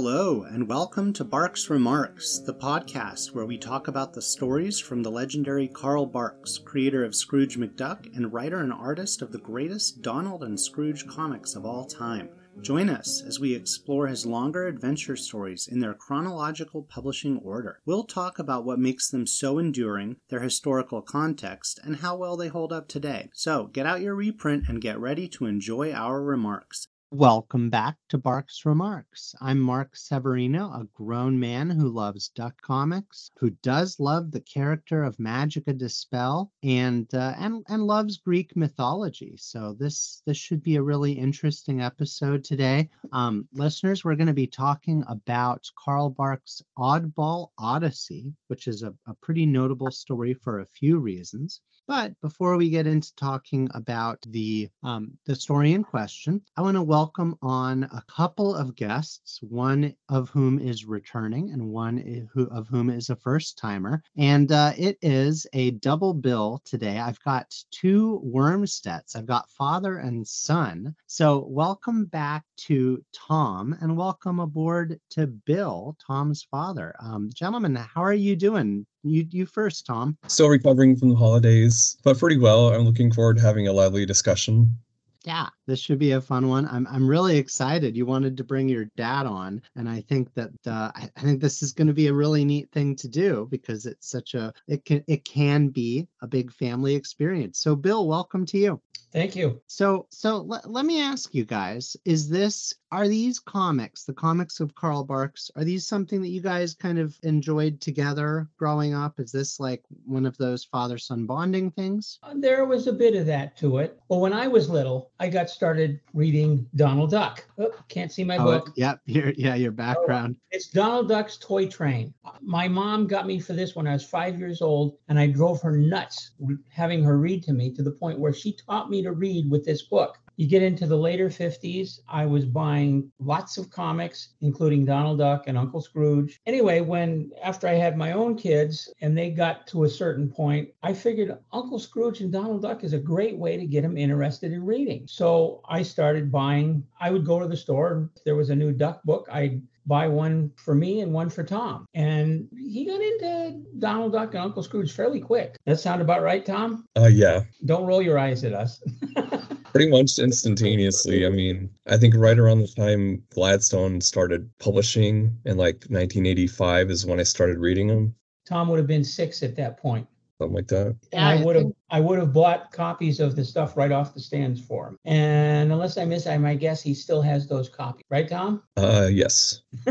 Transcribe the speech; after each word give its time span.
Hello, 0.00 0.44
and 0.44 0.68
welcome 0.68 1.12
to 1.14 1.24
Barks 1.24 1.68
Remarks, 1.68 2.38
the 2.38 2.54
podcast 2.54 3.34
where 3.34 3.46
we 3.46 3.58
talk 3.58 3.88
about 3.88 4.12
the 4.12 4.22
stories 4.22 4.78
from 4.78 5.02
the 5.02 5.10
legendary 5.10 5.66
Carl 5.66 6.06
Barks, 6.06 6.56
creator 6.56 7.04
of 7.04 7.16
Scrooge 7.16 7.58
McDuck 7.58 8.06
and 8.14 8.32
writer 8.32 8.60
and 8.60 8.72
artist 8.72 9.22
of 9.22 9.32
the 9.32 9.40
greatest 9.40 10.00
Donald 10.00 10.44
and 10.44 10.58
Scrooge 10.58 11.04
comics 11.08 11.56
of 11.56 11.66
all 11.66 11.84
time. 11.84 12.28
Join 12.60 12.88
us 12.88 13.24
as 13.26 13.40
we 13.40 13.52
explore 13.52 14.06
his 14.06 14.24
longer 14.24 14.68
adventure 14.68 15.16
stories 15.16 15.66
in 15.66 15.80
their 15.80 15.94
chronological 15.94 16.84
publishing 16.84 17.38
order. 17.38 17.80
We'll 17.84 18.04
talk 18.04 18.38
about 18.38 18.64
what 18.64 18.78
makes 18.78 19.10
them 19.10 19.26
so 19.26 19.58
enduring, 19.58 20.18
their 20.28 20.42
historical 20.42 21.02
context, 21.02 21.80
and 21.82 21.96
how 21.96 22.16
well 22.16 22.36
they 22.36 22.46
hold 22.46 22.72
up 22.72 22.86
today. 22.86 23.30
So 23.34 23.66
get 23.66 23.84
out 23.84 24.00
your 24.00 24.14
reprint 24.14 24.68
and 24.68 24.80
get 24.80 25.00
ready 25.00 25.26
to 25.30 25.46
enjoy 25.46 25.90
our 25.92 26.22
remarks. 26.22 26.86
Welcome 27.10 27.70
back 27.70 27.96
to 28.10 28.18
Barks 28.18 28.66
Remarks. 28.66 29.34
I'm 29.40 29.58
Mark 29.60 29.96
Severino, 29.96 30.66
a 30.66 30.86
grown 30.92 31.40
man 31.40 31.70
who 31.70 31.88
loves 31.88 32.28
Duck 32.28 32.60
comics, 32.60 33.30
who 33.38 33.48
does 33.62 33.98
love 33.98 34.30
the 34.30 34.42
character 34.42 35.04
of 35.04 35.16
Magica 35.16 35.76
De 35.76 35.88
Spell, 35.88 36.52
and 36.62 37.08
uh, 37.14 37.34
and 37.38 37.64
and 37.68 37.86
loves 37.86 38.18
Greek 38.18 38.54
mythology. 38.54 39.38
So 39.38 39.72
this 39.72 40.22
this 40.26 40.36
should 40.36 40.62
be 40.62 40.76
a 40.76 40.82
really 40.82 41.12
interesting 41.12 41.80
episode 41.80 42.44
today. 42.44 42.90
Um, 43.10 43.48
listeners, 43.54 44.04
we're 44.04 44.14
going 44.14 44.26
to 44.26 44.34
be 44.34 44.46
talking 44.46 45.02
about 45.08 45.66
Carl 45.82 46.10
Barks' 46.10 46.62
Oddball 46.78 47.52
Odyssey, 47.56 48.34
which 48.48 48.68
is 48.68 48.82
a, 48.82 48.94
a 49.06 49.14
pretty 49.22 49.46
notable 49.46 49.90
story 49.90 50.34
for 50.34 50.60
a 50.60 50.66
few 50.66 50.98
reasons. 50.98 51.62
But 51.88 52.20
before 52.20 52.58
we 52.58 52.68
get 52.68 52.86
into 52.86 53.14
talking 53.16 53.66
about 53.72 54.18
the 54.28 54.68
um, 54.82 55.16
the 55.24 55.34
story 55.34 55.72
in 55.72 55.82
question, 55.82 56.42
I 56.54 56.60
want 56.60 56.76
to 56.76 56.82
welcome 56.82 57.38
on 57.40 57.84
a 57.84 58.04
couple 58.06 58.54
of 58.54 58.76
guests, 58.76 59.40
one 59.40 59.94
of 60.10 60.28
whom 60.28 60.58
is 60.58 60.84
returning 60.84 61.50
and 61.50 61.70
one 61.70 62.28
who, 62.34 62.44
of 62.50 62.68
whom 62.68 62.90
is 62.90 63.08
a 63.08 63.16
first 63.16 63.56
timer. 63.56 64.02
And 64.18 64.52
uh, 64.52 64.74
it 64.76 64.98
is 65.00 65.46
a 65.54 65.70
double 65.70 66.12
bill 66.12 66.60
today. 66.66 66.98
I've 66.98 67.22
got 67.24 67.54
two 67.70 68.20
Wormstedts. 68.22 69.16
I've 69.16 69.24
got 69.24 69.48
father 69.48 69.96
and 69.96 70.28
son. 70.28 70.94
So 71.06 71.46
welcome 71.48 72.04
back 72.04 72.44
to 72.66 73.02
Tom 73.14 73.74
and 73.80 73.96
welcome 73.96 74.40
aboard 74.40 75.00
to 75.12 75.26
Bill, 75.26 75.96
Tom's 76.06 76.42
father. 76.42 76.94
Um, 77.00 77.30
gentlemen, 77.32 77.76
how 77.76 78.02
are 78.02 78.12
you 78.12 78.36
doing? 78.36 78.84
You 79.08 79.26
you 79.30 79.46
first, 79.46 79.86
Tom. 79.86 80.16
Still 80.26 80.48
recovering 80.48 80.96
from 80.96 81.10
the 81.10 81.16
holidays, 81.16 81.96
but 82.04 82.18
pretty 82.18 82.38
well. 82.38 82.72
I'm 82.74 82.82
looking 82.82 83.12
forward 83.12 83.36
to 83.36 83.42
having 83.42 83.66
a 83.66 83.72
lively 83.72 84.06
discussion. 84.06 84.76
Yeah, 85.24 85.48
this 85.68 85.78
should 85.78 85.98
be 85.98 86.12
a 86.12 86.20
fun 86.20 86.48
one. 86.48 86.66
I'm 86.66 86.86
I'm 86.90 87.06
really 87.06 87.36
excited. 87.36 87.94
You 87.94 88.06
wanted 88.06 88.38
to 88.38 88.44
bring 88.44 88.70
your 88.70 88.86
dad 88.96 89.26
on, 89.26 89.60
and 89.76 89.86
I 89.86 90.00
think 90.00 90.32
that 90.34 90.50
uh, 90.66 90.90
I, 90.94 91.10
think 91.20 91.40
this 91.40 91.62
is 91.62 91.72
going 91.72 91.88
to 91.88 91.94
be 91.94 92.06
a 92.06 92.12
really 92.12 92.42
neat 92.44 92.72
thing 92.72 92.96
to 92.96 93.06
do 93.06 93.46
because 93.50 93.84
it's 93.84 94.08
such 94.08 94.32
a 94.32 94.52
it 94.66 94.86
can 94.86 95.04
it 95.06 95.26
can 95.26 95.68
be 95.68 96.08
a 96.22 96.26
big 96.26 96.50
family 96.50 96.94
experience. 96.94 97.60
So, 97.60 97.76
Bill, 97.76 98.08
welcome 98.08 98.46
to 98.46 98.58
you. 98.58 98.80
Thank 99.12 99.36
you. 99.36 99.60
So, 99.66 100.06
so 100.10 100.38
let, 100.38 100.70
let 100.70 100.84
me 100.84 101.02
ask 101.02 101.34
you 101.34 101.44
guys: 101.44 101.96
Is 102.04 102.28
this 102.28 102.74
are 102.90 103.06
these 103.06 103.38
comics, 103.38 104.04
the 104.04 104.14
comics 104.14 104.60
of 104.60 104.74
Carl 104.74 105.04
Barks, 105.04 105.50
are 105.56 105.64
these 105.64 105.86
something 105.86 106.22
that 106.22 106.28
you 106.28 106.40
guys 106.40 106.74
kind 106.74 106.98
of 106.98 107.18
enjoyed 107.22 107.80
together 107.80 108.48
growing 108.56 108.94
up? 108.94 109.20
Is 109.20 109.30
this 109.30 109.60
like 109.60 109.82
one 110.06 110.24
of 110.24 110.38
those 110.38 110.64
father-son 110.64 111.26
bonding 111.26 111.70
things? 111.70 112.18
Uh, 112.22 112.34
there 112.36 112.64
was 112.64 112.86
a 112.86 112.92
bit 112.92 113.14
of 113.14 113.26
that 113.26 113.56
to 113.58 113.78
it. 113.78 113.98
Well, 114.08 114.20
when 114.20 114.32
I 114.32 114.48
was 114.48 114.70
little, 114.70 115.10
I 115.20 115.28
got 115.28 115.50
started 115.58 115.98
reading 116.14 116.64
Donald 116.76 117.10
Duck. 117.10 117.44
Oh, 117.58 117.72
can't 117.88 118.12
see 118.12 118.22
my 118.22 118.36
oh, 118.36 118.44
book. 118.44 118.72
Yep, 118.76 119.00
your 119.06 119.30
yeah, 119.30 119.56
your 119.56 119.72
background. 119.72 120.36
Oh, 120.38 120.46
it's 120.52 120.68
Donald 120.68 121.08
Duck's 121.08 121.36
Toy 121.36 121.66
Train. 121.66 122.14
My 122.40 122.68
mom 122.68 123.08
got 123.08 123.26
me 123.26 123.40
for 123.40 123.54
this 123.54 123.74
when 123.74 123.88
I 123.88 123.92
was 123.92 124.04
five 124.04 124.38
years 124.38 124.62
old, 124.62 124.98
and 125.08 125.18
I 125.18 125.26
drove 125.26 125.60
her 125.62 125.76
nuts 125.76 126.30
having 126.68 127.02
her 127.02 127.18
read 127.18 127.42
to 127.42 127.52
me 127.52 127.72
to 127.74 127.82
the 127.82 127.90
point 127.90 128.20
where 128.20 128.32
she 128.32 128.52
taught 128.52 128.88
me 128.88 129.02
to 129.02 129.10
read 129.10 129.50
with 129.50 129.64
this 129.64 129.82
book. 129.82 130.16
You 130.38 130.46
get 130.46 130.62
into 130.62 130.86
the 130.86 130.96
later 130.96 131.28
50s, 131.28 131.98
I 132.08 132.24
was 132.24 132.44
buying 132.44 133.10
lots 133.18 133.58
of 133.58 133.70
comics, 133.70 134.34
including 134.40 134.84
Donald 134.84 135.18
Duck 135.18 135.48
and 135.48 135.58
Uncle 135.58 135.80
Scrooge. 135.80 136.38
Anyway, 136.46 136.80
when 136.80 137.32
after 137.42 137.66
I 137.66 137.72
had 137.72 137.98
my 137.98 138.12
own 138.12 138.36
kids 138.36 138.88
and 139.00 139.18
they 139.18 139.30
got 139.30 139.66
to 139.66 139.82
a 139.82 139.88
certain 139.88 140.30
point, 140.30 140.68
I 140.80 140.92
figured 140.92 141.36
Uncle 141.52 141.80
Scrooge 141.80 142.20
and 142.20 142.32
Donald 142.32 142.62
Duck 142.62 142.84
is 142.84 142.92
a 142.92 142.98
great 142.98 143.36
way 143.36 143.56
to 143.56 143.66
get 143.66 143.82
them 143.82 143.98
interested 143.98 144.52
in 144.52 144.64
reading. 144.64 145.06
So 145.08 145.60
I 145.68 145.82
started 145.82 146.30
buying, 146.30 146.86
I 147.00 147.10
would 147.10 147.26
go 147.26 147.40
to 147.40 147.48
the 147.48 147.56
store, 147.56 148.08
if 148.14 148.22
there 148.22 148.36
was 148.36 148.50
a 148.50 148.54
new 148.54 148.70
Duck 148.70 149.02
book, 149.02 149.26
I'd 149.32 149.60
buy 149.88 150.06
one 150.06 150.52
for 150.54 150.74
me 150.74 151.00
and 151.00 151.12
one 151.12 151.30
for 151.30 151.42
Tom. 151.42 151.86
And 151.94 152.46
he 152.56 152.84
got 152.84 153.00
into 153.00 153.64
Donald 153.78 154.12
Duck 154.12 154.34
and 154.34 154.44
Uncle 154.44 154.62
Scrooge 154.62 154.92
fairly 154.92 155.20
quick. 155.20 155.56
That 155.64 155.80
sound 155.80 156.00
about 156.00 156.22
right, 156.22 156.46
Tom? 156.46 156.84
Uh, 156.96 157.06
yeah. 157.06 157.42
Don't 157.64 157.86
roll 157.86 158.02
your 158.02 158.18
eyes 158.18 158.44
at 158.44 158.52
us. 158.52 158.80
pretty 159.72 159.90
much 159.90 160.18
instantaneously. 160.18 161.26
I 161.26 161.30
mean, 161.30 161.70
I 161.86 161.96
think 161.96 162.14
right 162.16 162.38
around 162.38 162.60
the 162.60 162.68
time 162.68 163.22
Gladstone 163.30 164.00
started 164.00 164.50
publishing 164.58 165.36
in 165.44 165.56
like 165.56 165.84
1985 165.88 166.90
is 166.90 167.06
when 167.06 167.20
I 167.20 167.24
started 167.24 167.58
reading 167.58 167.88
them. 167.88 168.14
Tom 168.46 168.68
would 168.68 168.78
have 168.78 168.86
been 168.86 169.04
six 169.04 169.42
at 169.42 169.56
that 169.56 169.78
point. 169.78 170.06
Something 170.38 170.54
like 170.54 170.68
that. 170.68 170.96
And 171.12 171.24
I 171.24 171.44
would 171.44 171.56
have 171.56 171.72
I 171.90 171.98
would 171.98 172.20
have 172.20 172.32
bought 172.32 172.70
copies 172.70 173.18
of 173.18 173.34
the 173.34 173.44
stuff 173.44 173.76
right 173.76 173.90
off 173.90 174.14
the 174.14 174.20
stands 174.20 174.60
for 174.60 174.88
him. 174.88 174.98
And 175.04 175.72
unless 175.72 175.98
I 175.98 176.04
miss, 176.04 176.28
I 176.28 176.38
might 176.38 176.60
guess 176.60 176.80
he 176.80 176.94
still 176.94 177.20
has 177.22 177.48
those 177.48 177.68
copies, 177.68 178.04
right, 178.08 178.28
Tom? 178.28 178.62
Uh, 178.76 179.08
yes. 179.10 179.62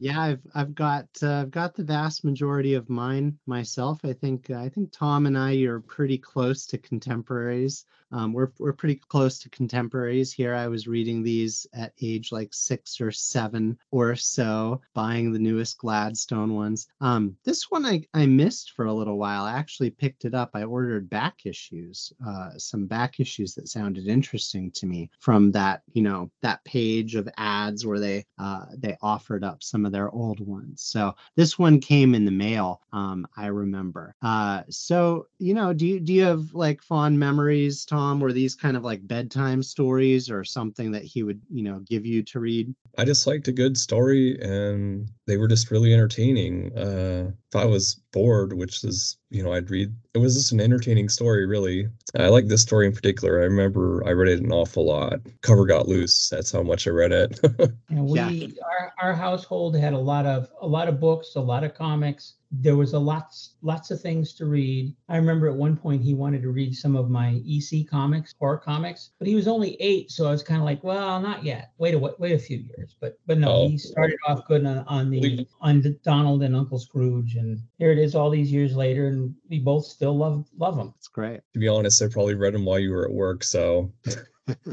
yeah, 0.00 0.20
I've 0.20 0.40
I've 0.54 0.74
got 0.74 1.06
uh, 1.22 1.42
I've 1.42 1.52
got 1.52 1.76
the 1.76 1.84
vast 1.84 2.24
majority 2.24 2.74
of 2.74 2.90
mine 2.90 3.38
myself. 3.46 4.00
I 4.04 4.14
think 4.14 4.50
I 4.50 4.68
think 4.68 4.90
Tom 4.90 5.26
and 5.26 5.38
I 5.38 5.54
are 5.62 5.80
pretty 5.80 6.18
close 6.18 6.66
to 6.66 6.78
contemporaries. 6.78 7.84
Um, 8.12 8.32
we're 8.32 8.52
we're 8.58 8.72
pretty 8.72 8.96
close 9.08 9.38
to 9.40 9.50
contemporaries 9.50 10.32
here. 10.32 10.54
I 10.54 10.68
was 10.68 10.86
reading 10.86 11.22
these 11.22 11.66
at 11.74 11.92
age 12.00 12.32
like 12.32 12.52
six 12.52 13.00
or 13.00 13.10
seven 13.10 13.78
or 13.90 14.14
so, 14.14 14.80
buying 14.94 15.32
the 15.32 15.38
newest 15.38 15.78
Gladstone 15.78 16.54
ones. 16.54 16.86
Um, 17.00 17.36
this 17.44 17.70
one 17.70 17.84
I 17.84 18.02
I 18.14 18.26
missed 18.26 18.72
for 18.72 18.86
a 18.86 18.94
little 18.94 19.18
while. 19.18 19.44
I 19.44 19.52
actually 19.52 19.90
picked 19.90 20.24
it 20.24 20.34
up. 20.34 20.50
I 20.54 20.64
ordered 20.64 21.10
back 21.10 21.46
issues, 21.46 22.12
uh, 22.26 22.50
some 22.56 22.86
back 22.86 23.20
issues 23.20 23.54
that 23.54 23.68
sounded 23.68 24.06
interesting 24.06 24.70
to 24.72 24.86
me 24.86 25.10
from 25.18 25.50
that 25.52 25.82
you 25.92 26.02
know 26.02 26.30
that 26.42 26.64
page 26.64 27.14
of 27.14 27.28
ads 27.36 27.86
where 27.86 28.00
they 28.00 28.24
uh, 28.38 28.66
they 28.76 28.96
offered 29.02 29.44
up 29.44 29.62
some 29.62 29.84
of 29.84 29.92
their 29.92 30.10
old 30.10 30.40
ones. 30.40 30.82
So 30.82 31.14
this 31.34 31.58
one 31.58 31.80
came 31.80 32.14
in 32.14 32.24
the 32.24 32.30
mail. 32.30 32.82
Um, 32.92 33.26
I 33.36 33.46
remember. 33.46 34.14
Uh, 34.22 34.62
so 34.70 35.26
you 35.38 35.54
know, 35.54 35.72
do 35.72 35.86
you 35.86 36.00
do 36.00 36.12
you 36.12 36.24
have 36.24 36.54
like 36.54 36.82
fond 36.82 37.18
memories? 37.18 37.84
Tom? 37.96 38.20
Were 38.20 38.32
these 38.32 38.54
kind 38.54 38.76
of 38.76 38.84
like 38.84 39.06
bedtime 39.08 39.62
stories 39.62 40.30
or 40.30 40.44
something 40.44 40.90
that 40.92 41.02
he 41.02 41.22
would, 41.22 41.40
you 41.50 41.62
know, 41.62 41.78
give 41.88 42.04
you 42.04 42.22
to 42.24 42.40
read? 42.40 42.74
I 42.98 43.06
just 43.06 43.26
liked 43.26 43.48
a 43.48 43.52
good 43.52 43.78
story 43.78 44.38
and 44.40 45.10
they 45.26 45.38
were 45.38 45.48
just 45.48 45.70
really 45.70 45.94
entertaining. 45.94 46.76
Uh, 46.76 47.30
if 47.48 47.56
I 47.56 47.64
was 47.64 47.94
bored, 48.12 48.52
which 48.52 48.84
is, 48.84 49.16
you 49.30 49.42
know, 49.42 49.54
I'd 49.54 49.70
read, 49.70 49.94
it 50.12 50.18
was 50.18 50.34
just 50.34 50.52
an 50.52 50.60
entertaining 50.60 51.08
story, 51.08 51.46
really. 51.46 51.88
I 52.18 52.28
like 52.28 52.48
this 52.48 52.62
story 52.62 52.86
in 52.86 52.92
particular. 52.92 53.40
I 53.40 53.44
remember 53.44 54.06
I 54.06 54.10
read 54.10 54.28
it 54.28 54.42
an 54.42 54.52
awful 54.52 54.86
lot. 54.86 55.20
Cover 55.40 55.64
got 55.64 55.88
loose. 55.88 56.28
That's 56.28 56.52
how 56.52 56.62
much 56.62 56.86
I 56.86 56.90
read 56.90 57.12
it. 57.12 57.40
and 57.88 58.06
we, 58.06 58.18
yeah. 58.18 58.62
our, 58.62 58.92
our 59.00 59.14
household 59.14 59.74
had 59.74 59.94
a 59.94 59.98
lot 59.98 60.26
of, 60.26 60.50
a 60.60 60.66
lot 60.66 60.88
of 60.88 61.00
books, 61.00 61.34
a 61.36 61.40
lot 61.40 61.64
of 61.64 61.72
comics 61.72 62.34
there 62.50 62.76
was 62.76 62.92
a 62.92 62.98
lots 62.98 63.54
lots 63.62 63.90
of 63.90 64.00
things 64.00 64.32
to 64.34 64.46
read. 64.46 64.94
I 65.08 65.16
remember 65.16 65.48
at 65.48 65.56
one 65.56 65.76
point 65.76 66.02
he 66.02 66.14
wanted 66.14 66.42
to 66.42 66.50
read 66.50 66.74
some 66.74 66.96
of 66.96 67.10
my 67.10 67.42
EC 67.46 67.88
comics, 67.88 68.34
horror 68.38 68.58
comics, 68.58 69.10
but 69.18 69.28
he 69.28 69.34
was 69.34 69.48
only 69.48 69.76
eight, 69.80 70.10
so 70.10 70.26
I 70.26 70.30
was 70.30 70.42
kind 70.42 70.60
of 70.60 70.64
like, 70.64 70.82
well, 70.84 71.20
not 71.20 71.44
yet. 71.44 71.72
Wait 71.78 71.94
a 71.94 71.98
wait 71.98 72.32
a 72.32 72.38
few 72.38 72.58
years. 72.58 72.96
But 73.00 73.18
but 73.26 73.38
no, 73.38 73.52
oh. 73.52 73.68
he 73.68 73.78
started 73.78 74.18
off 74.26 74.46
good 74.46 74.64
on, 74.64 74.78
on 74.86 75.10
the 75.10 75.46
on 75.60 75.80
the 75.80 75.98
Donald 76.04 76.42
and 76.42 76.56
Uncle 76.56 76.78
Scrooge, 76.78 77.36
and 77.36 77.60
here 77.78 77.90
it 77.90 77.98
is 77.98 78.14
all 78.14 78.30
these 78.30 78.52
years 78.52 78.76
later, 78.76 79.08
and 79.08 79.34
we 79.48 79.58
both 79.58 79.84
still 79.84 80.16
love 80.16 80.46
love 80.56 80.76
them. 80.76 80.94
It's 80.98 81.08
great. 81.08 81.40
To 81.54 81.58
be 81.58 81.68
honest, 81.68 82.02
I 82.02 82.08
probably 82.08 82.34
read 82.34 82.54
them 82.54 82.64
while 82.64 82.78
you 82.78 82.92
were 82.92 83.04
at 83.04 83.12
work, 83.12 83.42
so 83.42 83.92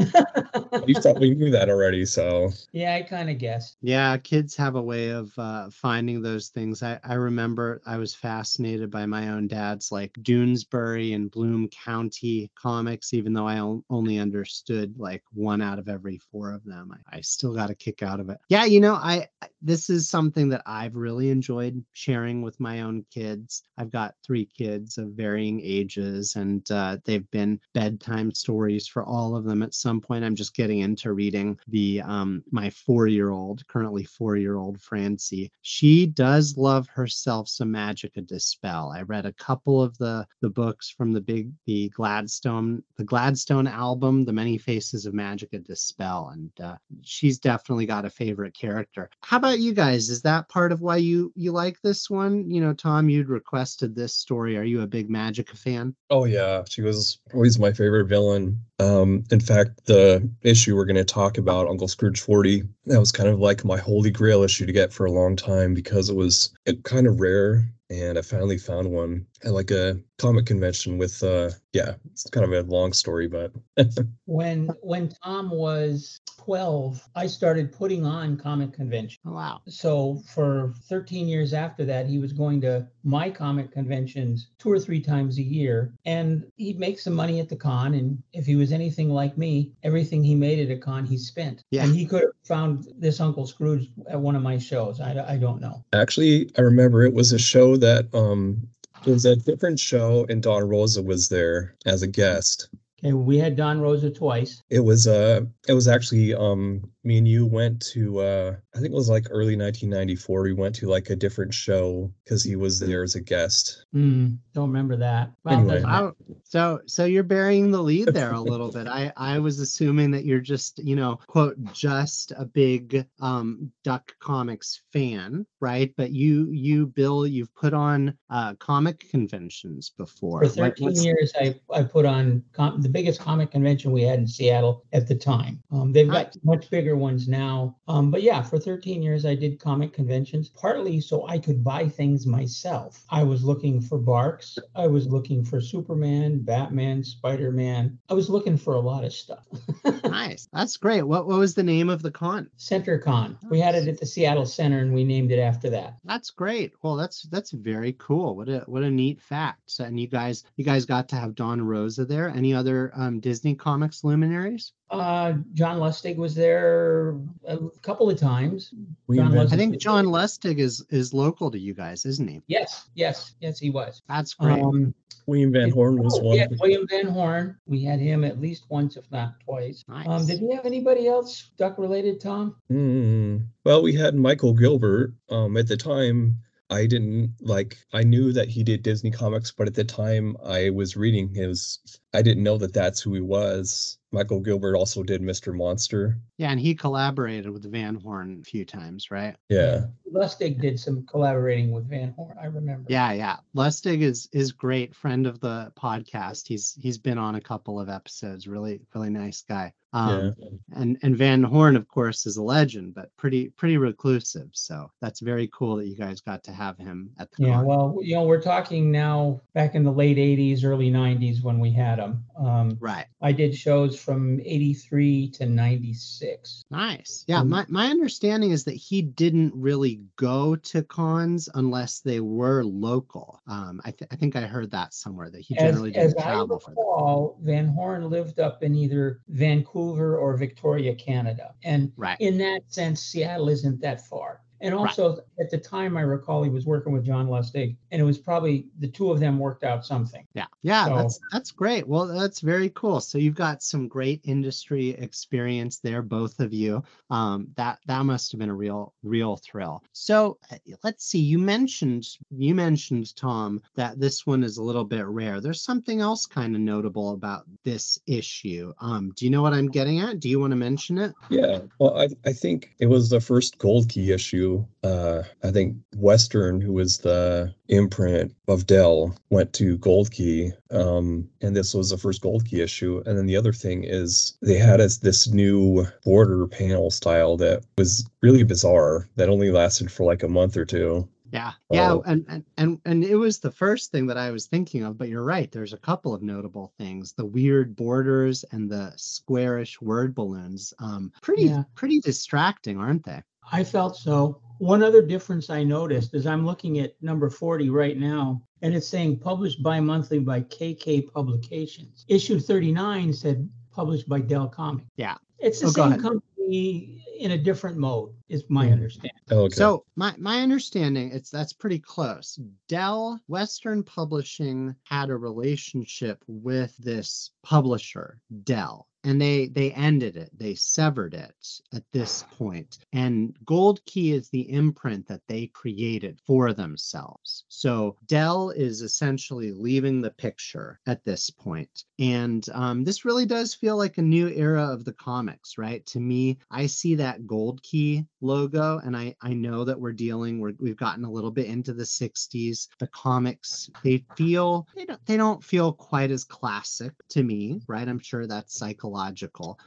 you 0.86 0.96
probably 1.02 1.34
knew 1.34 1.50
that 1.50 1.68
already, 1.70 2.06
so 2.06 2.52
yeah, 2.74 2.96
I 2.96 3.02
kind 3.02 3.30
of 3.30 3.40
guessed. 3.40 3.78
Yeah, 3.82 4.16
kids 4.18 4.56
have 4.56 4.76
a 4.76 4.82
way 4.82 5.10
of 5.10 5.32
uh, 5.38 5.70
finding 5.72 6.22
those 6.22 6.50
things. 6.50 6.84
I, 6.84 7.00
I 7.04 7.16
remember 7.16 7.82
I 7.86 7.98
was 7.98 8.14
fascinated 8.14 8.92
by 8.92 9.06
my 9.08 9.30
own 9.30 9.48
dad's 9.48 9.92
like 9.92 10.14
Doonesbury 10.22 11.16
and 11.16 11.32
Bloom 11.32 11.70
County 11.70 12.52
comics, 12.56 13.14
even 13.14 13.34
though 13.34 13.48
I 13.48 13.60
only 13.90 14.20
understood 14.20 14.94
like 14.98 15.24
one 15.34 15.62
out 15.62 15.80
of 15.80 15.90
every 15.90 16.20
four 16.32 16.52
of 16.52 16.64
them. 16.66 16.94
I, 17.12 17.18
I 17.18 17.22
still 17.22 17.56
got 17.56 17.72
a 17.72 17.76
kick 17.76 18.04
out 18.04 18.20
of 18.20 18.30
it. 18.30 18.38
Yeah, 18.50 18.66
you 18.66 18.80
know, 18.80 18.94
I 18.94 19.28
this 19.62 19.90
is 19.90 20.08
something 20.08 20.50
that 20.50 20.62
I've 20.68 20.96
really 20.96 21.30
enjoyed 21.32 21.84
sharing 21.94 22.44
with 22.44 22.60
my 22.60 22.82
own 22.82 23.06
kids. 23.12 23.64
I've 23.78 23.92
got 23.92 24.16
three 24.24 24.46
kids 24.46 24.98
of 25.00 25.10
varying 25.10 25.62
ages, 25.64 26.36
and 26.36 26.70
uh, 26.70 26.98
they've 27.06 27.30
been 27.32 27.60
bedtime 27.74 28.32
stories 28.34 28.88
for 28.88 29.04
all 29.04 29.36
of 29.36 29.46
them 29.46 29.63
at 29.64 29.74
some 29.74 30.02
point. 30.02 30.24
I'm 30.24 30.36
just 30.36 30.56
getting 30.56 30.80
into 30.80 31.14
reading 31.14 31.60
the 31.68 32.02
um 32.02 32.44
my 32.52 32.70
four 32.70 33.08
year 33.08 33.30
old, 33.30 33.66
currently 33.68 34.04
four 34.04 34.36
year 34.38 34.56
old 34.56 34.82
Francie. 34.82 35.52
She 35.62 36.06
does 36.06 36.58
love 36.58 36.88
herself 36.88 37.48
some 37.50 37.72
Magica 37.72 38.26
De 38.26 38.40
Spell. 38.40 38.92
I 38.96 39.02
read 39.02 39.26
a 39.26 39.34
couple 39.34 39.82
of 39.82 39.98
the 39.98 40.26
the 40.42 40.50
books 40.50 40.90
from 40.90 41.12
the 41.14 41.22
big 41.22 41.52
the 41.66 41.90
Gladstone 41.90 42.84
the 42.98 43.04
Gladstone 43.04 43.68
album, 43.68 44.26
The 44.26 44.34
Many 44.34 44.58
Faces 44.58 45.06
of 45.06 45.14
Magica 45.14 45.64
De 45.64 45.76
Spell, 45.76 46.30
and 46.34 46.52
uh, 46.62 46.76
she's 47.02 47.40
definitely 47.40 47.86
got 47.86 48.06
a 48.06 48.10
favorite 48.10 48.54
character. 48.54 49.10
How 49.22 49.38
about 49.38 49.60
you 49.60 49.74
guys? 49.74 50.10
Is 50.10 50.22
that 50.24 50.50
part 50.50 50.72
of 50.72 50.82
why 50.82 50.98
you 50.98 51.32
you 51.36 51.52
like 51.52 51.82
this 51.82 52.10
one? 52.10 52.50
You 52.50 52.62
know, 52.62 52.74
Tom, 52.74 53.10
you'd 53.10 53.30
requested 53.30 53.96
this 53.96 54.16
story. 54.16 54.58
Are 54.58 54.64
you 54.64 54.82
a 54.82 54.88
big 54.88 55.10
Magic 55.10 55.50
fan? 55.52 55.96
Oh 56.10 56.26
yeah, 56.26 56.64
she 56.68 56.82
was 56.82 57.20
always 57.34 57.60
my 57.60 57.72
favorite 57.72 58.06
villain. 58.06 58.62
Um, 58.80 59.24
in 59.32 59.40
fact, 59.40 59.53
the 59.86 60.30
issue 60.42 60.76
we're 60.76 60.86
going 60.86 60.96
to 60.96 61.06
talk 61.06 61.38
about, 61.38 61.68
Uncle 61.68 61.88
Scrooge 61.88 62.22
40, 62.22 62.64
that 62.86 63.00
was 63.00 63.12
kind 63.12 63.30
of 63.30 63.40
like 63.40 63.64
my 63.66 63.78
holy 63.78 64.12
grail 64.12 64.44
issue 64.44 64.66
to 64.66 64.72
get 64.72 64.94
for 64.94 65.06
a 65.06 65.12
long 65.12 65.36
time 65.36 65.74
because 65.74 66.10
it 66.10 66.16
was 66.16 66.54
kind 66.84 67.08
of 67.08 67.20
rare 67.20 67.66
and 67.90 68.18
I 68.18 68.22
finally 68.22 68.58
found 68.58 68.92
one 68.92 69.26
at 69.44 69.52
like 69.52 69.72
a 69.72 70.00
comic 70.24 70.46
convention 70.46 70.98
with 70.98 71.22
uh 71.22 71.50
yeah, 71.74 71.96
it's 72.12 72.30
kind 72.30 72.46
of 72.46 72.54
a 72.54 72.62
long 72.72 72.94
story, 72.94 73.28
but 73.28 73.52
when 74.26 74.70
when 74.82 75.10
Tom 75.24 75.50
was 75.50 76.22
12, 76.38 77.02
I 77.16 77.28
started 77.28 77.72
putting 77.72 78.06
on 78.06 78.38
comic 78.38 78.74
convention. 78.74 79.20
Oh, 79.26 79.32
wow. 79.32 79.62
So 79.68 80.22
for 80.28 80.74
13 80.90 81.28
years 81.28 81.54
after 81.54 81.86
that, 81.86 82.06
he 82.06 82.20
was 82.20 82.34
going 82.34 82.60
to 82.62 82.86
my 83.04 83.30
comic 83.30 83.72
conventions 83.72 84.50
two 84.60 84.72
or 84.72 84.80
three 84.80 85.00
times 85.00 85.38
a 85.38 85.42
year. 85.42 85.94
And 86.06 86.46
he'd 86.58 86.80
make 86.80 87.00
some 87.00 87.14
money 87.14 87.40
at 87.40 87.48
the 87.48 87.56
con. 87.56 87.94
And 87.94 88.22
if 88.34 88.46
he 88.46 88.56
was 88.56 88.74
anything 88.74 89.10
like 89.10 89.38
me, 89.38 89.72
everything 89.84 90.24
he 90.24 90.36
made 90.36 90.60
at 90.60 90.76
a 90.76 90.80
con, 90.80 91.06
he 91.06 91.18
spent. 91.18 91.64
Yeah. 91.72 91.86
And 91.86 91.96
he 91.96 92.06
could 92.06 92.24
have 92.24 92.32
found 92.44 92.88
this 92.98 93.22
Uncle 93.22 93.48
Scrooge 93.48 93.90
at 94.10 94.20
one 94.20 94.36
of 94.36 94.42
my 94.42 94.58
shows. 94.58 95.00
I, 95.00 95.26
I 95.26 95.38
don't 95.38 95.62
know. 95.62 95.84
actually 95.94 96.52
I 96.58 96.62
remember 96.62 97.04
it 97.04 97.14
was 97.14 97.32
a 97.32 97.40
show 97.40 97.78
that 97.78 98.14
um 98.14 98.68
it 99.06 99.12
was 99.12 99.26
a 99.26 99.36
different 99.36 99.80
show 99.80 100.26
and 100.30 100.42
Don 100.42 100.68
Rosa 100.68 101.02
was 101.02 101.30
there 101.30 101.76
as 101.86 102.02
a 102.02 102.08
guest. 102.08 102.70
Okay, 103.04 103.14
we 103.14 103.38
had 103.38 103.56
Don 103.56 103.82
Rosa 103.82 104.10
twice. 104.10 104.64
It 104.70 104.80
was 104.80 105.08
uh 105.08 105.42
it 105.68 105.74
was 105.74 105.88
actually 105.88 106.34
um 106.34 106.90
me 107.04 107.18
and 107.18 107.28
you 107.28 107.46
went 107.46 107.82
to 107.94 108.20
uh 108.20 108.56
I 108.74 108.80
think 108.80 108.92
it 108.94 108.96
was 108.96 109.10
like 109.10 109.28
early 109.30 109.58
1994 109.58 110.42
we 110.44 110.54
went 110.54 110.74
to 110.76 110.88
like 110.88 111.10
a 111.10 111.16
different 111.16 111.54
show 111.54 112.10
cuz 112.26 112.44
he 112.44 112.56
was 112.56 112.80
there 112.80 113.04
as 113.04 113.16
a 113.16 113.22
guest. 113.22 113.86
Hmm, 113.92 114.36
don't 114.54 114.70
remember 114.70 114.96
that. 114.98 115.34
Well, 115.44 115.56
Anyway. 115.60 115.84
Wow. 115.84 116.14
So 116.44 116.80
so 116.86 117.04
you're 117.04 117.24
burying 117.24 117.72
the 117.72 117.82
lead 117.84 118.08
there 118.10 118.32
a 118.32 118.40
little 118.40 118.72
bit. 118.72 118.88
I 118.88 119.12
I 119.18 119.40
was 119.40 119.60
assuming 119.60 120.12
that 120.12 120.24
you're 120.24 120.40
just, 120.40 120.80
you 120.80 120.96
know, 120.96 121.20
quote 121.28 121.58
just 121.74 122.32
a 122.38 122.46
big 122.46 123.06
um 123.20 123.70
Duck 123.84 124.16
Comics 124.20 124.82
fan, 124.94 125.46
right? 125.60 125.94
But 125.98 126.12
you 126.12 126.50
you 126.52 126.88
Bill, 126.88 127.28
you've 127.28 127.54
put 127.54 127.74
on 127.74 128.18
uh 128.30 128.54
comic 128.56 129.10
conventions 129.10 129.92
before. 129.98 130.40
For 130.44 130.50
13 130.50 130.86
what's- 130.86 131.04
years, 131.04 131.34
I, 131.36 131.60
I 131.74 131.84
put 131.84 132.06
on 132.06 132.44
com- 132.54 132.82
the 132.82 132.93
biggest 132.94 133.20
comic 133.20 133.52
convention 133.52 133.92
we 133.92 134.04
had 134.04 134.20
in 134.20 134.28
Seattle 134.28 134.86
at 134.94 135.08
the 135.08 135.16
time. 135.16 135.62
Um, 135.72 135.92
they've 135.92 136.10
got 136.10 136.38
much 136.44 136.70
bigger 136.70 136.96
ones 136.96 137.28
now. 137.28 137.76
Um, 137.88 138.10
but 138.12 138.24
yeah, 138.24 138.42
for 138.42 138.58
13 138.58 139.02
years, 139.02 139.26
I 139.26 139.36
did 139.36 139.60
comic 139.60 139.92
conventions, 139.92 140.48
partly 140.48 141.02
so 141.02 141.28
I 141.28 141.40
could 141.40 141.64
buy 141.64 141.90
things 141.90 142.26
myself. 142.26 143.04
I 143.10 143.24
was 143.24 143.44
looking 143.44 143.82
for 143.82 143.98
Barks. 143.98 144.58
I 144.76 144.88
was 144.88 145.08
looking 145.08 145.44
for 145.44 145.60
Superman, 145.60 146.40
Batman, 146.40 147.04
Spider 147.04 147.52
Man. 147.52 148.00
I 148.10 148.14
was 148.14 148.30
looking 148.30 148.58
for 148.58 148.76
a 148.76 148.80
lot 148.80 149.04
of 149.04 149.12
stuff. 149.12 149.46
nice. 150.06 150.48
That's 150.54 150.78
great. 150.78 151.02
What 151.04 151.28
what 151.28 151.40
was 151.40 151.54
the 151.54 151.64
name 151.64 151.90
of 151.90 152.02
the 152.02 152.12
con? 152.12 152.50
Center 152.56 152.94
CenterCon. 152.94 153.38
We 153.50 153.60
had 153.60 153.76
it 153.76 153.88
at 153.88 154.00
the 154.00 154.06
Seattle 154.06 154.46
Center 154.46 154.80
and 154.80 154.94
we 154.94 155.04
named 155.04 155.32
it 155.32 155.40
after 155.40 155.70
that. 155.72 155.98
That's 156.04 156.30
great. 156.30 156.74
Well, 156.82 156.96
that's 156.96 157.24
that's 157.24 157.52
very 157.52 157.94
cool. 157.94 158.36
What 158.36 158.50
a 158.50 158.60
what 158.68 158.84
a 158.84 158.90
neat 158.90 159.22
fact. 159.22 159.62
So, 159.66 159.84
and 159.84 160.00
you 160.00 160.08
guys 160.08 160.44
you 160.56 160.66
guys 160.66 160.86
got 160.86 161.10
to 161.10 161.16
have 161.16 161.36
Don 161.36 161.62
Rosa 161.62 162.06
there. 162.06 162.30
Any 162.30 162.54
other 162.54 162.83
um, 162.96 163.20
Disney 163.20 163.56
Comics 163.56 164.04
luminaries? 164.04 164.74
Uh, 164.90 165.34
John 165.54 165.80
Lustig 165.80 166.18
was 166.18 166.36
there 166.36 167.18
a 167.48 167.58
couple 167.82 168.10
of 168.10 168.20
times. 168.20 168.74
We 169.08 169.18
John 169.18 169.38
I 169.38 169.48
think 169.48 169.80
John 169.80 170.06
Lustig 170.06 170.60
is 170.60 170.86
is 170.90 171.14
local 171.14 171.50
to 171.52 171.60
you 171.60 171.74
guys, 171.74 172.06
isn't 172.06 172.28
he? 172.28 172.42
Yes, 172.48 172.90
yes, 172.94 173.36
yes, 173.40 173.60
he 173.60 173.70
was. 173.70 174.02
That's 174.08 174.34
great. 174.34 174.62
Um, 174.62 174.94
William 175.26 175.52
Van 175.52 175.72
Horn 175.72 176.02
was 176.02 176.20
oh, 176.20 176.24
one. 176.24 176.38
yeah, 176.38 176.48
William 176.60 176.88
Van 176.88 177.08
Horn. 177.08 177.58
We 177.66 177.84
had 177.84 178.00
him 178.00 178.24
at 178.24 178.42
least 178.42 178.66
once, 178.70 178.98
if 178.98 179.10
not 179.12 179.40
twice. 179.40 179.84
nice. 179.88 180.08
Um, 180.08 180.28
did 180.28 180.42
we 180.42 180.54
have 180.54 180.66
anybody 180.66 181.08
else 181.08 181.52
duck 181.58 181.78
related, 181.78 182.20
Tom? 182.20 182.56
Mm, 182.72 183.48
well, 183.64 183.82
we 183.82 183.94
had 183.94 184.16
Michael 184.16 184.54
Gilbert. 184.54 185.14
Um, 185.30 185.56
at 185.58 185.68
the 185.68 185.78
time, 185.78 186.38
I 186.74 186.88
didn't 186.88 187.36
like. 187.40 187.78
I 187.94 188.04
knew 188.04 188.34
that 188.34 188.50
he 188.50 188.64
did 188.64 188.82
Disney 188.84 189.12
comics, 189.12 189.52
but 189.52 189.68
at 189.68 189.76
the 189.76 189.84
time 189.84 190.36
I 190.44 190.72
was 190.72 190.98
reading 190.98 191.34
his, 191.34 191.80
I 192.14 192.22
didn't 192.22 192.44
know 192.44 192.58
that 192.58 192.74
that's 192.74 193.00
who 193.02 193.14
he 193.14 193.22
was. 193.22 193.98
Michael 194.14 194.40
Gilbert 194.40 194.78
also 194.78 195.04
did 195.04 195.22
Mr. 195.22 195.54
Monster. 195.54 196.18
yeah, 196.38 196.52
and 196.52 196.60
he 196.60 196.74
collaborated 196.76 197.50
with 197.52 197.70
Van 197.72 197.96
Horn 197.96 198.40
a 198.42 198.46
few 198.46 198.64
times, 198.64 199.10
right? 199.12 199.36
Yeah, 199.50 199.86
Lustig 200.14 200.62
did 200.62 200.80
some 200.80 201.06
collaborating 201.08 201.72
with 201.72 201.90
Van 201.90 202.12
Horn. 202.16 202.38
I 202.42 202.46
remember. 202.46 202.86
Yeah, 202.90 203.12
yeah. 203.14 203.38
Lustig 203.56 204.02
is 204.02 204.30
is 204.32 204.52
great 204.52 204.96
friend 204.96 205.26
of 205.28 205.40
the 205.40 205.74
podcast. 205.76 206.48
He's 206.48 206.78
he's 206.80 206.98
been 206.98 207.18
on 207.18 207.36
a 207.36 207.42
couple 207.42 207.80
of 207.80 207.90
episodes. 207.90 208.48
Really, 208.48 208.82
really 208.94 209.10
nice 209.10 209.42
guy. 209.42 209.74
Um, 209.96 210.34
yeah. 210.40 210.48
and 210.76 210.98
and 211.04 211.16
Van 211.16 211.44
Horn, 211.44 211.76
of 211.76 211.88
course, 211.88 212.26
is 212.26 212.38
a 212.38 212.44
legend, 212.44 212.96
but 212.96 213.16
pretty 213.18 213.50
pretty 213.50 213.78
reclusive. 213.78 214.50
So 214.54 214.90
that's 215.02 215.20
very 215.20 215.48
cool 215.54 215.76
that 215.78 215.86
you 215.88 215.96
guys 215.96 216.20
got 216.22 216.44
to 216.46 216.52
have 216.52 216.78
him 216.80 217.12
at 217.20 217.30
the 217.32 217.44
Yeah, 217.48 217.54
con. 217.58 217.66
well, 217.66 217.98
you 218.02 218.16
know, 218.16 218.24
we're 218.24 218.42
talking 218.42 218.92
now 218.92 219.40
back 219.54 219.76
in 219.76 219.84
the 219.84 219.92
late 219.92 220.18
80s, 220.18 220.64
early 220.64 220.90
90s 220.92 221.44
when 221.44 221.60
we 221.60 221.72
had 221.72 222.00
him. 222.00 222.24
Um, 222.40 222.76
right. 222.80 223.06
I 223.22 223.32
did 223.34 223.56
shows 223.56 224.00
from 224.04 224.40
83 224.42 225.30
to 225.32 225.46
96. 225.46 226.64
Nice. 226.70 227.24
Yeah, 227.28 227.40
Um, 227.40 227.50
my, 227.50 227.66
my 227.70 227.88
understanding 227.88 228.52
is 228.52 228.64
that 228.66 228.76
he 228.76 229.02
didn't 229.02 229.54
really 229.56 230.02
go 230.18 230.56
to 230.56 230.84
cons 230.84 231.48
unless 231.56 232.00
they 232.02 232.20
were 232.20 232.64
local. 232.64 233.40
Um, 233.48 233.82
I, 233.86 233.92
th- 233.92 234.10
I 234.12 234.16
think 234.16 234.36
I 234.36 234.42
heard 234.42 234.70
that 234.72 234.94
somewhere 234.94 235.30
that 235.30 235.42
he 235.42 235.56
generally 235.56 235.96
as 235.96 236.14
didn't 236.14 236.26
I 236.28 236.32
travel 236.34 236.60
for 236.60 236.72
them. 236.72 236.78
recall, 236.80 237.38
Van 237.42 237.68
Horn 237.68 238.10
lived 238.10 238.40
up 238.40 238.64
in 238.64 238.76
either 238.76 239.22
Vancouver 239.30 240.18
or 240.18 240.36
Victoria, 240.38 240.94
Canada. 240.96 241.54
And 241.64 241.92
Right. 241.96 242.18
in 242.20 242.38
that 242.40 242.62
sense, 242.68 243.02
Seattle 243.02 243.50
isn't 243.50 243.80
that 243.82 244.02
far. 244.08 244.42
And 244.64 244.74
Right. 244.74 244.88
also, 244.88 245.18
at 245.42 245.52
the 245.52 245.58
time, 245.58 245.98
I 245.98 246.02
recall 246.02 246.42
he 246.42 246.50
was 246.50 246.66
working 246.66 246.94
with 246.94 247.04
John 247.04 247.28
Lustig, 247.28 247.76
and 247.92 248.02
it 248.02 248.06
was 248.06 248.18
probably 248.18 248.68
the 248.80 248.88
two 248.88 249.12
of 249.12 249.20
them 249.20 249.38
worked 249.38 249.66
out 249.66 249.86
something. 249.86 250.26
Yeah, 250.34 250.46
yeah, 250.62 250.86
So- 250.86 250.96
that's 250.96 251.20
that's 251.34 251.52
great. 251.52 251.86
Well, 251.86 252.08
that's 252.08 252.40
very 252.40 252.70
cool. 252.70 253.02
So 253.02 253.18
you've 253.18 253.36
got 253.36 253.62
some 253.62 253.90
great 253.90 254.22
industry 254.24 254.92
experience 254.92 255.80
there, 255.80 256.02
both 256.02 256.40
of 256.40 256.54
you. 256.54 256.82
Um, 257.10 257.50
that 257.58 257.80
that 257.88 258.06
must 258.06 258.32
have 258.32 258.40
been 258.40 258.50
a 258.50 258.56
real 258.56 258.94
real 259.04 259.36
thrill. 259.36 259.84
So 259.92 260.38
uh, 260.50 260.56
let's 260.82 261.04
see. 261.06 261.20
You 261.20 261.40
mentioned 261.40 262.08
you 262.32 262.56
mentioned 262.56 263.14
Tom 263.18 263.62
that 263.76 264.00
this 264.00 264.26
one 264.26 264.44
is 264.46 264.58
a 264.58 264.64
little 264.64 264.86
bit 264.86 265.06
rare. 265.06 265.42
There's 265.42 265.62
something 265.62 266.00
else 266.00 266.26
kind 266.26 266.56
of 266.56 266.62
notable 266.62 267.12
about 267.12 267.44
this 267.66 268.00
issue. 268.08 268.72
Um, 268.80 269.12
do 269.18 269.26
you 269.26 269.32
know 269.32 269.42
what 269.42 269.52
I'm 269.54 269.68
getting 269.70 270.00
at? 270.00 270.22
Do 270.22 270.30
you 270.30 270.40
want 270.40 270.52
to 270.52 270.56
mention 270.58 270.98
it? 271.00 271.14
Yeah, 271.30 271.60
well, 271.80 271.98
I 271.98 272.08
I 272.26 272.32
think 272.32 272.74
it 272.80 272.86
was 272.88 273.10
the 273.10 273.20
first 273.20 273.58
Gold 273.58 273.90
Key 273.90 274.14
issue. 274.14 274.53
Uh, 274.84 275.24
I 275.44 275.52
think 275.52 275.76
Western, 275.96 276.60
who 276.62 276.74
was 276.74 276.98
the 277.00 277.54
imprint 277.70 278.34
of 278.48 278.66
Dell, 278.68 279.16
went 279.30 279.54
to 279.54 279.78
Gold 279.78 280.12
Key, 280.12 280.52
um, 280.72 281.28
and 281.42 281.56
this 281.56 281.74
was 281.74 281.90
the 281.90 281.98
first 281.98 282.22
Gold 282.22 282.46
Key 282.46 282.62
issue. 282.62 283.02
And 283.06 283.18
then 283.18 283.26
the 283.26 283.38
other 283.38 283.54
thing 283.54 283.84
is 283.84 284.38
they 284.42 284.58
had 284.58 284.82
us 284.82 284.98
this 284.98 285.28
new 285.28 285.86
border 286.04 286.48
panel 286.48 286.92
style 286.92 287.38
that 287.38 287.64
was 287.78 288.08
really 288.22 288.44
bizarre. 288.44 289.08
That 289.16 289.30
only 289.30 289.52
lasted 289.52 289.92
for 289.92 290.04
like 290.06 290.24
a 290.24 290.28
month 290.28 290.58
or 290.58 290.66
two. 290.66 291.08
Yeah, 291.32 291.54
yeah, 291.72 291.94
Oh. 291.94 292.04
and, 292.06 292.24
and 292.30 292.44
and 292.58 292.80
and 292.86 293.04
it 293.04 293.16
was 293.16 293.40
the 293.40 293.50
first 293.50 293.92
thing 293.92 294.06
that 294.06 294.20
I 294.20 294.30
was 294.30 294.46
thinking 294.46 294.84
of. 294.84 295.00
But 295.00 295.10
you're 295.10 295.24
right. 295.24 295.52
There's 295.52 295.74
a 295.74 295.80
couple 295.80 296.14
of 296.14 296.22
notable 296.22 296.72
things: 296.78 297.14
the 297.14 297.26
weird 297.26 297.76
borders 297.76 298.46
and 298.52 298.70
the 298.70 298.94
squarish 298.98 299.82
word 299.82 300.14
balloons. 300.14 300.76
Um, 300.78 301.12
pretty 301.24 301.46
Yeah. 301.46 301.64
pretty 301.74 302.02
distracting, 302.02 302.78
aren't 302.78 303.04
they? 303.06 303.24
I 303.52 303.64
felt 303.64 303.96
so. 303.96 304.40
One 304.60 304.84
other 304.84 305.02
difference 305.02 305.50
I 305.50 305.64
noticed 305.64 306.14
is 306.14 306.26
I'm 306.26 306.46
looking 306.46 306.80
at 306.80 306.96
number 307.02 307.30
40 307.30 307.70
right 307.70 307.98
now, 307.98 308.42
and 308.62 308.74
it's 308.74 308.88
saying 308.88 309.20
published 309.20 309.62
bi 309.62 309.80
monthly 309.80 310.20
by 310.20 310.42
KK 310.42 311.12
Publications. 311.12 312.06
Issue 312.08 312.40
39 312.40 313.12
said 313.14 313.50
published 313.72 314.08
by 314.08 314.20
Dell 314.22 314.48
Comic. 314.48 314.86
Yeah. 314.96 315.16
It's 315.40 315.60
the 315.60 315.68
Oh, 315.68 315.72
same 315.72 316.00
company 316.00 317.04
in 317.20 317.32
a 317.32 317.38
different 317.38 317.78
mode, 317.78 318.14
is 318.30 318.44
my 318.50 318.68
Hmm. 318.68 318.74
understanding. 318.74 319.12
Okay. 319.32 319.56
So 319.56 319.86
my 319.96 320.14
my 320.18 320.42
understanding 320.42 321.12
it's 321.12 321.30
that's 321.30 321.52
pretty 321.54 321.80
close. 321.80 322.40
Dell 322.68 323.20
Western 323.28 323.84
Publishing 323.84 324.76
had 324.84 325.10
a 325.10 325.18
relationship 325.18 326.24
with 326.28 326.76
this 326.78 327.32
publisher, 327.44 328.20
Dell. 328.44 328.88
And 329.04 329.22
they 329.22 329.48
they 329.48 329.72
ended 329.72 330.16
it 330.16 330.30
they 330.38 330.56
severed 330.56 331.14
it 331.14 331.36
at 331.74 331.84
this 331.92 332.24
point. 332.38 332.80
And 332.94 333.36
gold 333.46 333.84
key 333.86 334.14
is 334.14 334.30
the 334.30 334.50
imprint 334.52 335.08
that 335.08 335.22
they 335.28 335.48
created 335.48 336.20
for 336.26 336.54
themselves. 336.54 337.44
So 337.50 337.98
dell 338.08 338.50
is 338.52 338.82
essentially 338.82 339.52
leaving 339.52 340.02
the 340.02 340.12
picture 340.12 340.80
at 340.88 341.04
this 341.04 341.30
point. 341.30 341.84
And 342.00 342.46
um, 342.54 342.84
this 342.84 343.06
really 343.06 343.26
does 343.26 343.54
feel 343.54 343.78
like 343.78 343.98
a 343.98 344.02
new 344.02 344.30
era 344.30 344.64
of 344.64 344.86
the 344.86 344.94
comics 344.94 345.58
right? 345.58 345.86
To 345.88 346.00
me 346.00 346.38
i 346.50 346.66
see 346.66 346.96
that 346.96 347.28
gold 347.28 347.62
key 347.64 348.06
logo 348.22 348.80
and 348.84 348.96
i 348.96 349.16
i 349.22 349.34
know 349.34 349.64
that 349.64 349.80
we're 349.80 349.92
dealing 349.92 350.40
we're, 350.40 350.54
we've 350.60 350.78
gotten 350.78 351.04
a 351.04 351.12
little 351.12 351.32
bit 351.32 351.46
into 351.48 351.74
the 351.74 351.84
60s 351.84 352.68
the 352.80 352.88
comics 352.88 353.70
they 353.84 354.04
feel 354.16 354.68
they 354.76 354.86
don't 354.86 355.06
they 355.06 355.18
don't 355.18 355.44
feel 355.44 355.72
quite 355.74 356.12
as 356.12 356.24
classic 356.24 356.94
to 357.10 357.24
me 357.24 357.60
right? 357.68 357.88
I'm 357.88 358.00
sure 358.00 358.28
that's 358.28 358.58
psychological 358.58 358.93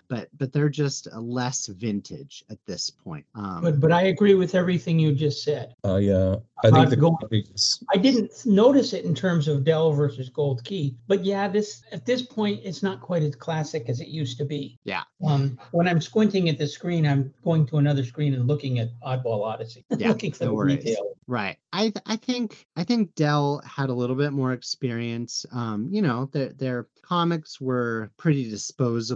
but 0.08 0.28
but 0.38 0.52
they're 0.52 0.68
just 0.68 1.08
a 1.12 1.20
less 1.20 1.66
vintage 1.66 2.44
at 2.50 2.58
this 2.66 2.90
point 2.90 3.24
um 3.34 3.60
But 3.62 3.80
but 3.80 3.92
I 3.92 4.02
agree 4.02 4.34
with 4.34 4.54
everything 4.54 4.98
you 4.98 5.12
just 5.14 5.42
said. 5.42 5.74
Uh, 5.84 5.96
yeah, 5.96 6.36
I 6.64 6.68
Uh, 6.68 6.72
think 6.72 6.90
the 6.90 6.96
go- 6.96 7.16
comics- 7.20 7.82
I 7.92 7.98
didn't 7.98 8.30
notice 8.46 8.92
it 8.92 9.04
in 9.04 9.14
terms 9.14 9.48
of 9.48 9.64
Dell 9.64 9.92
versus 9.92 10.28
Gold 10.28 10.62
Key, 10.64 10.94
but 11.06 11.24
yeah, 11.24 11.48
this 11.48 11.82
at 11.92 12.04
this 12.06 12.22
point 12.22 12.60
it's 12.64 12.82
not 12.82 13.00
quite 13.00 13.22
as 13.22 13.34
classic 13.36 13.88
as 13.88 14.00
it 14.00 14.08
used 14.08 14.38
to 14.38 14.44
be. 14.44 14.78
Yeah. 14.84 15.02
Um, 15.26 15.58
when 15.72 15.88
I'm 15.88 16.00
squinting 16.00 16.48
at 16.48 16.58
the 16.58 16.66
screen, 16.66 17.06
I'm 17.06 17.32
going 17.44 17.66
to 17.66 17.76
another 17.78 18.04
screen 18.04 18.34
and 18.34 18.46
looking 18.46 18.78
at 18.78 18.88
Oddball 19.00 19.42
Odyssey, 19.44 19.84
Yeah, 19.96 20.08
looking 20.12 20.32
for 20.32 20.44
no 20.44 20.50
the 20.50 20.54
worries. 20.56 20.84
detail. 20.84 21.06
Right. 21.28 21.56
I 21.72 21.84
th- 21.90 22.04
I 22.06 22.16
think 22.16 22.66
I 22.76 22.84
think 22.84 23.14
Dell 23.14 23.60
had 23.64 23.88
a 23.90 23.94
little 23.94 24.16
bit 24.16 24.32
more 24.32 24.52
experience. 24.52 25.44
Um, 25.52 25.88
you 25.90 26.02
know, 26.02 26.28
their 26.32 26.50
their 26.52 26.86
comics 27.02 27.60
were 27.60 28.10
pretty 28.16 28.48
disposable 28.50 29.15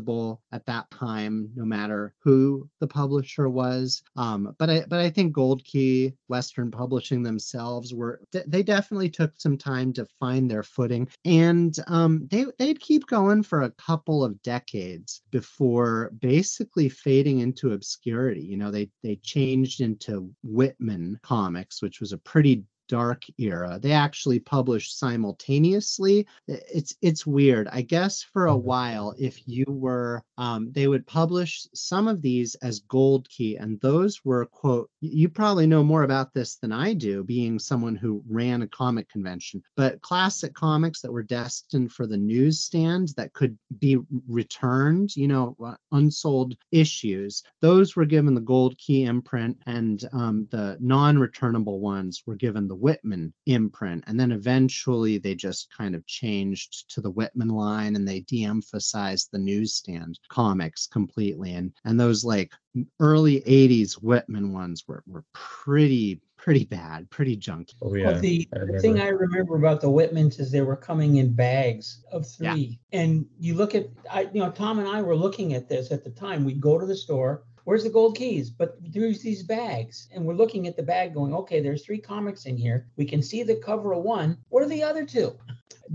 at 0.53 0.67
that 0.67 0.91
time, 0.91 1.51
no 1.55 1.65
matter 1.65 2.15
who 2.19 2.69
the 2.81 2.87
publisher 2.87 3.49
was. 3.49 4.03
Um, 4.17 4.55
but 4.59 4.71
I 4.71 4.85
but 4.89 5.01
I 5.01 5.11
think 5.11 5.33
Gold 5.33 5.65
Key, 5.65 6.15
Western 6.29 6.71
Publishing 6.71 7.23
themselves 7.23 7.95
were 7.95 8.21
they 8.47 8.63
definitely 8.63 9.11
took 9.11 9.33
some 9.37 9.57
time 9.57 9.93
to 9.95 10.07
find 10.19 10.51
their 10.51 10.63
footing, 10.63 11.09
and 11.25 11.75
um, 11.87 12.27
they 12.31 12.47
they'd 12.59 12.81
keep 12.81 13.07
going 13.07 13.43
for 13.43 13.63
a 13.63 13.71
couple 13.73 14.25
of 14.25 14.43
decades 14.43 15.23
before 15.31 16.13
basically 16.19 16.89
fading 16.89 17.41
into 17.41 17.73
obscurity. 17.73 18.43
You 18.43 18.57
know, 18.57 18.71
they 18.71 18.91
they 19.03 19.17
changed 19.17 19.81
into 19.81 20.33
Whitman 20.43 21.19
Comics, 21.23 21.83
which 21.83 22.01
was 22.01 22.13
a 22.13 22.19
pretty 22.19 22.65
dark 22.91 23.23
era. 23.39 23.79
They 23.81 23.93
actually 23.93 24.41
published 24.41 24.99
simultaneously. 24.99 26.27
It's 26.49 26.97
it's 27.01 27.25
weird. 27.25 27.69
I 27.71 27.83
guess 27.83 28.23
for 28.33 28.47
a 28.47 28.57
while, 28.57 29.15
if 29.17 29.47
you 29.47 29.65
were, 29.69 30.25
um, 30.37 30.73
they 30.73 30.89
would 30.89 31.07
publish 31.07 31.69
some 31.73 32.09
of 32.09 32.21
these 32.21 32.57
as 32.57 32.81
Gold 32.81 33.29
Key, 33.29 33.57
and 33.57 33.81
those 33.81 34.25
were 34.25 34.47
quote. 34.47 34.91
You 35.01 35.29
probably 35.29 35.69
know 35.69 35.85
more 35.85 36.03
about 36.03 36.35
this 36.35 36.57
than 36.57 36.73
I 36.73 36.95
do, 36.95 37.23
being 37.23 37.61
someone 37.61 37.95
who 37.95 38.25
ran 38.29 38.63
a 38.63 38.67
comic 38.67 39.09
convention. 39.09 39.63
But 39.77 40.01
classic 40.01 40.53
comics 40.55 41.01
that 41.01 41.13
were 41.13 41.23
destined 41.23 41.93
for 41.93 42.09
the 42.09 42.17
newsstand 42.17 43.15
that 43.17 43.33
could 43.35 43.57
be 43.79 43.99
returned, 44.27 45.15
you 45.15 45.29
know, 45.29 45.57
uh, 45.65 45.75
unsold 45.93 46.57
issues, 46.73 47.45
those 47.61 47.95
were 47.95 48.05
given 48.05 48.35
the 48.35 48.41
Gold 48.41 48.77
Key 48.79 49.05
imprint, 49.05 49.57
and 49.67 50.03
um, 50.13 50.49
the 50.51 50.77
non-returnable 50.81 51.79
ones 51.79 52.25
were 52.27 52.35
given 52.35 52.67
the 52.67 52.80
Whitman 52.81 53.33
imprint. 53.47 54.05
And 54.07 54.19
then 54.19 54.33
eventually 54.33 55.19
they 55.19 55.35
just 55.35 55.69
kind 55.77 55.95
of 55.95 56.07
changed 56.07 56.91
to 56.95 57.01
the 57.01 57.11
Whitman 57.11 57.49
line, 57.49 57.97
and 57.97 58.07
they 58.07 58.21
de-emphasized 58.21 59.29
the 59.33 59.39
newsstand 59.39 60.19
comics 60.29 60.87
completely. 60.87 61.55
And 61.55 61.73
and 61.85 61.99
those 61.99 62.25
like 62.25 62.53
early 63.01 63.41
'80s 63.43 63.95
Whitman 63.95 64.53
ones 64.53 64.85
were 64.89 65.03
were 65.07 65.25
pretty 65.33 66.21
pretty 66.37 66.65
bad, 66.65 67.09
pretty 67.11 67.37
junky. 67.37 67.75
oh 67.83 67.91
But 67.91 67.99
yeah, 67.99 68.19
the, 68.19 68.49
I 68.55 68.59
the 68.65 68.81
thing. 68.81 68.99
I 68.99 69.09
remember 69.09 69.57
about 69.57 69.83
the 69.83 69.89
Whitmans 69.89 70.41
is 70.41 70.51
they 70.51 70.63
were 70.63 70.75
coming 70.77 71.17
in 71.17 71.35
bags 71.35 72.03
of 72.13 72.27
Yeah. 72.41 72.55
three. 72.55 72.81
And 72.93 73.27
you 73.39 73.53
look 73.55 73.75
at, 73.75 73.89
I, 74.11 74.23
you 74.33 74.41
know, 74.41 74.51
Tom 74.51 74.79
and 74.79 74.89
I 74.89 75.03
were 75.03 75.15
looking 75.17 75.53
at 75.53 75.69
this 75.69 75.93
at 75.93 76.03
the 76.03 76.09
time. 76.11 76.45
We'd 76.47 76.59
go 76.61 76.79
to 76.79 76.87
the 76.87 76.97
store. 76.97 77.43
Where's 77.65 77.85
the 77.85 77.91
gold 77.91 78.17
keys? 78.17 78.51
But 78.51 78.77
there's 78.81 79.21
these 79.21 79.43
bags, 79.43 80.09
and 80.15 80.25
we're 80.25 80.35
looking 80.35 80.67
at 80.67 80.77
the 80.77 80.83
bag, 80.83 81.15
going, 81.15 81.35
"Okay, 81.35 81.61
there's 81.61 81.85
three 81.85 81.99
comics 81.99 82.47
in 82.47 82.57
here. 82.57 82.87
We 82.97 83.05
can 83.05 83.23
see 83.23 83.43
the 83.43 83.57
cover 83.57 83.93
of 83.95 84.03
one. 84.03 84.39
What 84.49 84.63
are 84.63 84.69
the 84.69 84.83
other 84.83 85.05
two? 85.05 85.37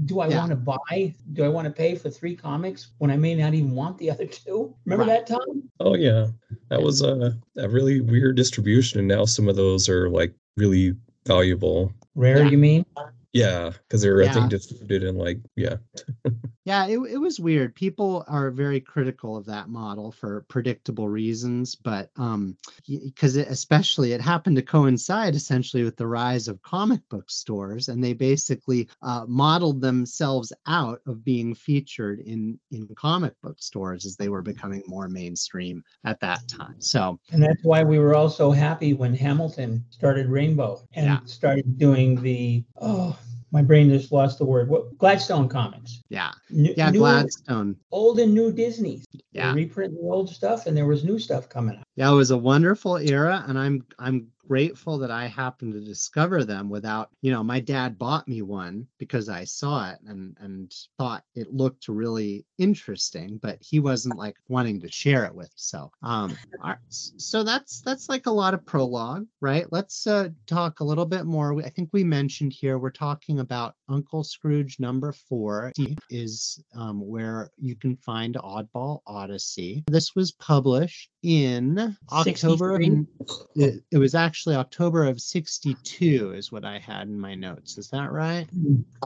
Do 0.06 0.20
I 0.20 0.28
Yeah. 0.28 0.40
want 0.40 0.50
to 0.52 0.56
buy? 0.58 1.14
Do 1.34 1.44
I 1.44 1.48
want 1.48 1.66
to 1.66 1.72
pay 1.74 1.96
for 1.96 2.10
three 2.10 2.36
comics 2.36 2.92
when 2.98 3.10
I 3.12 3.18
may 3.18 3.34
not 3.36 3.54
even 3.54 3.72
want 3.72 3.98
the 3.98 4.10
other 4.12 4.26
two? 4.26 4.76
Remember 4.86 5.06
Right. 5.10 5.26
that, 5.26 5.28
time? 5.28 5.70
Oh 5.80 5.96
yeah, 5.96 6.28
that 6.70 6.82
was 6.82 7.02
a, 7.02 7.38
a 7.58 7.70
really 7.70 8.02
weird 8.02 8.36
distribution, 8.36 9.00
and 9.00 9.08
now 9.08 9.26
some 9.26 9.48
of 9.48 9.56
those 9.56 9.88
are 9.90 10.10
like 10.10 10.34
really 10.58 10.96
valuable. 11.26 11.92
Rare, 12.16 12.44
Yeah. 12.44 12.50
you 12.52 12.58
mean? 12.58 12.86
Yeah, 13.34 13.72
because 13.72 14.02
they're 14.02 14.22
I 14.24 14.30
think 14.30 14.50
distributed 14.50 15.08
in 15.08 15.18
like 15.18 15.40
yeah. 15.56 15.78
Yeah, 16.66 16.88
it, 16.88 16.98
it 16.98 17.18
was 17.18 17.40
weird. 17.40 17.76
People 17.76 18.26
are 18.28 18.50
very 18.50 18.82
critical 18.82 19.38
of 19.38 19.46
that 19.46 19.70
model 19.70 20.12
for 20.12 20.46
predictable 20.50 21.08
reasons, 21.08 21.76
but 21.76 22.10
um, 22.18 22.58
because 22.88 23.36
it, 23.36 23.48
especially 23.50 24.14
it 24.14 24.22
happened 24.22 24.56
to 24.56 24.64
coincide 24.64 25.36
essentially 25.36 25.84
with 25.84 25.96
the 25.96 26.08
rise 26.08 26.48
of 26.48 26.60
comic 26.64 27.08
book 27.08 27.30
stores, 27.30 27.88
and 27.88 28.04
they 28.04 28.14
basically 28.14 28.90
uh, 29.04 29.26
modeled 29.28 29.80
themselves 29.80 30.52
out 30.66 31.02
of 31.06 31.24
being 31.24 31.54
featured 31.54 32.20
in 32.22 32.60
in 32.72 32.88
comic 32.96 33.40
book 33.44 33.62
stores 33.62 34.04
as 34.04 34.16
they 34.16 34.30
were 34.30 34.42
becoming 34.42 34.82
more 34.88 35.08
mainstream 35.08 35.84
at 36.04 36.20
that 36.20 36.48
time. 36.48 36.76
So 36.80 37.20
And 37.32 37.44
that's 37.44 37.64
why 37.64 37.84
we 37.84 38.00
were 38.00 38.16
all 38.16 38.30
so 38.30 38.50
happy 38.50 38.96
when 38.96 39.14
Hamilton 39.14 39.86
started 39.92 40.30
Rainbow 40.30 40.82
and 40.96 41.06
Yeah. 41.06 41.20
started 41.26 41.78
doing 41.78 42.20
the 42.24 42.64
oh 42.82 43.16
my 43.56 43.62
brain 43.62 43.90
just 43.90 44.12
lost 44.12 44.38
the 44.38 44.44
word. 44.44 44.68
What 44.70 44.98
Gladstone 44.98 45.48
comics. 45.48 46.02
yeah, 46.10 46.32
New, 46.50 46.74
yeah, 46.76 46.90
new- 46.92 47.00
Gladstone. 47.00 47.78
old 47.90 48.20
and 48.20 48.34
new 48.34 48.52
Disney. 48.52 49.02
Yeah. 49.32 49.54
reprinting 49.54 50.02
the 50.02 50.10
old 50.10 50.30
stuff 50.30 50.66
and 50.66 50.76
there 50.76 50.86
was 50.86 51.04
new 51.06 51.18
stuff 51.20 51.48
coming 51.48 51.78
out. 51.78 51.84
Yeah, 51.96 52.12
it 52.12 52.16
was 52.16 52.32
a 52.32 52.38
wonderful 52.38 52.98
era, 52.98 53.46
and 53.48 53.58
I'm 53.58 53.86
I'm 53.98 54.28
grateful 54.48 54.98
that 55.00 55.12
I 55.12 55.28
happened 55.28 55.74
to 55.74 55.82
discover 55.82 56.44
them 56.44 56.70
without, 56.70 57.10
you 57.22 57.32
know, 57.32 57.44
my 57.44 57.60
dad 57.60 57.98
bought 57.98 58.28
me 58.28 58.42
one 58.42 58.88
because 58.98 59.30
I 59.30 59.44
saw 59.44 59.90
it 59.92 60.00
and 60.06 60.36
and 60.40 60.74
thought 60.98 61.24
it 61.36 61.54
looked 61.54 61.88
really 61.88 62.46
interesting, 62.58 63.40
but 63.42 63.58
he 63.62 63.80
wasn't 63.80 64.18
like 64.18 64.36
wanting 64.48 64.80
to 64.82 64.92
share 64.92 65.26
it 65.26 65.34
with. 65.34 65.48
me. 65.48 65.54
So, 65.56 65.92
um, 66.04 66.38
all 66.62 66.70
right, 66.70 66.78
s- 66.90 67.14
so 67.18 67.44
that's 67.44 67.82
that's 67.82 68.10
like 68.10 68.26
a 68.28 68.32
lot 68.32 68.54
of 68.54 68.66
prologue, 68.66 69.26
right? 69.42 69.66
Let's 69.72 70.06
uh, 70.08 70.30
talk 70.48 70.80
a 70.80 70.84
little 70.84 71.06
bit 71.06 71.26
more. 71.26 71.58
I 71.64 71.70
think 71.70 71.90
we 71.92 72.04
mentioned 72.04 72.54
here 72.54 72.78
we're 72.78 72.92
talking 72.92 73.40
about 73.40 73.76
Uncle 73.90 74.24
Scrooge 74.24 74.80
number 74.80 75.12
four 75.12 75.72
is 76.10 76.64
um, 76.76 77.06
where 77.06 77.50
you 77.58 77.76
can 77.76 77.96
find 77.98 78.36
Oddball 78.36 79.00
Odyssey. 79.08 79.84
This 79.88 80.16
was 80.16 80.32
published 80.34 81.10
in 81.24 81.96
October. 82.12 82.76
Of, 82.76 82.82
63? 82.82 83.06
it, 83.56 83.84
it 83.92 83.98
was 83.98 84.16
actually 84.16 84.35
October 84.48 85.06
of 85.06 85.22
62 85.22 86.34
is 86.36 86.52
what 86.52 86.66
I 86.66 86.78
had 86.80 87.08
in 87.08 87.20
my 87.20 87.36
notes. 87.36 87.78
Is 87.78 87.90
that 87.90 88.12
right? 88.12 88.48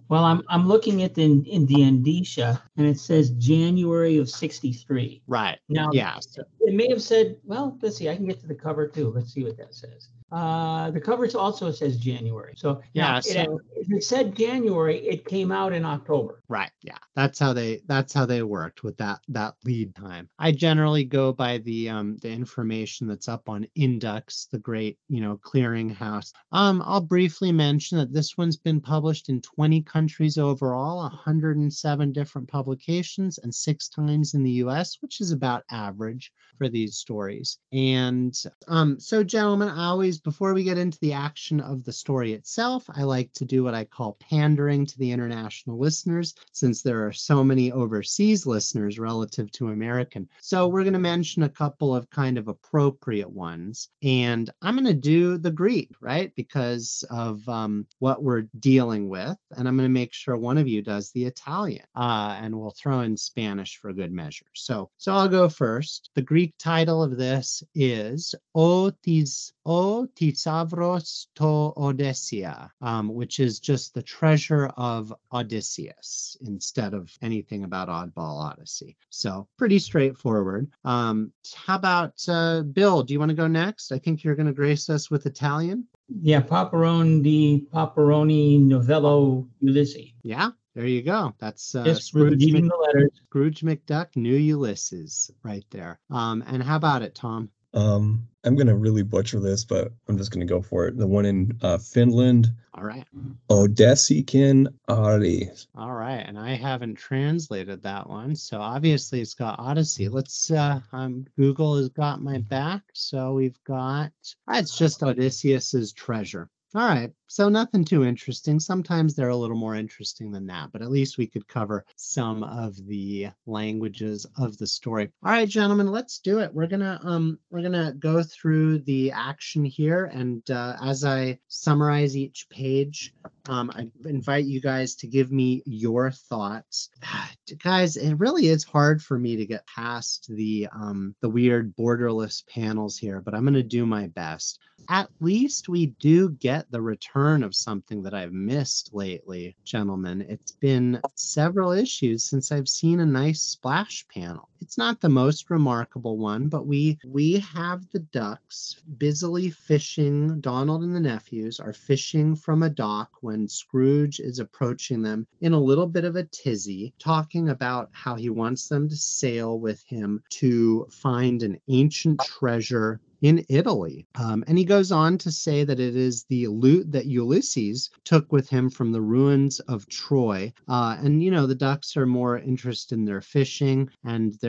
Well, 0.10 0.24
I'm 0.24 0.42
I'm 0.50 0.68
looking 0.68 1.04
at 1.04 1.14
the 1.16 1.24
in 1.24 1.66
the 1.68 1.84
Indicia 1.84 2.62
and 2.78 2.88
it 2.88 3.00
says 3.00 3.30
January 3.32 4.18
of 4.18 4.30
63. 4.30 5.22
Right. 5.28 5.60
Now 5.70 5.90
Yeah. 5.94 6.20
so- 6.20 6.44
it 6.62 6.74
may 6.74 6.90
have 6.90 7.02
said, 7.02 7.38
well, 7.44 7.78
let's 7.82 7.98
see, 7.98 8.10
I 8.10 8.16
can 8.16 8.26
get 8.28 8.40
to 8.42 8.48
the 8.48 8.56
cover 8.56 8.88
too. 8.88 9.12
Let's 9.12 9.34
see 9.34 9.44
what 9.44 9.58
that 9.58 9.74
says. 9.74 10.10
Uh, 10.32 10.92
the 10.92 11.02
cover 11.02 11.28
also 11.36 11.72
says 11.72 11.98
January. 11.98 12.54
So 12.56 12.82
Yeah, 12.94 13.14
now, 13.14 13.18
it- 13.18 13.24
so- 13.26 13.60
if 13.76 13.92
it 13.92 14.04
said 14.04 14.36
January, 14.36 14.98
it 15.00 15.26
came 15.26 15.52
out 15.52 15.74
in 15.74 15.84
October. 15.86 16.44
Right. 16.48 16.70
Yeah. 16.84 17.00
That's 17.16 17.40
how 17.40 17.52
they 17.54 17.82
that's 17.88 18.14
how 18.14 18.28
they 18.28 18.44
worked 18.44 18.84
with 18.84 18.96
that 18.98 19.22
that 19.30 19.56
lead 19.66 19.96
time. 19.96 20.30
I 20.38 20.52
generally 20.52 21.04
go 21.04 21.34
by 21.34 21.58
the 21.60 21.90
um 21.90 22.18
the 22.18 22.30
information 22.30 23.08
that's 23.08 23.28
up 23.28 23.50
on 23.50 23.66
Inducks, 23.76 24.48
the 24.52 24.60
great, 24.60 25.00
you 25.08 25.20
know, 25.20 25.38
clearinghouse. 25.38 26.32
Um 26.52 26.84
I'll 26.86 27.02
briefly 27.02 27.52
mention 27.52 27.98
that 27.98 28.14
this 28.14 28.38
one's 28.38 28.58
been 28.58 28.82
published 28.82 29.30
in 29.30 29.42
20 29.42 29.82
countries 29.82 30.38
overall, 30.38 30.98
107 31.00 32.12
different 32.12 32.48
publications 32.48 33.40
and 33.40 33.54
6 33.54 33.90
times 33.90 34.36
in 34.36 34.44
the 34.44 34.52
US, 34.64 34.98
which 35.02 35.22
is 35.22 35.32
about 35.32 35.64
average 35.72 36.32
for 36.60 36.70
these 36.70 36.98
stories. 36.98 37.58
And 37.72 38.38
um, 38.68 39.00
so, 39.00 39.24
gentlemen, 39.24 39.70
I 39.70 39.86
always, 39.86 40.20
before 40.20 40.54
we 40.54 40.64
get 40.64 40.78
into 40.78 41.00
the 41.00 41.14
action 41.14 41.60
of 41.62 41.84
the 41.84 41.94
story 41.94 42.34
itself, 42.34 42.84
I 42.94 43.04
like 43.04 43.34
to 43.34 43.46
do 43.46 43.64
what 43.64 43.74
I 43.74 43.86
call 43.86 44.18
pandering 44.20 44.86
to 44.86 44.98
the 45.00 45.12
international 45.12 45.80
listeners, 45.80 46.36
since 46.52 46.84
there 46.84 47.08
are 47.08 47.14
so 47.14 47.44
many 47.44 47.72
overseas 47.72 48.46
listeners 48.46 49.00
relative 49.00 49.52
to 49.54 49.70
American. 49.70 50.28
So, 50.42 50.68
we're 50.68 50.84
going 50.84 50.94
to 50.94 51.00
mention 51.00 51.44
a 51.44 51.50
couple 51.50 51.96
of 51.96 52.10
kind 52.12 52.38
of 52.38 52.50
appropriate 52.50 53.32
ones. 53.32 53.90
And 54.04 54.50
I'm 54.62 54.76
going 54.76 54.86
to 54.86 54.94
do 54.94 55.38
the 55.38 55.52
Greek, 55.52 55.92
right? 56.02 56.32
Because 56.36 57.06
of 57.10 57.48
um, 57.48 57.88
what 58.00 58.22
we're 58.22 58.48
dealing 58.60 59.08
with. 59.08 59.38
And 59.56 59.68
I'm 59.68 59.78
going 59.78 59.90
to 59.90 59.94
make 59.94 60.14
sure 60.14 60.36
one 60.36 60.58
of 60.58 60.68
you 60.68 60.82
does 60.82 61.12
the 61.12 61.26
Italian. 61.26 61.86
Uh, 61.96 62.38
and 62.42 62.54
we'll 62.60 62.76
throw 62.78 63.00
in 63.02 63.16
Spanish 63.16 63.78
for 63.78 63.94
good 63.94 64.12
measure. 64.12 64.46
So, 64.54 64.90
so 64.98 65.14
I'll 65.14 65.30
go 65.30 65.48
first. 65.48 66.10
The 66.16 66.22
Greek 66.22 66.49
title 66.58 67.04
of 67.04 67.18
this 67.18 67.64
is 67.76 68.34
O 68.56 68.92
tis 69.04 69.54
O 69.66 70.08
Tisavros 70.16 71.28
to 71.36 71.74
Odysseia, 71.78 72.70
um, 72.82 73.14
which 73.14 73.40
is 73.40 73.60
just 73.60 73.94
the 73.94 74.02
treasure 74.02 74.68
of 74.78 75.14
Odysseus 75.32 76.38
instead 76.42 76.94
of 76.94 77.12
anything 77.22 77.64
about 77.64 77.88
Oddball 77.88 78.44
Odyssey. 78.44 78.98
So 79.10 79.48
pretty 79.58 79.80
straightforward. 79.80 80.72
Um, 80.84 81.32
how 81.56 81.76
about 81.76 82.14
uh, 82.28 82.64
Bill? 82.64 83.04
Do 83.04 83.14
you 83.14 83.20
want 83.20 83.30
to 83.30 83.36
go 83.36 83.48
next? 83.48 83.92
I 83.92 84.00
think 84.00 84.24
you're 84.24 84.36
going 84.36 84.48
to 84.48 84.54
grace 84.54 84.90
us 84.90 85.12
with 85.12 85.26
Italian. 85.26 85.88
Yeah, 86.22 86.42
Paperon 86.42 87.22
de' 87.22 87.68
Paperoni 87.72 88.60
Novello 88.60 89.48
Ulysses. 89.60 90.14
Yeah, 90.24 90.50
there 90.76 90.86
you 90.86 91.02
go. 91.02 91.34
That's 91.40 91.76
uh, 91.76 91.84
Just 91.84 92.08
Scrooge, 92.08 92.42
reading 92.44 92.66
Mc- 92.66 92.72
the 92.72 92.78
letters. 92.78 93.12
Scrooge 93.28 93.62
McDuck, 93.62 94.16
New 94.16 94.36
Ulysses, 94.36 95.32
right 95.44 95.66
there. 95.72 96.00
Um, 96.10 96.44
and 96.48 96.62
how 96.64 96.76
about 96.78 97.02
it, 97.02 97.16
Tom? 97.16 97.50
Um, 97.74 98.28
I'm 98.44 98.56
gonna 98.56 98.76
really 98.76 99.04
butcher 99.04 99.40
this, 99.40 99.64
but 99.64 99.92
I'm 100.08 100.18
just 100.18 100.32
gonna 100.32 100.46
go 100.46 100.60
for 100.62 100.88
it. 100.88 100.98
The 100.98 101.06
one 101.06 101.26
in 101.26 101.58
uh, 101.62 101.78
Finland, 101.78 102.48
All 102.74 102.84
right. 102.84 103.06
Odessikin 103.50 104.68
Ari. 104.88 105.52
All 105.76 105.94
right, 105.94 106.24
and 106.26 106.40
I 106.40 106.56
haven't 106.56 106.96
translated 106.96 107.84
that 107.84 108.10
one, 108.10 108.36
so 108.36 108.60
obviously 108.60 109.22
it's 109.22 109.36
got 109.36 109.60
Odyssey. 109.60 110.08
Let's 110.10 110.50
uh 110.50 110.80
um 110.92 111.26
Google 111.38 111.78
has 111.78 111.90
got 111.90 112.24
my 112.24 112.40
back, 112.40 112.82
so 112.94 113.34
we've 113.34 113.62
got 113.66 114.12
it's 114.50 114.76
just 114.78 115.04
Odysseus's 115.04 115.94
treasure. 115.94 116.50
All 116.74 116.88
right, 116.88 117.12
so 117.30 117.48
nothing 117.48 117.86
too 117.86 118.04
interesting. 118.04 118.60
Sometimes 118.60 119.14
they're 119.14 119.30
a 119.30 119.36
little 119.36 119.56
more 119.56 119.76
interesting 119.76 120.32
than 120.32 120.48
that, 120.48 120.72
but 120.72 120.82
at 120.82 120.90
least 120.90 121.20
we 121.20 121.28
could 121.28 121.48
cover 121.48 121.86
some 121.96 122.44
of 122.44 122.76
the 122.88 123.28
languages 123.46 124.26
of 124.36 124.58
the 124.58 124.66
story. 124.66 125.12
All 125.24 125.32
right, 125.32 125.48
gentlemen, 125.48 125.92
let's 125.92 126.18
do 126.18 126.40
it. 126.40 126.52
We're 126.52 126.66
gonna 126.66 127.00
um 127.04 127.38
we're 127.52 127.62
gonna 127.62 127.94
go 127.94 128.24
through 128.24 128.80
the 128.80 129.12
action 129.12 129.64
here, 129.64 130.06
and 130.06 130.50
uh, 130.50 130.78
as 130.84 131.06
I 131.06 131.38
summarize 131.50 132.18
each 132.18 132.48
page, 132.50 133.14
um, 133.48 133.72
I 133.76 133.90
invite 134.06 134.46
you 134.46 134.60
guys 134.60 134.96
to 134.96 135.08
give 135.08 135.32
me 135.32 135.62
your 135.66 136.10
thoughts. 136.12 136.90
Guys, 137.64 137.98
it 137.98 138.14
really 138.14 138.48
is 138.48 138.64
hard 138.64 139.02
for 139.02 139.18
me 139.18 139.38
to 139.38 139.46
get 139.48 139.66
past 139.66 140.28
the 140.30 140.68
um, 140.72 141.16
the 141.20 141.30
weird 141.30 141.76
borderless 141.76 142.46
panels 142.48 142.96
here, 142.96 143.22
but 143.22 143.34
I'm 143.34 143.50
to 143.54 143.64
do 143.64 143.88
my 143.88 144.06
best. 144.06 144.60
At 144.88 145.10
least 145.20 145.68
we 145.68 145.88
do 145.88 146.30
get 146.30 146.70
the 146.70 146.82
return 146.82 147.19
of 147.44 147.56
something 147.56 148.02
that 148.04 148.14
I've 148.14 148.34
missed 148.34 148.94
lately, 148.94 149.56
gentlemen. 149.64 150.26
It's 150.28 150.52
been 150.52 151.00
several 151.16 151.72
issues 151.72 152.24
since 152.24 152.52
I've 152.52 152.68
seen 152.68 153.00
a 153.00 153.06
nice 153.06 153.42
splash 153.42 154.06
panel. 154.14 154.49
It's 154.62 154.78
not 154.78 155.02
the 155.02 155.10
most 155.10 155.50
remarkable 155.50 156.18
one, 156.18 156.50
but 156.50 156.68
we 156.68 157.00
we 157.06 157.40
have 157.40 157.90
the 157.92 158.00
ducks 158.00 158.76
busily 158.98 159.50
fishing. 159.50 160.42
Donald 160.42 160.84
and 160.84 160.96
the 160.96 161.00
nephews 161.00 161.60
are 161.60 161.74
fishing 161.74 162.36
from 162.36 162.64
a 162.64 162.70
dock 162.70 163.12
when 163.22 163.48
Scrooge 163.48 164.20
is 164.20 164.40
approaching 164.40 165.02
them 165.02 165.28
in 165.42 165.54
a 165.54 165.60
little 165.60 165.88
bit 165.88 166.04
of 166.04 166.16
a 166.16 166.24
tizzy, 166.24 166.94
talking 167.00 167.50
about 167.50 167.90
how 167.92 168.16
he 168.16 168.30
wants 168.30 168.68
them 168.68 168.90
to 168.90 168.96
sail 168.96 169.60
with 169.60 169.84
him 169.84 170.24
to 170.30 170.86
find 170.92 171.42
an 171.42 171.60
ancient 171.68 172.20
treasure 172.20 173.00
in 173.22 173.46
Italy. 173.50 174.08
Um, 174.16 174.44
and 174.48 174.58
he 174.58 174.64
goes 174.64 174.92
on 174.92 175.18
to 175.20 175.32
say 175.32 175.64
that 175.64 175.80
it 175.80 175.96
is 175.96 176.24
the 176.30 176.48
loot 176.48 176.92
that 176.92 177.06
Ulysses 177.06 177.90
took 178.06 178.32
with 178.32 178.50
him 178.50 178.70
from 178.70 178.92
the 178.92 179.02
ruins 179.02 179.60
of 179.62 179.88
Troy. 179.90 180.54
Uh, 180.68 180.98
and, 181.02 181.22
you 181.22 181.32
know, 181.32 181.46
the 181.46 181.56
ducks 181.56 181.98
are 181.98 182.06
more 182.06 182.40
interested 182.40 182.98
in 182.98 183.06
their 183.06 183.22
fishing 183.22 183.90
and 184.06 184.34
they're 184.42 184.49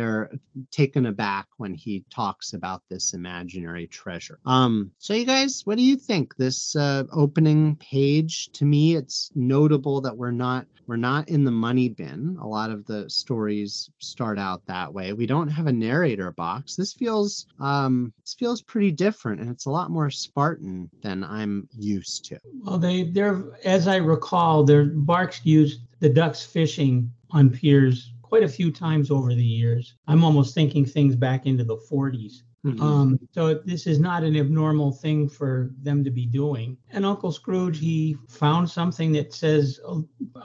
taken 0.70 1.06
aback 1.06 1.46
when 1.56 1.74
he 1.74 2.04
talks 2.10 2.52
about 2.52 2.82
this 2.88 3.14
imaginary 3.14 3.86
treasure. 3.86 4.38
Um, 4.46 4.90
so, 4.98 5.14
you 5.14 5.24
guys, 5.24 5.62
what 5.64 5.76
do 5.76 5.82
you 5.82 5.96
think? 5.96 6.36
This 6.36 6.76
uh, 6.76 7.04
opening 7.12 7.76
page, 7.76 8.50
to 8.52 8.64
me, 8.64 8.96
it's 8.96 9.30
notable 9.34 10.00
that 10.02 10.16
we're 10.16 10.30
not 10.30 10.66
we're 10.90 10.96
not 10.96 11.28
in 11.28 11.44
the 11.44 11.52
money 11.52 11.88
bin. 11.88 12.36
A 12.42 12.46
lot 12.46 12.72
of 12.72 12.84
the 12.84 13.08
stories 13.08 13.90
start 14.00 14.40
out 14.40 14.66
that 14.66 14.92
way. 14.92 15.12
We 15.12 15.24
don't 15.24 15.46
have 15.46 15.68
a 15.68 15.72
narrator 15.72 16.32
box. 16.32 16.74
This 16.74 16.92
feels 16.92 17.46
um, 17.60 18.12
this 18.24 18.34
feels 18.34 18.60
pretty 18.60 18.90
different, 18.90 19.40
and 19.40 19.50
it's 19.50 19.66
a 19.66 19.70
lot 19.70 19.92
more 19.92 20.10
Spartan 20.10 20.90
than 21.00 21.22
I'm 21.22 21.68
used 21.78 22.24
to. 22.26 22.40
Well, 22.64 22.78
they 22.78 23.04
they're 23.04 23.44
as 23.64 23.86
I 23.86 23.96
recall, 23.96 24.64
their 24.64 24.86
Barks 24.86 25.40
used 25.44 25.82
the 26.00 26.08
ducks 26.08 26.44
fishing 26.44 27.12
on 27.30 27.50
piers 27.50 28.12
quite 28.30 28.44
a 28.44 28.48
few 28.48 28.70
times 28.70 29.10
over 29.10 29.34
the 29.34 29.44
years. 29.44 29.96
I'm 30.06 30.22
almost 30.24 30.54
thinking 30.54 30.86
things 30.86 31.16
back 31.16 31.46
into 31.46 31.64
the 31.64 31.76
40s. 31.76 32.44
Mhm. 32.64 32.80
Um, 32.80 33.18
so 33.32 33.54
this 33.54 33.86
is 33.86 33.98
not 33.98 34.22
an 34.22 34.36
abnormal 34.36 34.92
thing 34.92 35.28
for 35.28 35.70
them 35.82 36.04
to 36.04 36.10
be 36.10 36.26
doing. 36.26 36.76
And 36.92 37.06
Uncle 37.06 37.32
Scrooge, 37.32 37.78
he 37.78 38.16
found 38.28 38.68
something 38.68 39.12
that 39.12 39.32
says 39.32 39.80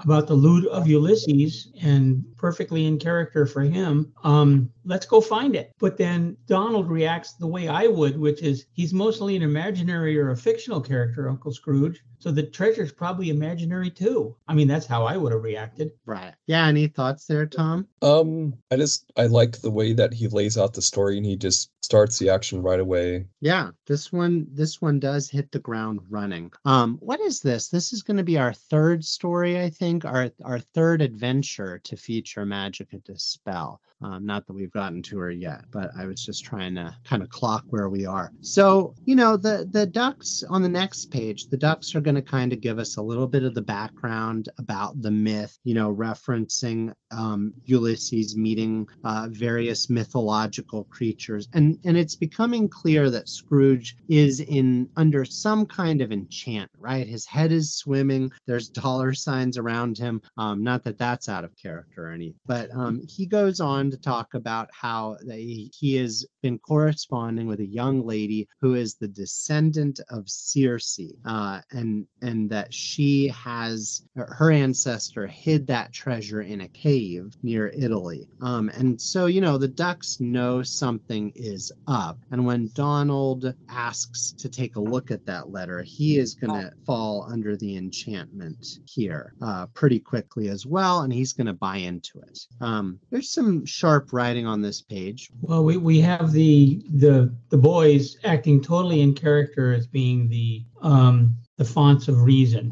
about 0.04 0.28
the 0.28 0.34
loot 0.34 0.66
of 0.70 0.88
Ulysses 0.88 1.72
and 1.82 2.24
perfectly 2.38 2.86
in 2.86 2.98
character 2.98 3.46
for 3.46 3.62
him. 3.62 4.14
Um, 4.24 4.70
let's 4.86 5.06
go 5.06 5.20
find 5.20 5.56
it. 5.56 5.74
But 5.78 5.98
then 5.98 6.38
Donald 6.48 6.90
reacts 6.90 7.34
the 7.34 7.48
way 7.48 7.68
I 7.68 7.88
would, 7.88 8.18
which 8.18 8.42
is 8.42 8.66
he's 8.72 8.94
mostly 8.94 9.36
an 9.36 9.44
imaginary 9.44 10.18
or 10.18 10.32
a 10.32 10.38
fictional 10.38 10.80
character, 10.82 11.30
Uncle 11.30 11.52
Scrooge. 11.52 12.02
So 12.26 12.32
the 12.32 12.42
treasure's 12.42 12.92
probably 12.92 13.30
imaginary 13.30 13.92
too. 13.92 14.36
I 14.48 14.56
mean, 14.56 14.68
that's 14.68 14.88
how 14.88 15.04
I 15.04 15.16
would 15.16 15.32
have 15.32 15.44
reacted. 15.44 15.92
Right. 16.08 16.34
Yeah. 16.48 16.66
Any 16.66 16.88
thoughts 16.88 17.28
there, 17.28 17.46
Tom? 17.46 17.88
Um, 18.02 18.56
I 18.72 18.78
just 18.78 19.12
I 19.16 19.28
like 19.28 19.60
the 19.60 19.70
way 19.70 19.94
that 19.94 20.12
he 20.12 20.28
lays 20.28 20.58
out 20.58 20.74
the 20.74 20.82
story 20.82 21.18
and 21.18 21.26
he 21.26 21.36
just 21.36 21.70
starts 21.84 22.18
the 22.18 22.32
action 22.32 22.64
right 22.64 22.80
away. 22.80 23.28
Yeah, 23.42 23.70
this 23.86 24.12
one 24.12 24.48
this 24.52 24.82
one 24.82 25.00
does 25.00 25.30
hit 25.30 25.52
the 25.52 25.60
ground 25.60 26.00
running. 26.10 26.52
Um, 26.66 26.98
what 27.00 27.22
is 27.22 27.42
this? 27.42 27.70
This 27.70 27.94
is 27.94 28.02
going 28.02 28.18
to 28.18 28.24
be 28.24 28.40
our 28.40 28.54
third 28.54 29.06
story, 29.06 29.62
I 29.62 29.70
think, 29.70 30.04
our 30.04 30.32
our 30.44 30.60
third 30.60 31.04
adventure 31.04 31.78
to 31.84 31.96
feature 31.96 32.44
Magica 32.44 33.04
De 33.04 33.20
Spell. 33.20 33.82
Um, 34.02 34.26
not 34.26 34.46
that 34.48 34.54
we've 34.54 34.72
gotten 34.72 35.02
to 35.04 35.18
her 35.20 35.32
yet, 35.32 35.66
but 35.72 35.92
I 35.98 36.06
was 36.06 36.24
just 36.24 36.44
trying 36.44 36.76
to 36.76 36.96
kind 37.06 37.24
of 37.24 37.30
clock 37.30 37.64
where 37.70 37.90
we 37.90 38.06
are. 38.06 38.32
So, 38.42 38.94
you 39.06 39.16
know, 39.16 39.38
the 39.38 39.68
the 39.72 39.86
ducks 39.86 40.44
on 40.50 40.62
the 40.62 40.70
next 40.70 41.12
page, 41.12 41.48
the 41.48 41.58
ducks 41.58 41.96
are 41.96 42.02
going 42.02 42.16
to 42.16 42.22
kind 42.22 42.52
of 42.52 42.62
give 42.62 42.78
us 42.78 42.98
a 42.98 43.02
little 43.02 43.28
bit 43.28 43.44
of 43.44 43.56
the 43.56 43.62
background 43.62 44.50
about 44.58 45.02
the 45.02 45.12
myth, 45.12 45.58
you 45.64 45.74
know, 45.74 45.94
referencing 45.94 46.94
um, 47.12 47.54
Ulysses 47.64 48.36
meeting 48.36 48.88
uh, 49.04 49.28
various 49.32 49.90
mythological 49.90 50.84
creatures, 50.86 51.48
and 51.54 51.80
and 51.86 51.96
it's 51.96 52.16
becoming 52.16 52.68
clear 52.68 53.10
that 53.10 53.30
Scrooge 53.30 53.96
is 54.10 54.42
in 54.42 54.90
under 54.98 55.24
some 55.24 55.66
kind 55.66 56.02
of 56.02 56.12
enchant. 56.12 56.70
Right, 56.78 57.08
his 57.08 57.26
head 57.26 57.52
is 57.52 57.74
swimming. 57.74 58.32
There's 58.46 58.70
dollar 58.70 59.14
signs 59.14 59.58
around 59.58 59.98
him. 59.98 60.22
Um, 60.38 60.64
not 60.64 60.84
that 60.84 60.98
that's 60.98 61.30
out 61.30 61.46
of 61.46 61.56
character 61.56 62.08
or 62.08 62.12
anything, 62.12 62.40
but 62.46 62.70
um, 62.74 63.02
he 63.08 63.26
goes 63.26 63.60
on 63.60 63.85
to 63.92 63.98
talk 63.98 64.34
about 64.34 64.70
how 64.72 65.18
they, 65.26 65.70
he 65.74 65.96
has 65.96 66.26
been 66.42 66.60
corresponding 66.60 67.48
with 67.48 67.60
a 67.60 67.66
young 67.66 68.06
lady 68.06 68.48
who 68.62 68.76
is 68.76 68.96
the 68.96 69.08
descendant 69.08 70.00
of 70.10 70.30
Circe, 70.30 71.00
uh, 71.26 71.62
and 71.72 72.06
and 72.22 72.50
that 72.50 72.74
she 72.74 73.28
has 73.30 74.04
her 74.16 74.52
ancestor 74.52 75.28
hid 75.28 75.68
that 75.68 75.92
treasure 75.92 76.42
in 76.42 76.62
a 76.62 76.68
cave 76.68 77.36
near 77.44 77.68
Italy. 77.68 78.28
Um, 78.42 78.70
and 78.70 79.00
so 79.00 79.26
you 79.26 79.42
know 79.42 79.58
the 79.58 79.68
ducks 79.68 80.20
know 80.20 80.62
something 80.64 81.32
is 81.36 81.72
up, 81.88 82.18
and 82.32 82.46
when 82.46 82.70
Donald 82.74 83.54
asks 83.70 84.32
to 84.34 84.50
take 84.50 84.76
a 84.76 84.82
look 84.82 85.12
at 85.12 85.26
that 85.26 85.52
letter, 85.52 85.82
he 85.82 86.18
is 86.18 86.36
going 86.36 86.62
to 86.62 86.72
fall 86.86 87.28
under 87.30 87.56
the 87.58 87.76
enchantment 87.76 88.80
here 88.86 89.34
uh, 89.42 89.66
pretty 89.68 90.00
quickly 90.00 90.50
as 90.50 90.66
well, 90.66 91.02
and 91.02 91.14
he's 91.14 91.34
going 91.34 91.48
to 91.48 91.54
buy 91.54 91.78
into 91.78 92.20
it. 92.20 92.40
Um, 92.62 93.00
there's 93.10 93.32
some 93.32 93.66
sharp 93.76 94.14
writing 94.14 94.46
on 94.48 94.62
this 94.62 94.82
page. 94.82 95.30
Well, 95.42 95.64
we, 95.64 95.78
we 95.78 96.00
have 96.02 96.32
the 96.32 96.82
the 96.96 97.34
the 97.50 97.58
boys 97.58 98.18
acting 98.24 98.62
totally 98.62 99.02
in 99.02 99.14
character 99.14 99.74
as 99.74 99.86
being 99.88 100.30
the 100.30 100.64
um, 100.82 101.36
the 101.58 101.66
fonts 101.66 102.08
of 102.08 102.22
reason. 102.24 102.72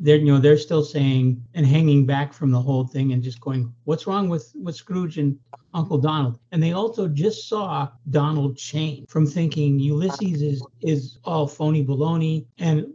they're 0.00 0.16
you 0.16 0.32
know 0.32 0.38
they're 0.38 0.58
still 0.58 0.82
saying 0.84 1.42
and 1.54 1.66
hanging 1.66 2.06
back 2.06 2.32
from 2.32 2.50
the 2.50 2.60
whole 2.60 2.86
thing 2.86 3.12
and 3.12 3.22
just 3.22 3.40
going, 3.40 3.72
what's 3.84 4.06
wrong 4.06 4.28
with 4.28 4.52
with 4.54 4.74
Scrooge 4.76 5.18
and 5.18 5.38
Uncle 5.74 5.98
Donald? 5.98 6.38
And 6.52 6.62
they 6.62 6.72
also 6.72 7.06
just 7.08 7.48
saw 7.48 7.88
Donald 8.10 8.56
change 8.56 9.08
from 9.08 9.26
thinking 9.26 9.78
Ulysses 9.78 10.42
is 10.42 10.66
is 10.80 11.18
all 11.24 11.46
phony 11.46 11.84
baloney, 11.84 12.46
and 12.58 12.86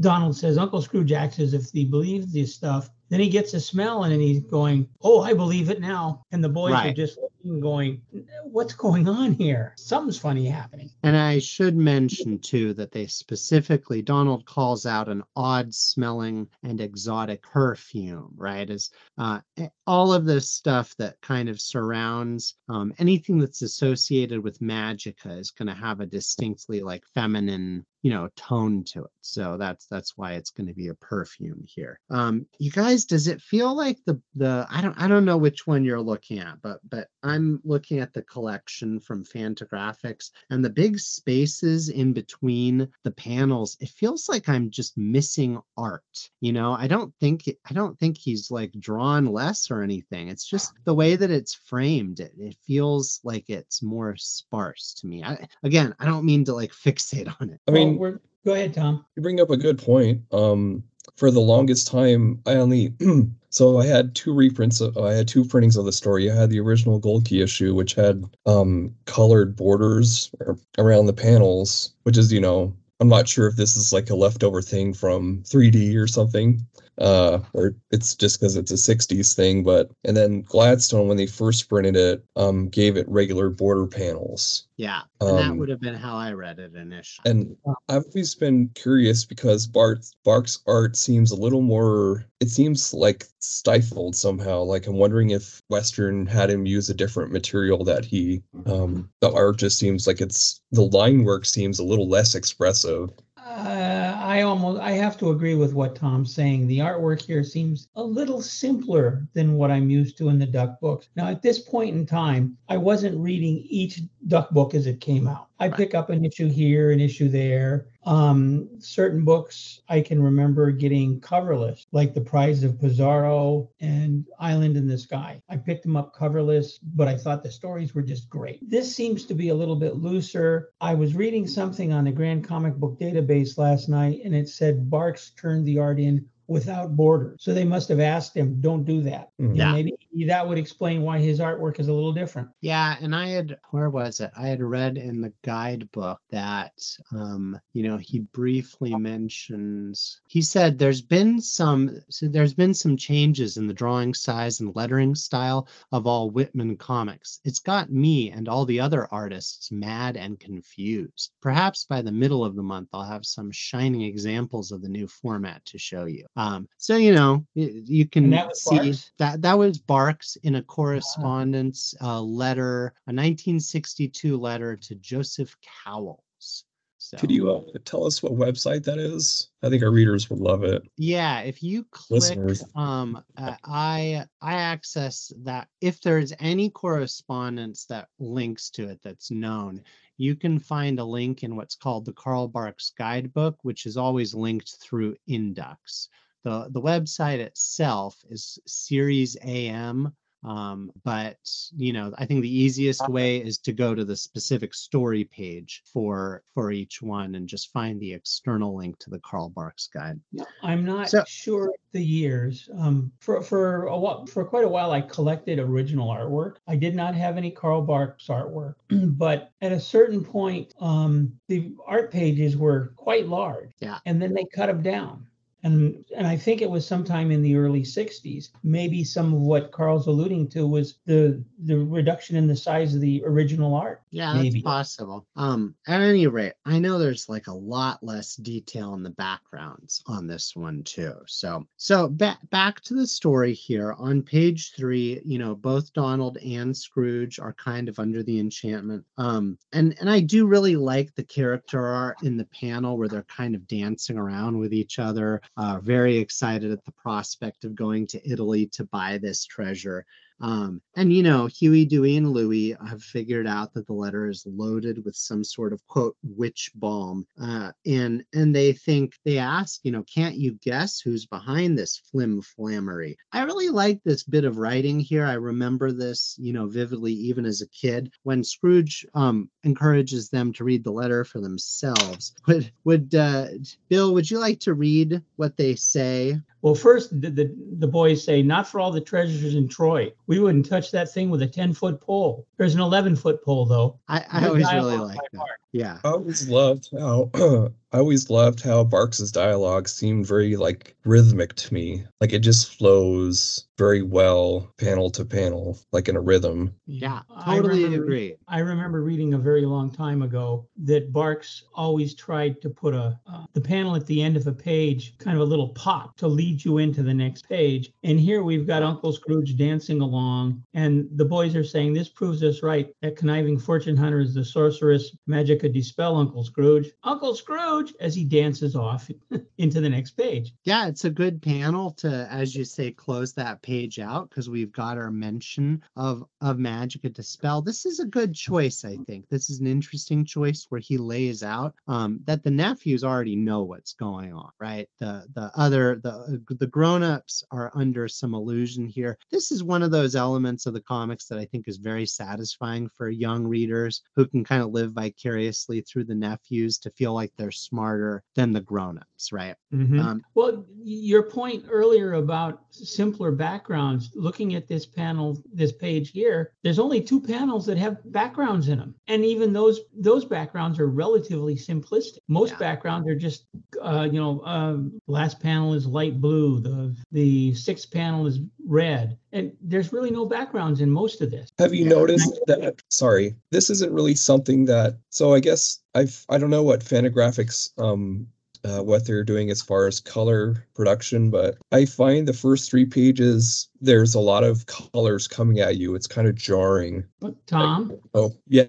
Donald 0.00 0.36
says 0.36 0.58
Uncle 0.58 0.82
Scrooge 0.82 1.12
acts 1.12 1.38
as 1.38 1.54
if 1.54 1.70
he 1.70 1.84
believes 1.84 2.32
this 2.32 2.54
stuff. 2.54 2.90
Then 3.08 3.20
he 3.20 3.28
gets 3.28 3.54
a 3.54 3.60
smell 3.60 4.04
and 4.04 4.20
he's 4.20 4.40
going, 4.40 4.88
Oh, 5.02 5.20
I 5.20 5.34
believe 5.34 5.70
it 5.70 5.80
now. 5.80 6.24
And 6.32 6.42
the 6.42 6.48
boys 6.48 6.72
right. 6.72 6.90
are 6.90 6.94
just 6.94 7.18
going, 7.60 8.02
What's 8.44 8.74
going 8.74 9.08
on 9.08 9.32
here? 9.32 9.74
Something's 9.76 10.18
funny 10.18 10.46
happening. 10.46 10.90
And 11.02 11.16
I 11.16 11.38
should 11.38 11.76
mention 11.76 12.38
too 12.38 12.74
that 12.74 12.92
they 12.92 13.06
specifically, 13.06 14.02
Donald 14.02 14.44
calls 14.46 14.86
out 14.86 15.08
an 15.08 15.22
odd 15.36 15.74
smelling 15.74 16.48
and 16.62 16.80
exotic 16.80 17.42
perfume, 17.42 18.32
right? 18.36 18.68
As 18.68 18.90
uh, 19.18 19.40
all 19.86 20.12
of 20.12 20.24
this 20.24 20.50
stuff 20.50 20.94
that 20.98 21.20
kind 21.20 21.48
of 21.48 21.60
surrounds 21.60 22.54
um, 22.68 22.94
anything 22.98 23.38
that's 23.38 23.62
associated 23.62 24.42
with 24.42 24.60
magica 24.60 25.38
is 25.38 25.50
going 25.50 25.68
to 25.68 25.74
have 25.74 26.00
a 26.00 26.06
distinctly 26.06 26.80
like 26.80 27.04
feminine 27.14 27.84
you 28.02 28.10
know 28.10 28.28
tone 28.36 28.84
to 28.84 29.04
it 29.04 29.10
so 29.20 29.56
that's 29.56 29.86
that's 29.86 30.16
why 30.16 30.32
it's 30.32 30.50
going 30.50 30.66
to 30.66 30.74
be 30.74 30.88
a 30.88 30.94
perfume 30.94 31.64
here 31.66 31.98
um 32.10 32.46
you 32.58 32.70
guys 32.70 33.04
does 33.04 33.28
it 33.28 33.40
feel 33.40 33.74
like 33.74 33.98
the 34.06 34.20
the 34.34 34.66
i 34.70 34.80
don't 34.80 35.00
i 35.00 35.08
don't 35.08 35.24
know 35.24 35.38
which 35.38 35.66
one 35.66 35.84
you're 35.84 36.00
looking 36.00 36.38
at 36.38 36.60
but 36.62 36.78
but 36.88 37.08
i'm 37.34 37.60
looking 37.64 37.98
at 37.98 38.12
the 38.12 38.22
collection 38.22 39.00
from 39.00 39.24
fantagraphics 39.24 40.30
and 40.50 40.64
the 40.64 40.70
big 40.70 40.98
spaces 40.98 41.88
in 41.88 42.12
between 42.12 42.88
the 43.02 43.10
panels 43.10 43.76
it 43.80 43.88
feels 43.88 44.28
like 44.28 44.48
i'm 44.48 44.70
just 44.70 44.96
missing 44.96 45.60
art 45.76 46.30
you 46.40 46.52
know 46.52 46.72
i 46.72 46.86
don't 46.86 47.12
think 47.20 47.44
i 47.68 47.72
don't 47.72 47.98
think 47.98 48.16
he's 48.16 48.50
like 48.50 48.72
drawn 48.78 49.26
less 49.26 49.70
or 49.70 49.82
anything 49.82 50.28
it's 50.28 50.46
just 50.46 50.72
the 50.84 50.94
way 50.94 51.16
that 51.16 51.30
it's 51.30 51.54
framed 51.54 52.20
it, 52.20 52.32
it 52.38 52.56
feels 52.66 53.20
like 53.24 53.48
it's 53.50 53.82
more 53.82 54.14
sparse 54.16 54.94
to 54.94 55.06
me 55.06 55.22
I, 55.22 55.46
again 55.62 55.94
i 55.98 56.04
don't 56.04 56.24
mean 56.24 56.44
to 56.44 56.54
like 56.54 56.72
fixate 56.84 57.32
on 57.40 57.50
it 57.50 57.60
i 57.68 57.70
mean 57.70 57.98
we're 57.98 58.20
go 58.44 58.52
ahead, 58.52 58.74
Tom. 58.74 59.04
You 59.16 59.22
bring 59.22 59.40
up 59.40 59.50
a 59.50 59.56
good 59.56 59.78
point. 59.78 60.22
Um, 60.32 60.84
for 61.16 61.30
the 61.30 61.40
longest 61.40 61.86
time, 61.86 62.40
I 62.46 62.54
only 62.54 62.92
so 63.50 63.78
I 63.78 63.86
had 63.86 64.14
two 64.14 64.34
reprints. 64.34 64.80
Of, 64.80 64.96
I 64.98 65.12
had 65.12 65.28
two 65.28 65.44
printings 65.44 65.76
of 65.76 65.84
the 65.84 65.92
story. 65.92 66.30
I 66.30 66.34
had 66.34 66.50
the 66.50 66.60
original 66.60 66.98
gold 66.98 67.24
key 67.24 67.42
issue, 67.42 67.74
which 67.74 67.94
had 67.94 68.24
um, 68.46 68.94
colored 69.06 69.56
borders 69.56 70.30
around 70.78 71.06
the 71.06 71.12
panels, 71.12 71.92
which 72.02 72.18
is 72.18 72.32
you 72.32 72.40
know 72.40 72.74
I'm 73.00 73.08
not 73.08 73.28
sure 73.28 73.46
if 73.46 73.56
this 73.56 73.76
is 73.76 73.92
like 73.92 74.10
a 74.10 74.16
leftover 74.16 74.62
thing 74.62 74.94
from 74.94 75.42
3D 75.44 75.96
or 75.96 76.06
something 76.06 76.64
uh, 76.98 77.40
or 77.52 77.74
it's 77.90 78.14
just 78.14 78.38
because 78.38 78.56
it's 78.56 78.70
a 78.70 78.74
60s 78.74 79.34
thing. 79.34 79.64
But 79.64 79.90
and 80.04 80.16
then 80.16 80.42
Gladstone, 80.42 81.08
when 81.08 81.16
they 81.16 81.26
first 81.26 81.68
printed 81.68 81.96
it, 81.96 82.24
um, 82.36 82.68
gave 82.68 82.96
it 82.96 83.08
regular 83.08 83.50
border 83.50 83.86
panels. 83.86 84.66
Yeah, 84.76 85.02
and 85.20 85.30
um, 85.30 85.36
that 85.36 85.56
would 85.56 85.68
have 85.68 85.80
been 85.80 85.94
how 85.94 86.16
I 86.16 86.32
read 86.32 86.58
it 86.58 86.74
initially. 86.74 87.30
And 87.30 87.56
I've 87.88 88.04
always 88.06 88.34
been 88.34 88.70
curious 88.74 89.24
because 89.24 89.66
Bart 89.66 90.04
Bark's 90.24 90.60
art 90.66 90.96
seems 90.96 91.30
a 91.30 91.36
little 91.36 91.62
more. 91.62 92.26
It 92.40 92.50
seems 92.50 92.92
like 92.92 93.26
stifled 93.38 94.16
somehow. 94.16 94.62
Like 94.62 94.86
I'm 94.86 94.96
wondering 94.96 95.30
if 95.30 95.60
Western 95.68 96.26
had 96.26 96.50
him 96.50 96.66
use 96.66 96.90
a 96.90 96.94
different 96.94 97.32
material 97.32 97.84
that 97.84 98.04
he. 98.04 98.42
Um, 98.66 99.10
the 99.20 99.32
art 99.32 99.58
just 99.58 99.78
seems 99.78 100.06
like 100.06 100.20
it's 100.20 100.60
the 100.72 100.82
line 100.82 101.24
work 101.24 101.44
seems 101.44 101.78
a 101.78 101.84
little 101.84 102.08
less 102.08 102.34
expressive. 102.34 103.10
Uh, 103.36 104.13
I 104.24 104.40
almost 104.40 104.80
I 104.80 104.92
have 104.92 105.18
to 105.18 105.32
agree 105.32 105.54
with 105.54 105.74
what 105.74 105.94
Tom's 105.94 106.34
saying. 106.34 106.66
The 106.66 106.78
artwork 106.78 107.20
here 107.20 107.44
seems 107.44 107.88
a 107.94 108.02
little 108.02 108.40
simpler 108.40 109.28
than 109.34 109.56
what 109.56 109.70
I'm 109.70 109.90
used 109.90 110.16
to 110.18 110.30
in 110.30 110.38
the 110.38 110.46
Duck 110.46 110.80
books. 110.80 111.08
Now, 111.14 111.28
at 111.28 111.42
this 111.42 111.58
point 111.58 111.94
in 111.94 112.06
time, 112.06 112.56
I 112.70 112.78
wasn't 112.78 113.18
reading 113.18 113.66
each 113.68 114.00
Duck 114.26 114.48
book 114.50 114.74
as 114.74 114.86
it 114.86 115.02
came 115.02 115.28
out. 115.28 115.48
I 115.60 115.68
pick 115.68 115.94
up 115.94 116.08
an 116.08 116.24
issue 116.24 116.48
here, 116.48 116.90
an 116.90 117.00
issue 117.00 117.28
there. 117.28 117.88
Um, 118.06 118.68
certain 118.78 119.24
books 119.24 119.80
I 119.88 120.00
can 120.00 120.22
remember 120.22 120.70
getting 120.70 121.20
coverless, 121.20 121.86
like 121.92 122.14
The 122.14 122.20
Prize 122.20 122.62
of 122.62 122.80
Pizarro 122.80 123.70
and 123.80 124.26
Island 124.38 124.76
in 124.76 124.86
the 124.86 124.98
Sky. 124.98 125.40
I 125.48 125.56
picked 125.56 125.82
them 125.82 125.96
up 125.96 126.14
coverless, 126.14 126.78
but 126.82 127.08
I 127.08 127.16
thought 127.16 127.42
the 127.42 127.50
stories 127.50 127.94
were 127.94 128.02
just 128.02 128.28
great. 128.28 128.58
This 128.68 128.94
seems 128.94 129.24
to 129.26 129.34
be 129.34 129.48
a 129.48 129.54
little 129.54 129.76
bit 129.76 129.96
looser. 129.96 130.70
I 130.80 130.94
was 130.94 131.14
reading 131.14 131.46
something 131.46 131.92
on 131.92 132.04
the 132.04 132.12
Grand 132.12 132.44
Comic 132.44 132.74
Book 132.76 132.98
Database 132.98 133.58
last 133.58 133.88
night, 133.88 134.20
and 134.24 134.34
it 134.34 134.48
said 134.48 134.90
Barks 134.90 135.32
turned 135.38 135.66
the 135.66 135.78
art 135.78 135.98
in 135.98 136.26
without 136.46 136.96
borders. 136.96 137.42
So 137.42 137.54
they 137.54 137.64
must 137.64 137.88
have 137.88 138.00
asked 138.00 138.36
him, 138.36 138.60
don't 138.60 138.84
do 138.84 139.00
that. 139.02 139.30
Mm-hmm. 139.40 139.54
Yeah. 139.54 139.72
maybe 139.72 139.96
that 140.26 140.46
would 140.46 140.58
explain 140.58 141.02
why 141.02 141.18
his 141.18 141.40
artwork 141.40 141.80
is 141.80 141.88
a 141.88 141.92
little 141.92 142.12
different. 142.12 142.48
Yeah. 142.60 142.96
And 143.00 143.14
I 143.14 143.28
had, 143.28 143.58
where 143.70 143.90
was 143.90 144.20
it? 144.20 144.30
I 144.36 144.48
had 144.48 144.62
read 144.62 144.96
in 144.96 145.20
the 145.20 145.32
guidebook 145.42 146.20
that, 146.30 146.72
um, 147.12 147.58
you 147.72 147.82
know, 147.82 147.96
he 147.96 148.20
briefly 148.20 148.94
mentions, 148.94 150.20
he 150.28 150.42
said 150.42 150.78
there's 150.78 151.02
been 151.02 151.40
some, 151.40 152.00
so 152.08 152.28
there's 152.28 152.54
been 152.54 152.74
some 152.74 152.96
changes 152.96 153.56
in 153.56 153.66
the 153.66 153.74
drawing 153.74 154.14
size 154.14 154.60
and 154.60 154.74
lettering 154.76 155.14
style 155.14 155.68
of 155.92 156.06
all 156.06 156.30
Whitman 156.30 156.76
comics. 156.76 157.40
It's 157.44 157.60
got 157.60 157.90
me 157.90 158.30
and 158.30 158.48
all 158.48 158.64
the 158.64 158.80
other 158.80 159.08
artists 159.10 159.72
mad 159.72 160.16
and 160.16 160.38
confused. 160.38 161.32
Perhaps 161.40 161.84
by 161.84 162.02
the 162.02 162.12
middle 162.12 162.44
of 162.44 162.54
the 162.54 162.62
month, 162.62 162.88
I'll 162.92 163.02
have 163.02 163.24
some 163.24 163.50
shining 163.50 164.02
examples 164.02 164.72
of 164.72 164.82
the 164.82 164.88
new 164.88 165.06
format 165.06 165.64
to 165.66 165.78
show 165.78 166.04
you. 166.04 166.26
Um, 166.36 166.68
so 166.78 166.96
you 166.96 167.14
know 167.14 167.46
you, 167.54 167.82
you 167.86 168.06
can 168.06 168.30
that 168.30 168.56
see 168.56 168.76
Barks? 168.76 169.12
that 169.18 169.42
that 169.42 169.58
was 169.58 169.78
Barks 169.78 170.36
in 170.42 170.56
a 170.56 170.62
correspondence 170.62 171.94
uh, 172.00 172.20
letter, 172.20 172.86
a 173.06 173.12
1962 173.12 174.36
letter 174.36 174.76
to 174.76 174.94
Joseph 174.96 175.56
Cowles. 175.84 176.64
So. 176.98 177.18
Could 177.18 177.30
you 177.30 177.52
uh, 177.52 177.60
tell 177.84 178.06
us 178.06 178.22
what 178.22 178.32
website 178.32 178.82
that 178.84 178.98
is? 178.98 179.50
I 179.62 179.68
think 179.68 179.82
our 179.82 179.90
readers 179.90 180.30
would 180.30 180.40
love 180.40 180.64
it. 180.64 180.82
Yeah, 180.96 181.40
if 181.40 181.62
you 181.62 181.84
click, 181.90 182.22
Listeners. 182.22 182.64
um, 182.74 183.22
uh, 183.36 183.56
I 183.62 184.24
I 184.40 184.54
access 184.54 185.30
that. 185.42 185.68
If 185.82 186.00
there's 186.00 186.32
any 186.40 186.70
correspondence 186.70 187.84
that 187.86 188.08
links 188.18 188.70
to 188.70 188.88
it 188.88 189.00
that's 189.04 189.30
known, 189.30 189.82
you 190.16 190.36
can 190.36 190.58
find 190.58 190.98
a 190.98 191.04
link 191.04 191.42
in 191.42 191.56
what's 191.56 191.74
called 191.74 192.04
the 192.04 192.12
Carl 192.12 192.48
Barks 192.48 192.92
Guidebook, 192.96 193.58
which 193.62 193.86
is 193.86 193.96
always 193.96 194.34
linked 194.34 194.76
through 194.80 195.16
Inducks. 195.28 196.08
The, 196.44 196.68
the 196.70 196.80
website 196.80 197.38
itself 197.38 198.22
is 198.28 198.58
Series 198.66 199.36
AM 199.42 200.14
um, 200.44 200.92
but 201.04 201.38
you 201.76 201.92
know, 201.92 202.12
I 202.18 202.26
think 202.26 202.42
the 202.42 202.56
easiest 202.56 203.08
way 203.08 203.38
is 203.38 203.58
to 203.58 203.72
go 203.72 203.94
to 203.94 204.04
the 204.04 204.16
specific 204.16 204.74
story 204.74 205.24
page 205.24 205.82
for 205.84 206.42
for 206.52 206.70
each 206.70 207.00
one 207.00 207.34
and 207.34 207.48
just 207.48 207.72
find 207.72 207.98
the 208.00 208.12
external 208.12 208.76
link 208.76 208.98
to 209.00 209.10
the 209.10 209.20
Carl 209.20 209.48
Barks 209.48 209.88
guide. 209.92 210.20
Yeah, 210.32 210.44
I'm 210.62 210.84
not 210.84 211.08
so, 211.08 211.24
sure 211.26 211.72
the 211.92 212.04
years. 212.04 212.68
Um, 212.78 213.10
for 213.20 213.40
for 213.40 213.86
a 213.86 213.98
while, 213.98 214.26
for 214.26 214.44
quite 214.44 214.64
a 214.64 214.68
while, 214.68 214.90
I 214.90 215.00
collected 215.00 215.58
original 215.58 216.08
artwork. 216.08 216.56
I 216.68 216.76
did 216.76 216.94
not 216.94 217.14
have 217.14 217.38
any 217.38 217.50
Carl 217.50 217.82
Barks 217.82 218.26
artwork, 218.26 218.74
but 218.90 219.50
at 219.62 219.72
a 219.72 219.80
certain 219.80 220.22
point, 220.22 220.74
um, 220.80 221.32
the 221.48 221.72
art 221.86 222.10
pages 222.10 222.56
were 222.56 222.92
quite 222.96 223.28
large. 223.28 223.70
Yeah, 223.80 223.98
and 224.04 224.20
then 224.20 224.34
they 224.34 224.44
cut 224.54 224.66
them 224.66 224.82
down 224.82 225.26
and 225.64 226.04
and 226.14 226.26
I 226.26 226.36
think 226.36 226.60
it 226.60 226.70
was 226.70 226.86
sometime 226.86 227.30
in 227.30 227.42
the 227.42 227.56
early 227.56 227.82
60s. 227.82 228.50
Maybe 228.62 229.02
some 229.02 229.32
of 229.32 229.40
what 229.40 229.72
Carl's 229.72 230.06
alluding 230.06 230.48
to 230.50 230.66
was 230.66 230.98
the 231.06 231.42
the 231.64 231.78
reduction 231.78 232.36
in 232.36 232.46
the 232.46 232.54
size 232.54 232.94
of 232.94 233.00
the 233.00 233.22
original 233.24 233.74
art. 233.74 234.02
Yeah, 234.10 234.34
maybe. 234.34 234.60
that's 234.60 234.62
possible. 234.62 235.26
Um, 235.36 235.74
at 235.86 236.02
any 236.02 236.26
rate, 236.26 236.52
I 236.66 236.78
know 236.78 236.98
there's 236.98 237.30
like 237.30 237.46
a 237.46 237.54
lot 237.54 238.02
less 238.02 238.36
detail 238.36 238.94
in 238.94 239.02
the 239.02 239.10
backgrounds 239.10 240.02
on 240.06 240.26
this 240.26 240.54
one 240.54 240.82
too. 240.82 241.14
So 241.26 241.66
so 241.78 242.08
back 242.08 242.38
back 242.50 242.82
to 242.82 242.94
the 242.94 243.06
story 243.06 243.54
here 243.54 243.94
on 243.94 244.22
page 244.22 244.72
three. 244.76 245.22
You 245.24 245.38
know, 245.38 245.54
both 245.54 245.94
Donald 245.94 246.36
and 246.38 246.76
Scrooge 246.76 247.38
are 247.38 247.54
kind 247.54 247.88
of 247.88 247.98
under 247.98 248.22
the 248.22 248.38
enchantment. 248.38 249.02
Um, 249.16 249.58
and 249.72 249.96
and 249.98 250.10
I 250.10 250.20
do 250.20 250.46
really 250.46 250.76
like 250.76 251.14
the 251.14 251.24
character 251.24 251.86
art 251.86 252.18
in 252.22 252.36
the 252.36 252.48
panel 252.60 252.98
where 252.98 253.08
they're 253.08 253.22
kind 253.22 253.54
of 253.54 253.66
dancing 253.66 254.18
around 254.18 254.58
with 254.58 254.74
each 254.74 254.98
other 254.98 255.40
Uh, 255.56 255.78
very 255.80 256.16
excited 256.18 256.72
at 256.72 256.84
the 256.84 256.92
prospect 256.92 257.64
of 257.64 257.74
going 257.74 258.06
to 258.08 258.28
Italy 258.28 258.66
to 258.66 258.84
buy 258.84 259.18
this 259.18 259.44
treasure. 259.44 260.04
Um, 260.40 260.80
and 260.96 261.12
you 261.12 261.22
know, 261.22 261.46
Huey, 261.46 261.84
Dewey, 261.84 262.16
and 262.16 262.30
Louie 262.30 262.76
have 262.86 263.02
figured 263.02 263.46
out 263.46 263.72
that 263.74 263.86
the 263.86 263.92
letter 263.92 264.28
is 264.28 264.46
loaded 264.46 265.04
with 265.04 265.16
some 265.16 265.44
sort 265.44 265.72
of 265.72 265.86
quote 265.86 266.16
witch 266.22 266.70
balm. 266.74 267.26
Uh, 267.40 267.72
and 267.86 268.24
and 268.34 268.54
they 268.54 268.72
think 268.72 269.14
they 269.24 269.38
ask, 269.38 269.80
you 269.84 269.92
know, 269.92 270.04
can't 270.04 270.36
you 270.36 270.58
guess 270.62 271.00
who's 271.00 271.26
behind 271.26 271.78
this 271.78 271.98
flim 272.10 272.42
flammery? 272.42 273.16
I 273.32 273.42
really 273.42 273.68
like 273.68 274.00
this 274.04 274.22
bit 274.22 274.44
of 274.44 274.58
writing 274.58 275.00
here. 275.00 275.24
I 275.24 275.34
remember 275.34 275.92
this, 275.92 276.36
you 276.38 276.52
know, 276.52 276.66
vividly 276.66 277.12
even 277.12 277.44
as 277.46 277.62
a 277.62 277.68
kid 277.68 278.12
when 278.22 278.44
Scrooge 278.44 279.06
um, 279.14 279.50
encourages 279.62 280.28
them 280.28 280.52
to 280.54 280.64
read 280.64 280.84
the 280.84 280.92
letter 280.92 281.24
for 281.24 281.40
themselves. 281.40 282.34
Would 282.46 282.70
would 282.84 283.14
uh, 283.14 283.46
Bill? 283.88 284.14
Would 284.14 284.30
you 284.30 284.38
like 284.38 284.60
to 284.60 284.74
read 284.74 285.22
what 285.36 285.56
they 285.56 285.74
say? 285.74 286.38
Well, 286.62 286.74
first 286.74 287.20
the, 287.20 287.30
the, 287.30 287.54
the 287.78 287.86
boys 287.86 288.24
say, 288.24 288.42
"Not 288.42 288.66
for 288.66 288.80
all 288.80 288.90
the 288.90 289.00
treasures 289.00 289.54
in 289.54 289.68
Troy. 289.68 290.12
We 290.26 290.38
wouldn't 290.38 290.66
touch 290.66 290.90
that 290.92 291.12
thing 291.12 291.30
with 291.30 291.42
a 291.42 291.46
ten 291.46 291.72
foot 291.72 292.00
pole. 292.00 292.46
There's 292.56 292.74
an 292.74 292.80
eleven 292.80 293.14
foot 293.16 293.42
pole, 293.44 293.66
though." 293.66 293.98
I, 294.08 294.24
I 294.30 294.46
always 294.46 294.72
really 294.72 294.96
like 294.96 295.18
that. 295.32 295.38
Part. 295.38 295.60
Yeah, 295.74 295.98
I 296.04 296.10
always 296.10 296.48
loved 296.48 296.90
how 296.96 297.30
I 297.94 297.98
always 297.98 298.28
loved 298.28 298.60
how 298.60 298.82
Barks's 298.82 299.30
dialogue 299.30 299.88
seemed 299.88 300.26
very 300.26 300.56
like 300.56 300.96
rhythmic 301.04 301.54
to 301.54 301.74
me. 301.74 302.04
Like 302.20 302.32
it 302.32 302.40
just 302.40 302.76
flows 302.76 303.66
very 303.78 304.02
well 304.02 304.72
panel 304.78 305.10
to 305.10 305.24
panel, 305.24 305.78
like 305.92 306.08
in 306.08 306.16
a 306.16 306.20
rhythm. 306.20 306.74
Yeah, 306.86 307.20
totally 307.44 307.84
I 307.84 307.86
remember, 307.86 308.04
agree. 308.04 308.36
I 308.48 308.58
remember 308.60 309.02
reading 309.02 309.34
a 309.34 309.38
very 309.38 309.64
long 309.64 309.92
time 309.92 310.22
ago 310.22 310.66
that 310.84 311.12
Barks 311.12 311.64
always 311.74 312.14
tried 312.14 312.60
to 312.62 312.70
put 312.70 312.94
a 312.94 313.18
uh, 313.28 313.44
the 313.52 313.60
panel 313.60 313.94
at 313.94 314.06
the 314.06 314.22
end 314.22 314.36
of 314.36 314.46
a 314.48 314.52
page, 314.52 315.16
kind 315.18 315.36
of 315.36 315.42
a 315.42 315.46
little 315.46 315.68
pop 315.70 316.16
to 316.16 316.26
lead 316.26 316.64
you 316.64 316.78
into 316.78 317.02
the 317.02 317.14
next 317.14 317.48
page. 317.48 317.92
And 318.02 318.18
here 318.18 318.42
we've 318.42 318.66
got 318.66 318.82
Uncle 318.82 319.12
Scrooge 319.12 319.56
dancing 319.56 320.00
along, 320.00 320.64
and 320.74 321.08
the 321.12 321.24
boys 321.24 321.54
are 321.54 321.64
saying 321.64 321.92
this 321.92 322.08
proves 322.08 322.42
us 322.42 322.62
right 322.62 322.92
that 323.02 323.16
conniving 323.16 323.58
fortune 323.58 323.96
hunter 323.96 324.20
is 324.20 324.34
the 324.34 324.44
sorceress 324.44 325.16
Magica 325.64 325.72
De 325.72 325.82
Spell 325.82 326.16
Uncle 326.16 326.44
Scrooge. 326.44 326.90
Uncle 327.02 327.34
Scrooge 327.34 327.94
as 328.00 328.14
he 328.14 328.24
dances 328.24 328.76
off 328.76 329.10
into 329.58 329.80
the 329.80 329.88
next 329.88 330.12
page. 330.12 330.54
Yeah, 330.64 330.88
it's 330.88 331.04
a 331.04 331.10
good 331.10 331.40
panel 331.40 331.92
to, 331.92 332.28
as 332.30 332.54
you 332.54 332.64
say, 332.64 332.90
close 332.90 333.32
that 333.34 333.62
page 333.62 333.98
out 333.98 334.28
because 334.28 334.50
we've 334.50 334.72
got 334.72 334.98
our 334.98 335.10
mention 335.10 335.82
of 335.96 336.24
of 336.40 336.56
Magica 336.56 337.12
De 337.12 337.22
Spell. 337.22 337.62
This 337.62 337.86
is 337.86 338.00
a 338.00 338.06
good 338.06 338.34
choice, 338.34 338.84
I 338.84 338.96
think. 339.06 339.28
This 339.28 339.50
is 339.50 339.60
an 339.60 339.66
interesting 339.66 340.24
choice 340.24 340.66
where 340.68 340.80
he 340.80 340.98
lays 340.98 341.42
out 341.42 341.74
um, 341.88 342.20
that 342.24 342.42
the 342.42 342.50
nephews 342.50 343.04
already 343.04 343.36
know 343.36 343.62
what's 343.62 343.94
going 343.94 344.32
on, 344.32 344.50
right? 344.60 344.88
The 344.98 345.26
the 345.34 345.50
other 345.54 346.00
the 346.02 346.42
the 346.48 346.66
grown-ups 346.66 347.44
are 347.50 347.72
under 347.74 348.08
some 348.08 348.34
illusion 348.34 348.86
here. 348.86 349.18
This 349.30 349.50
is 349.50 349.62
one 349.62 349.82
of 349.82 349.90
those 349.90 350.14
elements 350.14 350.66
of 350.66 350.74
the 350.74 350.80
comics 350.80 351.26
that 351.26 351.38
I 351.38 351.46
think 351.46 351.68
is 351.68 351.76
very 351.76 352.06
satisfying 352.06 352.88
for 352.88 353.08
young 353.08 353.44
readers 353.44 354.02
who 354.16 354.26
can 354.26 354.44
kind 354.44 354.62
of 354.62 354.70
live 354.70 354.92
vicariously 354.92 355.53
through 355.54 356.04
the 356.04 356.14
nephews 356.14 356.78
to 356.78 356.90
feel 356.90 357.14
like 357.14 357.32
they're 357.36 357.50
smarter 357.50 358.22
than 358.34 358.52
the 358.52 358.60
grown-ups, 358.60 359.32
right? 359.32 359.56
Mm-hmm. 359.72 360.00
Um, 360.00 360.22
well, 360.34 360.66
your 360.82 361.22
point 361.22 361.64
earlier 361.70 362.14
about 362.14 362.62
simpler 362.70 363.32
backgrounds, 363.32 364.10
looking 364.14 364.54
at 364.54 364.68
this 364.68 364.86
panel, 364.86 365.42
this 365.52 365.72
page 365.72 366.10
here, 366.10 366.52
there's 366.62 366.78
only 366.78 367.00
two 367.00 367.20
panels 367.20 367.66
that 367.66 367.78
have 367.78 367.98
backgrounds 368.12 368.68
in 368.68 368.78
them, 368.78 368.94
and 369.08 369.24
even 369.24 369.52
those 369.52 369.80
those 369.96 370.24
backgrounds 370.24 370.78
are 370.78 370.88
relatively 370.88 371.54
simplistic. 371.54 372.18
Most 372.28 372.52
yeah. 372.52 372.58
backgrounds 372.58 373.08
are 373.08 373.14
just, 373.14 373.46
uh, 373.80 374.08
you 374.10 374.20
know, 374.20 374.42
um, 374.44 375.00
last 375.06 375.40
panel 375.40 375.74
is 375.74 375.86
light 375.86 376.20
blue, 376.20 376.60
the 376.60 376.96
the 377.12 377.54
sixth 377.54 377.90
panel 377.90 378.26
is 378.26 378.40
red, 378.66 379.18
and 379.34 379.52
there's 379.60 379.92
really 379.92 380.10
no 380.10 380.24
backgrounds 380.24 380.80
in 380.80 380.90
most 380.90 381.20
of 381.20 381.30
this. 381.30 381.50
Have 381.58 381.74
you 381.74 381.84
noticed 381.84 382.40
that? 382.46 382.80
Sorry, 382.88 383.34
this 383.50 383.68
isn't 383.68 383.92
really 383.92 384.14
something 384.14 384.64
that. 384.66 384.96
So 385.10 385.34
I 385.34 385.40
guess 385.40 385.80
I've 385.94 386.24
I 386.30 386.38
don't 386.38 386.50
know 386.50 386.62
what 386.62 386.80
Fantagraphics 386.80 387.70
um 387.78 388.28
uh, 388.64 388.82
what 388.82 389.06
they're 389.06 389.24
doing 389.24 389.50
as 389.50 389.60
far 389.60 389.86
as 389.86 390.00
color 390.00 390.66
production, 390.74 391.30
but 391.30 391.58
I 391.70 391.84
find 391.84 392.26
the 392.26 392.32
first 392.32 392.70
three 392.70 392.86
pages 392.86 393.68
there's 393.80 394.14
a 394.14 394.20
lot 394.20 394.44
of 394.44 394.64
colors 394.66 395.28
coming 395.28 395.60
at 395.60 395.76
you. 395.76 395.94
It's 395.94 396.06
kind 396.06 396.26
of 396.26 396.34
jarring. 396.34 397.04
But 397.20 397.34
Tom. 397.46 397.90
Like, 397.90 398.00
oh 398.14 398.32
yeah. 398.48 398.66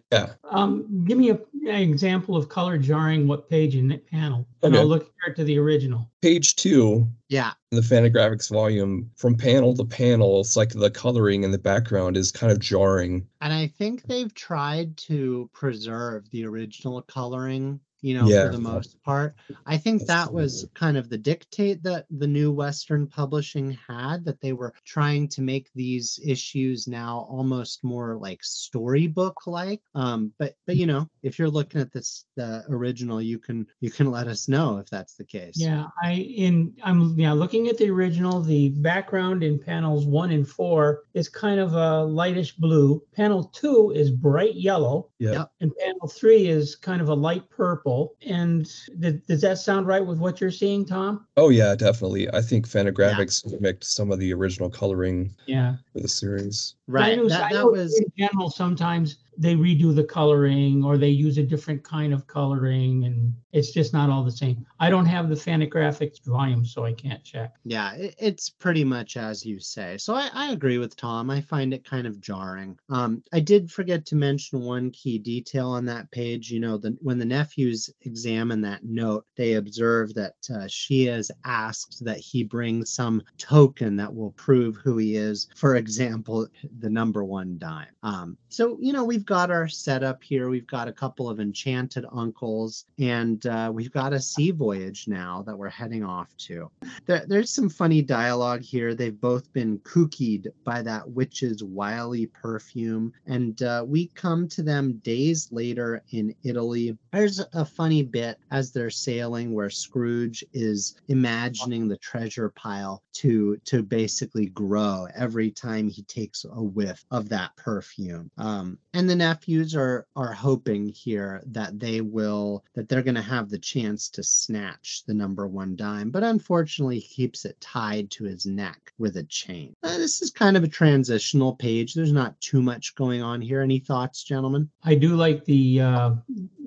Um, 0.52 1.06
give 1.06 1.18
me 1.18 1.30
a, 1.30 1.36
an 1.36 1.55
example 1.66 2.36
of 2.36 2.50
color 2.50 2.78
jarring. 2.78 3.28
What 3.28 3.50
page 3.50 3.76
in 3.76 3.88
that 3.90 4.06
panel? 4.10 4.48
And 4.64 4.74
okay. 4.74 4.82
I'll 4.82 4.88
look 4.88 5.12
here 5.24 5.34
to 5.34 5.44
the 5.44 5.58
original. 5.58 6.10
Page 6.22 6.56
two. 6.56 7.08
Yeah. 7.30 7.52
In 7.72 7.76
the 7.78 7.82
Fantagraphics 7.82 8.50
volume, 8.50 9.10
from 9.16 9.36
panel 9.36 9.76
to 9.76 9.86
panel, 9.86 10.42
it's 10.42 10.56
like 10.56 10.70
the 10.70 10.92
coloring 10.92 11.44
in 11.44 11.52
the 11.52 11.58
background 11.58 12.18
is 12.18 12.32
kind 12.32 12.52
of 12.52 12.60
jarring. 12.60 13.28
And 13.42 13.54
I 13.54 13.68
think 13.68 14.04
they've 14.04 14.34
tried 14.34 14.96
to 14.98 15.50
preserve 15.54 16.30
the 16.30 16.46
original 16.46 17.02
coloring 17.02 17.80
you 18.02 18.16
know, 18.16 18.28
yeah. 18.28 18.46
for 18.46 18.52
the 18.52 18.62
most 18.62 19.02
part. 19.04 19.36
I 19.66 19.78
think 19.78 20.06
that 20.06 20.32
was 20.32 20.68
kind 20.76 20.96
of 20.96 21.10
the 21.10 21.18
dictate 21.18 21.82
that 21.84 22.06
the 22.12 22.28
new 22.28 22.52
Western 22.52 23.08
publishing 23.08 23.78
had, 23.88 24.26
that 24.26 24.42
they 24.42 24.54
were 24.54 24.74
trying 24.86 25.28
to 25.30 25.42
make 25.42 25.70
these 25.74 26.20
issues 26.24 26.88
now 26.88 27.28
almost 27.30 27.84
more 27.84 28.16
like 28.18 28.44
storybook 28.44 29.48
like. 29.48 29.82
Um, 29.96 30.34
but 30.38 30.56
but 30.68 30.76
you 30.76 30.86
know, 30.86 31.10
if 31.24 31.40
you're 31.40 31.50
looking 31.50 31.82
at 31.82 31.92
this 31.92 32.26
the 32.36 32.64
original, 32.70 33.22
you 33.22 33.40
can 33.40 33.66
you 33.80 33.90
can 33.90 34.12
let 34.12 34.28
us 34.28 34.48
know 34.48 34.78
if 34.78 34.88
that's 34.90 35.16
the 35.16 35.26
case. 35.26 35.56
Yeah, 35.56 35.86
I 36.04 36.14
in 36.14 36.74
I'm 36.84 37.18
yeah 37.18 37.34
looking 37.34 37.70
at 37.70 37.78
the 37.78 37.90
original. 37.90 38.42
The 38.42 38.70
background 38.70 39.44
in 39.44 39.58
panels 39.58 40.06
one 40.06 40.32
and 40.32 40.48
four 40.48 41.04
is 41.14 41.28
kind 41.28 41.60
of 41.60 41.74
a 41.74 42.06
lightish 42.06 42.56
blue. 42.56 43.02
Panel 43.16 43.46
two 43.46 43.92
is 43.96 44.12
bright 44.12 44.56
yellow. 44.56 45.10
Yeah. 45.18 45.46
And 45.60 45.72
panel 45.76 46.08
three 46.08 46.48
is 46.48 46.76
kind 46.76 47.02
of 47.02 47.10
a 47.10 47.14
light 47.14 47.50
purple 47.50 47.85
and 48.28 48.68
th- 49.02 49.22
does 49.28 49.42
that 49.42 49.58
sound 49.58 49.88
right 49.88 50.06
with 50.06 50.18
what 50.18 50.42
you're 50.42 50.52
seeing, 50.52 50.86
Tom? 50.86 51.26
Oh 51.38 51.50
yeah, 51.50 51.76
definitely. 51.76 52.30
I 52.34 52.42
think 52.42 52.68
Fantagraphics 52.68 53.44
yeah. 53.46 53.52
mimicked 53.54 53.84
some 53.84 54.12
of 54.12 54.20
the 54.20 54.34
original 54.34 54.70
coloring. 54.70 55.34
Yeah. 55.46 55.76
For 55.94 56.00
the 56.00 56.08
series. 56.08 56.76
Right. 56.88 57.14
I 57.14 57.16
know, 57.16 57.28
that, 57.30 57.52
that 57.52 57.66
was 57.66 58.00
in 58.00 58.12
general. 58.18 58.50
Sometimes 58.50 59.18
they 59.38 59.56
redo 59.56 59.94
the 59.94 60.04
coloring 60.04 60.84
or 60.84 60.98
they 60.98 61.10
use 61.10 61.38
a 61.38 61.44
different 61.44 61.84
kind 61.84 62.14
of 62.14 62.26
coloring 62.28 63.04
and 63.06 63.34
it's 63.52 63.72
just 63.72 63.94
not 63.94 64.10
all 64.10 64.24
the 64.24 64.32
same. 64.32 64.66
I 64.80 64.90
don't 64.90 65.06
have 65.06 65.30
the 65.30 65.36
Fantagraphics 65.36 66.24
volume, 66.26 66.66
so 66.66 66.86
I 66.86 66.94
can't 66.94 67.24
check. 67.24 67.56
Yeah, 67.64 67.94
it's 67.98 68.50
pretty 68.50 68.84
much 68.84 69.18
as 69.18 69.46
you 69.46 69.60
say. 69.60 69.98
So 69.98 70.14
I, 70.14 70.30
I 70.34 70.52
agree 70.52 70.78
with 70.78 70.96
Tom. 70.96 71.30
I 71.30 71.42
find 71.42 71.74
it 71.74 71.86
kind 71.86 72.06
of 72.06 72.20
jarring. 72.20 72.78
Um, 72.90 73.24
I 73.34 73.40
did 73.40 73.72
forget 73.72 74.06
to 74.08 74.16
mention 74.16 74.62
one 74.62 74.92
key 74.92 75.18
detail 75.18 75.70
on 75.70 75.86
that 75.86 76.12
page. 76.12 76.52
You 76.52 76.60
know, 76.60 76.78
the, 76.78 76.98
when 77.02 77.18
the 77.18 77.26
nephews 77.26 77.90
examine 78.02 78.62
that 78.62 78.84
note, 78.84 79.26
they 79.38 79.54
observe 79.54 80.14
that 80.16 80.36
uh, 80.54 80.68
she 80.68 81.06
has 81.06 81.32
asked 81.46 82.04
that 82.06 82.18
he 82.18 82.44
bring 82.44 82.86
some 82.86 83.24
token 83.38 83.96
that 83.96 84.14
will 84.14 84.32
prove 84.32 84.76
who 84.76 84.98
he 84.98 85.16
is. 85.16 85.48
For 85.56 85.78
example, 85.78 86.48
the 86.80 86.90
number 86.90 87.24
one 87.24 87.58
dime. 87.58 87.88
Um, 88.04 88.38
so, 88.50 88.78
you 88.80 88.94
know, 88.94 89.04
we've 89.04 89.26
got 89.26 89.52
our 89.52 89.68
setup 89.68 90.24
here. 90.24 90.50
We've 90.50 90.68
got 90.68 90.88
a 90.88 90.94
couple 90.94 91.30
of 91.30 91.40
enchanted 91.40 92.06
uncles, 92.12 92.86
and 93.00 93.46
uh, 93.46 93.72
we've 93.74 93.92
got 93.92 94.14
a 94.14 94.20
sea 94.20 94.52
voyage 94.52 95.08
now 95.08 95.44
that 95.46 95.58
we're 95.58 95.70
heading 95.70 96.04
off 96.04 96.36
to. 96.38 96.70
There, 97.06 97.26
there's 97.28 97.50
some 97.50 97.70
funny 97.70 98.02
dialogue 98.02 98.62
here. 98.62 98.94
They've 98.94 99.20
both 99.20 99.52
been 99.54 99.80
kookied 99.80 100.48
by 100.64 100.82
that 100.84 101.10
witch's 101.10 101.64
wily 101.64 102.28
perfume, 102.28 103.14
and 103.26 103.62
uh, 103.62 103.84
we 103.88 104.08
come 104.08 104.48
to 104.50 104.64
them 104.64 104.94
days 105.04 105.50
later 105.52 106.04
in 106.12 106.36
Italy. 106.44 106.98
There's 107.12 107.42
a 107.54 107.66
funny 107.66 108.04
bit 108.04 108.40
as 108.52 108.72
they're 108.72 108.90
sailing 108.90 109.54
where 109.54 109.70
Scrooge 109.70 110.44
is 110.54 110.96
imagining 111.08 111.88
the 111.88 111.98
treasure 111.98 112.50
pile 112.50 113.04
to 113.14 113.58
to 113.66 113.82
basically 113.82 114.48
grow 114.48 115.08
every 115.16 115.52
time 115.52 115.90
he 115.90 116.04
takes 116.04 116.44
a 116.44 116.64
whiff 116.66 117.06
of 117.12 117.30
that 117.30 117.56
perfume. 117.56 118.32
Um, 118.38 118.78
and 118.94 119.10
the 119.10 119.16
nephews 119.16 119.76
are 119.76 120.08
are 120.16 120.34
hoping 120.34 120.88
here 120.88 121.44
that 121.48 121.80
they 121.80 122.02
will 122.02 122.64
that 122.74 122.90
they're 122.90 123.02
going 123.02 123.16
to 123.16 123.22
have 123.22 123.50
the 123.50 123.60
chance 123.60 124.10
to 124.10 124.24
snatch 124.24 125.04
the 125.06 125.14
number 125.14 125.48
one 125.48 125.76
dime 125.76 126.10
but 126.10 126.24
unfortunately 126.24 127.00
he 127.00 127.16
keeps 127.16 127.46
it 127.46 127.60
tied 127.60 128.10
to 128.12 128.24
his 128.24 128.46
neck 128.46 128.94
with 128.98 129.18
a 129.18 129.24
chain. 129.24 129.76
Uh, 129.84 129.98
this 129.98 130.22
is 130.22 130.32
kind 130.32 130.58
of 130.58 130.64
a 130.64 130.68
transitional 130.68 131.56
page. 131.56 131.94
There's 131.94 132.12
not 132.12 132.40
too 132.42 132.62
much 132.62 132.96
going 132.96 133.22
on 133.22 133.42
here. 133.42 133.62
Any 133.62 133.80
thoughts 133.80 134.24
gentlemen? 134.24 134.70
I 134.84 134.96
do 134.96 135.16
like 135.16 135.46
the 135.46 135.82
uh 135.82 136.12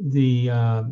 the 0.00 0.50
uh, 0.50 0.84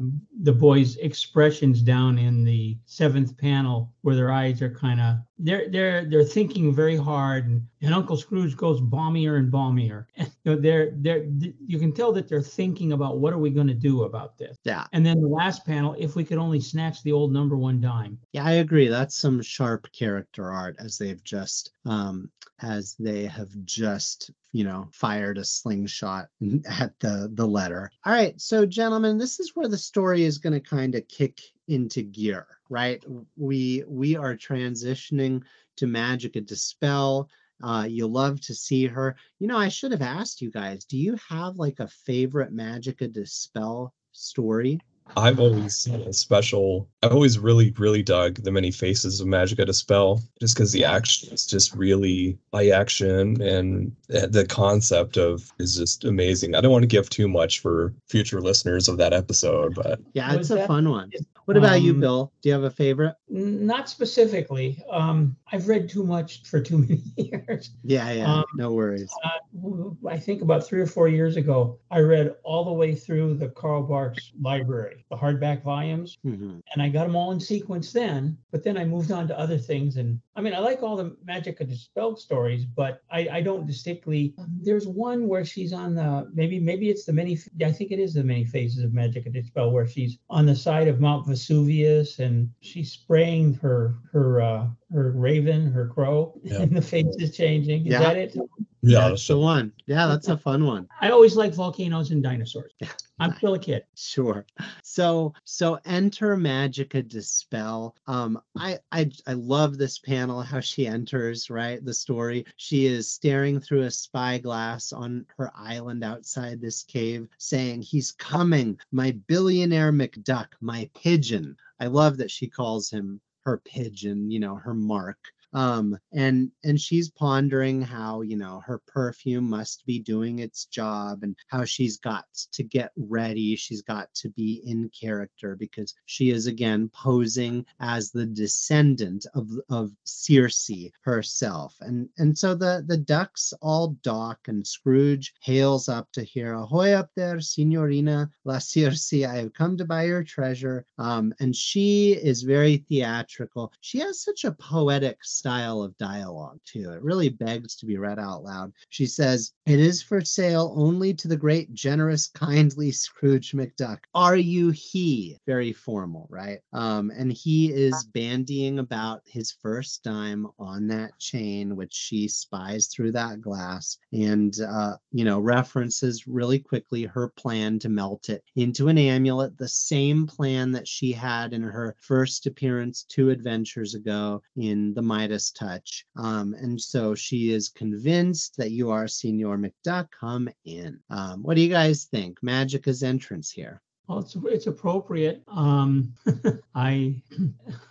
the 0.43 0.53
boys 0.53 0.97
expressions 0.97 1.81
down 1.83 2.19
in 2.19 2.45
the 2.45 2.77
seventh 2.87 3.37
panel 3.39 3.93
where 4.03 4.17
their 4.17 4.33
eyes 4.33 4.61
are 4.63 4.71
kind 4.71 5.01
of 5.01 5.17
they're 5.39 5.69
they're 5.71 6.05
they're 6.05 6.25
thinking 6.25 6.75
very 6.75 6.97
hard 6.97 7.47
and, 7.47 7.67
and 7.83 7.95
Uncle 7.95 8.17
Scrooge 8.17 8.57
goes 8.57 8.81
balmier 8.97 9.39
and 9.39 9.53
balmier. 9.53 10.07
And 10.17 10.31
you 10.45 10.57
they're 10.57 10.93
they're 10.97 11.25
you 11.67 11.79
can 11.79 11.93
tell 11.93 12.13
that 12.13 12.29
they're 12.29 12.43
thinking 12.43 12.93
about 12.93 13.19
what 13.19 13.33
are 13.33 13.39
we 13.39 13.51
going 13.51 13.67
to 13.67 13.75
do 13.75 14.05
about 14.05 14.39
this. 14.39 14.57
Yeah. 14.65 14.87
And 14.93 15.05
then 15.05 15.21
the 15.21 15.29
last 15.29 15.67
panel, 15.67 15.95
if 15.99 16.17
we 16.17 16.25
could 16.25 16.39
only 16.39 16.61
snatch 16.61 17.03
the 17.03 17.13
old 17.13 17.33
number 17.33 17.57
one 17.57 17.81
dime. 17.81 18.19
Yeah, 18.33 18.45
I 18.45 18.53
agree. 18.53 18.89
That's 18.89 19.15
some 19.15 19.43
sharp 19.43 19.91
character 19.93 20.51
art 20.51 20.77
as 20.79 20.99
they've 20.99 21.23
just 21.25 21.73
um 21.85 22.31
as 22.63 22.97
they 22.99 23.27
have 23.27 23.51
just 23.65 24.31
you 24.53 24.65
know 24.65 24.89
fired 24.93 25.37
a 25.37 25.45
slingshot 25.45 26.29
at 26.81 26.99
the 27.01 27.31
the 27.35 27.47
letter 27.47 27.91
all 28.07 28.13
right 28.13 28.41
so 28.41 28.65
gentlemen 28.65 29.19
this 29.19 29.39
is 29.41 29.55
where 29.55 29.69
the 29.69 29.77
story 29.77 30.25
is 30.25 30.39
going 30.39 30.55
to 30.55 30.61
kind 30.61 30.95
of 30.95 31.07
kick 31.09 31.41
into 31.69 32.03
gear 32.03 32.47
right 32.71 33.05
we 33.37 33.85
we 33.87 34.17
are 34.17 34.35
transitioning 34.35 35.43
to 35.77 35.87
Magica 35.87 36.45
De 36.45 36.57
Spell 36.57 37.29
uh, 37.63 37.87
you 37.89 38.07
love 38.07 38.41
to 38.43 38.55
see 38.55 38.87
her. 38.87 39.17
You 39.39 39.47
know, 39.49 39.57
I 39.59 39.69
should 39.69 39.93
have 39.93 40.03
asked 40.03 40.41
you 40.43 40.51
guys, 40.51 40.85
do 40.85 40.97
you 40.99 41.17
have 41.29 41.57
like 41.57 41.81
a 41.81 41.89
favorite 41.89 42.55
Magica 42.55 43.13
De 43.13 43.25
Spell 43.27 43.93
story? 44.13 44.81
I've 45.17 45.39
always 45.39 45.77
seen 45.77 46.01
a 46.01 46.13
special. 46.13 46.89
I've 47.01 47.13
always 47.13 47.39
really, 47.39 47.71
really 47.79 48.03
dug 48.03 48.43
the 48.43 48.51
many 48.51 48.73
faces 48.73 49.21
of 49.21 49.29
Magica 49.29 49.65
De 49.65 49.73
Spell, 49.73 50.21
just 50.41 50.57
because 50.57 50.73
the 50.73 50.85
action 50.85 51.33
is 51.33 51.47
just 51.47 51.73
really 51.77 52.37
high 52.53 52.71
action, 52.71 53.41
and 53.41 53.95
the 54.09 54.45
concept 54.49 55.17
of 55.17 55.49
is 55.61 55.77
just 55.77 56.05
amazing. 56.05 56.57
I 56.57 56.61
don't 56.61 56.73
want 56.73 56.83
to 56.83 56.89
give 56.89 57.09
too 57.09 57.29
much 57.29 57.61
for 57.61 57.95
future 58.09 58.41
listeners 58.41 58.89
of 58.89 58.99
that 58.99 59.13
episode, 59.13 59.77
but 59.77 60.01
yeah, 60.15 60.27
Was 60.35 60.39
it's 60.39 60.51
a 60.51 60.55
that- 60.57 60.67
fun 60.67 60.91
one. 60.91 61.13
What 61.47 61.57
about 61.57 61.81
you, 61.81 61.93
Um, 61.93 62.01
Bill? 62.01 62.33
Do 62.43 62.49
you 62.49 62.53
have 62.55 62.65
a 62.65 62.71
favorite? 62.71 63.15
Not 63.29 63.89
specifically. 63.89 64.83
Um, 64.91 65.37
I've 65.53 65.69
read 65.69 65.89
too 65.89 66.03
much 66.03 66.43
for 66.43 66.61
too 66.61 66.79
many 66.89 67.01
years. 67.17 67.71
Yeah, 67.85 68.11
yeah, 68.11 68.35
um, 68.35 68.45
no 68.57 68.73
worries. 68.73 69.13
Uh, 69.25 69.91
I 70.09 70.19
think 70.19 70.43
about 70.43 70.67
three 70.67 70.81
or 70.81 70.87
four 70.89 71.07
years 71.07 71.37
ago, 71.37 71.79
I 71.93 72.01
read 72.01 72.35
all 72.43 72.65
the 72.65 72.73
way 72.73 72.97
through 72.97 73.35
the 73.35 73.49
Carl 73.51 73.85
Barks 73.85 74.33
library, 74.41 75.05
the 75.09 75.17
hardback 75.17 75.63
volumes, 75.63 76.19
Mhm. 76.27 76.61
and 76.75 76.83
I 76.83 76.89
got 76.89 77.07
them 77.07 77.15
all 77.15 77.31
in 77.31 77.39
sequence 77.39 77.93
then. 77.93 78.37
But 78.51 78.65
then 78.65 78.77
I 78.77 78.85
moved 78.85 79.13
on 79.13 79.29
to 79.29 79.39
other 79.39 79.57
things, 79.59 79.99
and 79.99 80.21
I 80.35 80.41
mean, 80.43 80.53
I 80.53 80.59
like 80.59 80.83
all 80.83 80.97
the 80.97 81.17
Magic 81.25 81.61
of 81.61 81.69
Dispelled 81.69 82.19
stories, 82.19 82.65
but 82.65 83.03
I, 83.11 83.29
I 83.31 83.41
don't 83.41 83.67
distinctly. 83.67 84.35
There's 84.63 84.87
one 84.89 85.29
where 85.29 85.45
she's 85.45 85.73
on 85.73 85.95
the 85.95 86.29
maybe 86.35 86.59
maybe 86.59 86.91
it's 86.91 87.05
the 87.05 87.13
many. 87.13 87.39
I 87.65 87.71
think 87.71 87.93
it 87.93 88.01
is 88.01 88.15
the 88.15 88.25
many 88.25 88.45
phases 88.45 88.83
of 88.83 88.91
Magica 88.91 89.33
De 89.33 89.43
Spell 89.45 89.71
where 89.71 89.87
she's 89.87 90.19
on 90.29 90.45
the 90.45 90.57
side 90.57 90.89
of 90.89 91.01
Mount 91.01 91.25
Vesuvius 91.37 92.19
and 92.19 92.51
she's 92.61 92.93
spraying 92.93 93.53
her 93.53 93.95
her 94.11 94.41
uh, 94.41 94.67
her 94.93 95.11
raven, 95.13 95.71
her 95.73 95.89
crow, 95.89 96.39
Yeah. 96.45 96.63
and 96.63 96.77
the 96.77 96.83
face 96.83 97.15
is 97.19 97.37
changing. 97.37 97.87
Is 97.87 97.93
Yeah. 97.93 98.01
that 98.01 98.17
it? 98.17 98.37
yeah, 98.83 99.09
that's 99.09 99.27
the 99.27 99.39
one. 99.39 99.73
Yeah, 99.87 100.07
that's 100.07 100.29
a 100.29 100.37
fun 100.37 100.65
one. 100.65 100.87
I 101.01 101.11
always 101.11 101.35
like 101.37 101.53
volcanoes 101.55 102.13
and 102.13 102.23
dinosaurs. 102.23 102.73
I'm 103.19 103.35
still 103.37 103.55
a 103.55 103.59
kid. 103.59 103.83
Sure. 103.97 104.45
So 104.83 105.33
so 105.45 105.79
enter 105.87 106.37
Magica 106.37 107.07
De 107.09 107.23
Spell. 107.23 107.97
Um 108.07 108.39
I 108.57 108.79
I 108.93 109.11
I 109.27 109.33
love 109.33 109.79
this 109.79 109.99
panel 109.99 110.43
how 110.43 110.61
she 110.61 110.87
enters, 110.87 111.49
right? 111.51 111.83
The 111.85 111.95
story. 111.95 112.45
She 112.57 112.87
is 112.87 113.11
staring 113.11 113.59
through 113.59 113.83
a 113.83 113.91
spyglass 113.91 114.93
on 114.93 115.25
her 115.39 115.51
island 115.57 116.05
outside 116.05 116.61
this 116.61 116.83
cave 116.83 117.27
saying, 117.39 117.83
"He's 117.83 118.13
coming, 118.13 118.79
my 118.93 119.13
billionaire 119.27 119.93
McDuck, 119.93 120.49
my 120.61 120.89
pigeon." 120.95 121.57
I 121.81 121.87
love 121.87 122.19
that 122.19 122.31
she 122.31 122.47
calls 122.49 122.89
him 122.91 123.21
her 123.47 123.59
pigeon, 123.65 124.31
you 124.31 124.41
know, 124.41 124.57
her 124.57 124.75
mark 124.75 125.33
um 125.57 125.99
and 126.13 126.51
and 126.65 126.81
she's 126.81 127.11
pondering 127.11 127.81
how 127.83 128.21
you 128.21 128.37
know 128.37 128.63
her 128.65 128.81
perfume 128.87 129.49
must 129.49 129.85
be 129.87 129.99
doing 129.99 130.39
its 130.39 130.67
job 130.67 131.23
and 131.23 131.35
how 131.49 131.65
she's 131.65 131.97
got 131.97 132.27
to 132.53 132.63
get 132.63 132.93
ready 132.97 133.57
she's 133.57 133.83
got 133.83 134.13
to 134.15 134.29
be 134.31 134.63
in 134.65 134.89
character 134.91 135.57
because 135.57 135.95
she 136.05 136.31
is 136.31 136.47
again 136.47 136.89
posing 136.95 137.65
as 137.81 138.11
the 138.11 138.27
descendant 138.27 139.27
of 139.35 139.51
of 139.71 139.91
Circe 140.05 140.71
herself. 141.03 141.77
And 141.81 142.09
and 142.19 142.37
so 142.37 142.55
the 142.55 142.85
the 142.87 142.97
ducks 142.97 143.53
all 143.63 143.97
dock 144.03 144.49
and 144.49 144.67
Scrooge 144.67 145.35
hails 145.41 145.89
up 145.89 146.11
to 146.13 146.23
hear 146.23 146.55
ahoy 146.55 146.93
up 146.93 147.11
there 147.15 147.41
signorina 147.41 148.31
la 148.45 148.59
Circe 148.59 149.13
I 149.25 149.37
have 149.37 149.53
come 149.53 149.77
to 149.77 149.85
buy 149.85 150.05
your 150.05 150.25
treasure. 150.25 150.85
Um 150.99 151.35
and 151.41 151.55
she 151.55 152.13
is 152.13 152.43
very 152.43 152.79
theatrical. 152.79 153.73
She 153.81 153.99
has 154.01 154.21
such 154.21 154.45
a 154.45 154.53
poetic 154.53 155.25
style 155.47 155.81
of 155.81 155.97
dialogue 155.97 156.59
too. 156.65 156.91
It 156.91 157.03
really 157.05 157.29
begs 157.29 157.77
to 157.77 157.87
be 157.87 157.99
read 157.99 158.19
out 158.19 158.43
loud. 158.43 158.73
She 158.89 159.07
says, 159.07 159.53
It 159.65 159.79
is 159.79 160.03
for 160.03 160.21
sale 160.21 160.75
only 160.77 161.15
to 161.15 161.29
the 161.29 161.37
great, 161.37 161.73
generous, 161.73 162.27
kindly 162.27 162.91
Scrooge 162.91 163.53
McDuck. 163.53 163.99
Are 164.13 164.35
you 164.35 164.71
he? 164.71 165.39
Very 165.47 165.73
formal, 165.73 166.27
right? 166.31 166.59
Um, 166.73 167.13
and 167.17 167.33
he 167.33 167.73
is 167.73 168.09
bandying 168.13 168.81
about 168.81 169.23
his 169.25 169.53
first 169.63 170.03
dime 170.03 170.49
on 170.59 170.89
that 170.89 171.17
chain, 171.21 171.77
which 171.77 171.95
she 171.95 172.27
spies 172.27 172.89
through 172.89 173.13
that 173.13 173.41
glass 173.41 173.99
and, 174.13 174.53
uh, 174.61 174.97
you 175.13 175.25
know, 175.25 175.39
references 175.39 176.27
really 176.27 176.59
quickly 176.59 177.05
her 177.05 177.29
plan 177.37 177.79
to 177.79 177.89
melt 177.89 178.31
it 178.31 178.43
into 178.57 178.89
an 178.89 178.99
amulet, 178.99 179.57
the 179.59 179.69
same 179.69 180.27
plan 180.27 180.73
that 180.73 180.89
she 180.89 181.13
had 181.13 181.53
in 181.53 181.63
her 181.63 181.95
first 182.01 182.49
appearance 182.49 183.05
two 183.05 183.31
adventures 183.31 183.95
ago 183.95 184.43
in 184.57 184.93
the 184.95 185.03
Midas 185.03 185.36
touch. 185.51 186.05
Um, 186.17 186.55
and 186.55 186.81
so 186.81 187.15
she 187.15 187.53
is 187.53 187.69
convinced 187.69 188.57
that 188.57 188.71
you 188.71 188.91
are 188.91 189.07
Senor 189.09 189.59
McDuck. 189.59 190.09
Come 190.19 190.49
in. 190.65 191.01
Um, 191.11 191.43
what 191.43 191.55
do 191.55 191.61
you 191.63 191.69
guys 191.69 192.05
think? 192.05 192.39
Magica's 192.43 193.03
entrance 193.03 193.51
here. 193.51 193.83
Well, 194.09 194.21
it's 194.21 194.37
it's 194.45 194.67
appropriate. 194.67 195.43
Um, 195.49 196.15
I 196.75 197.23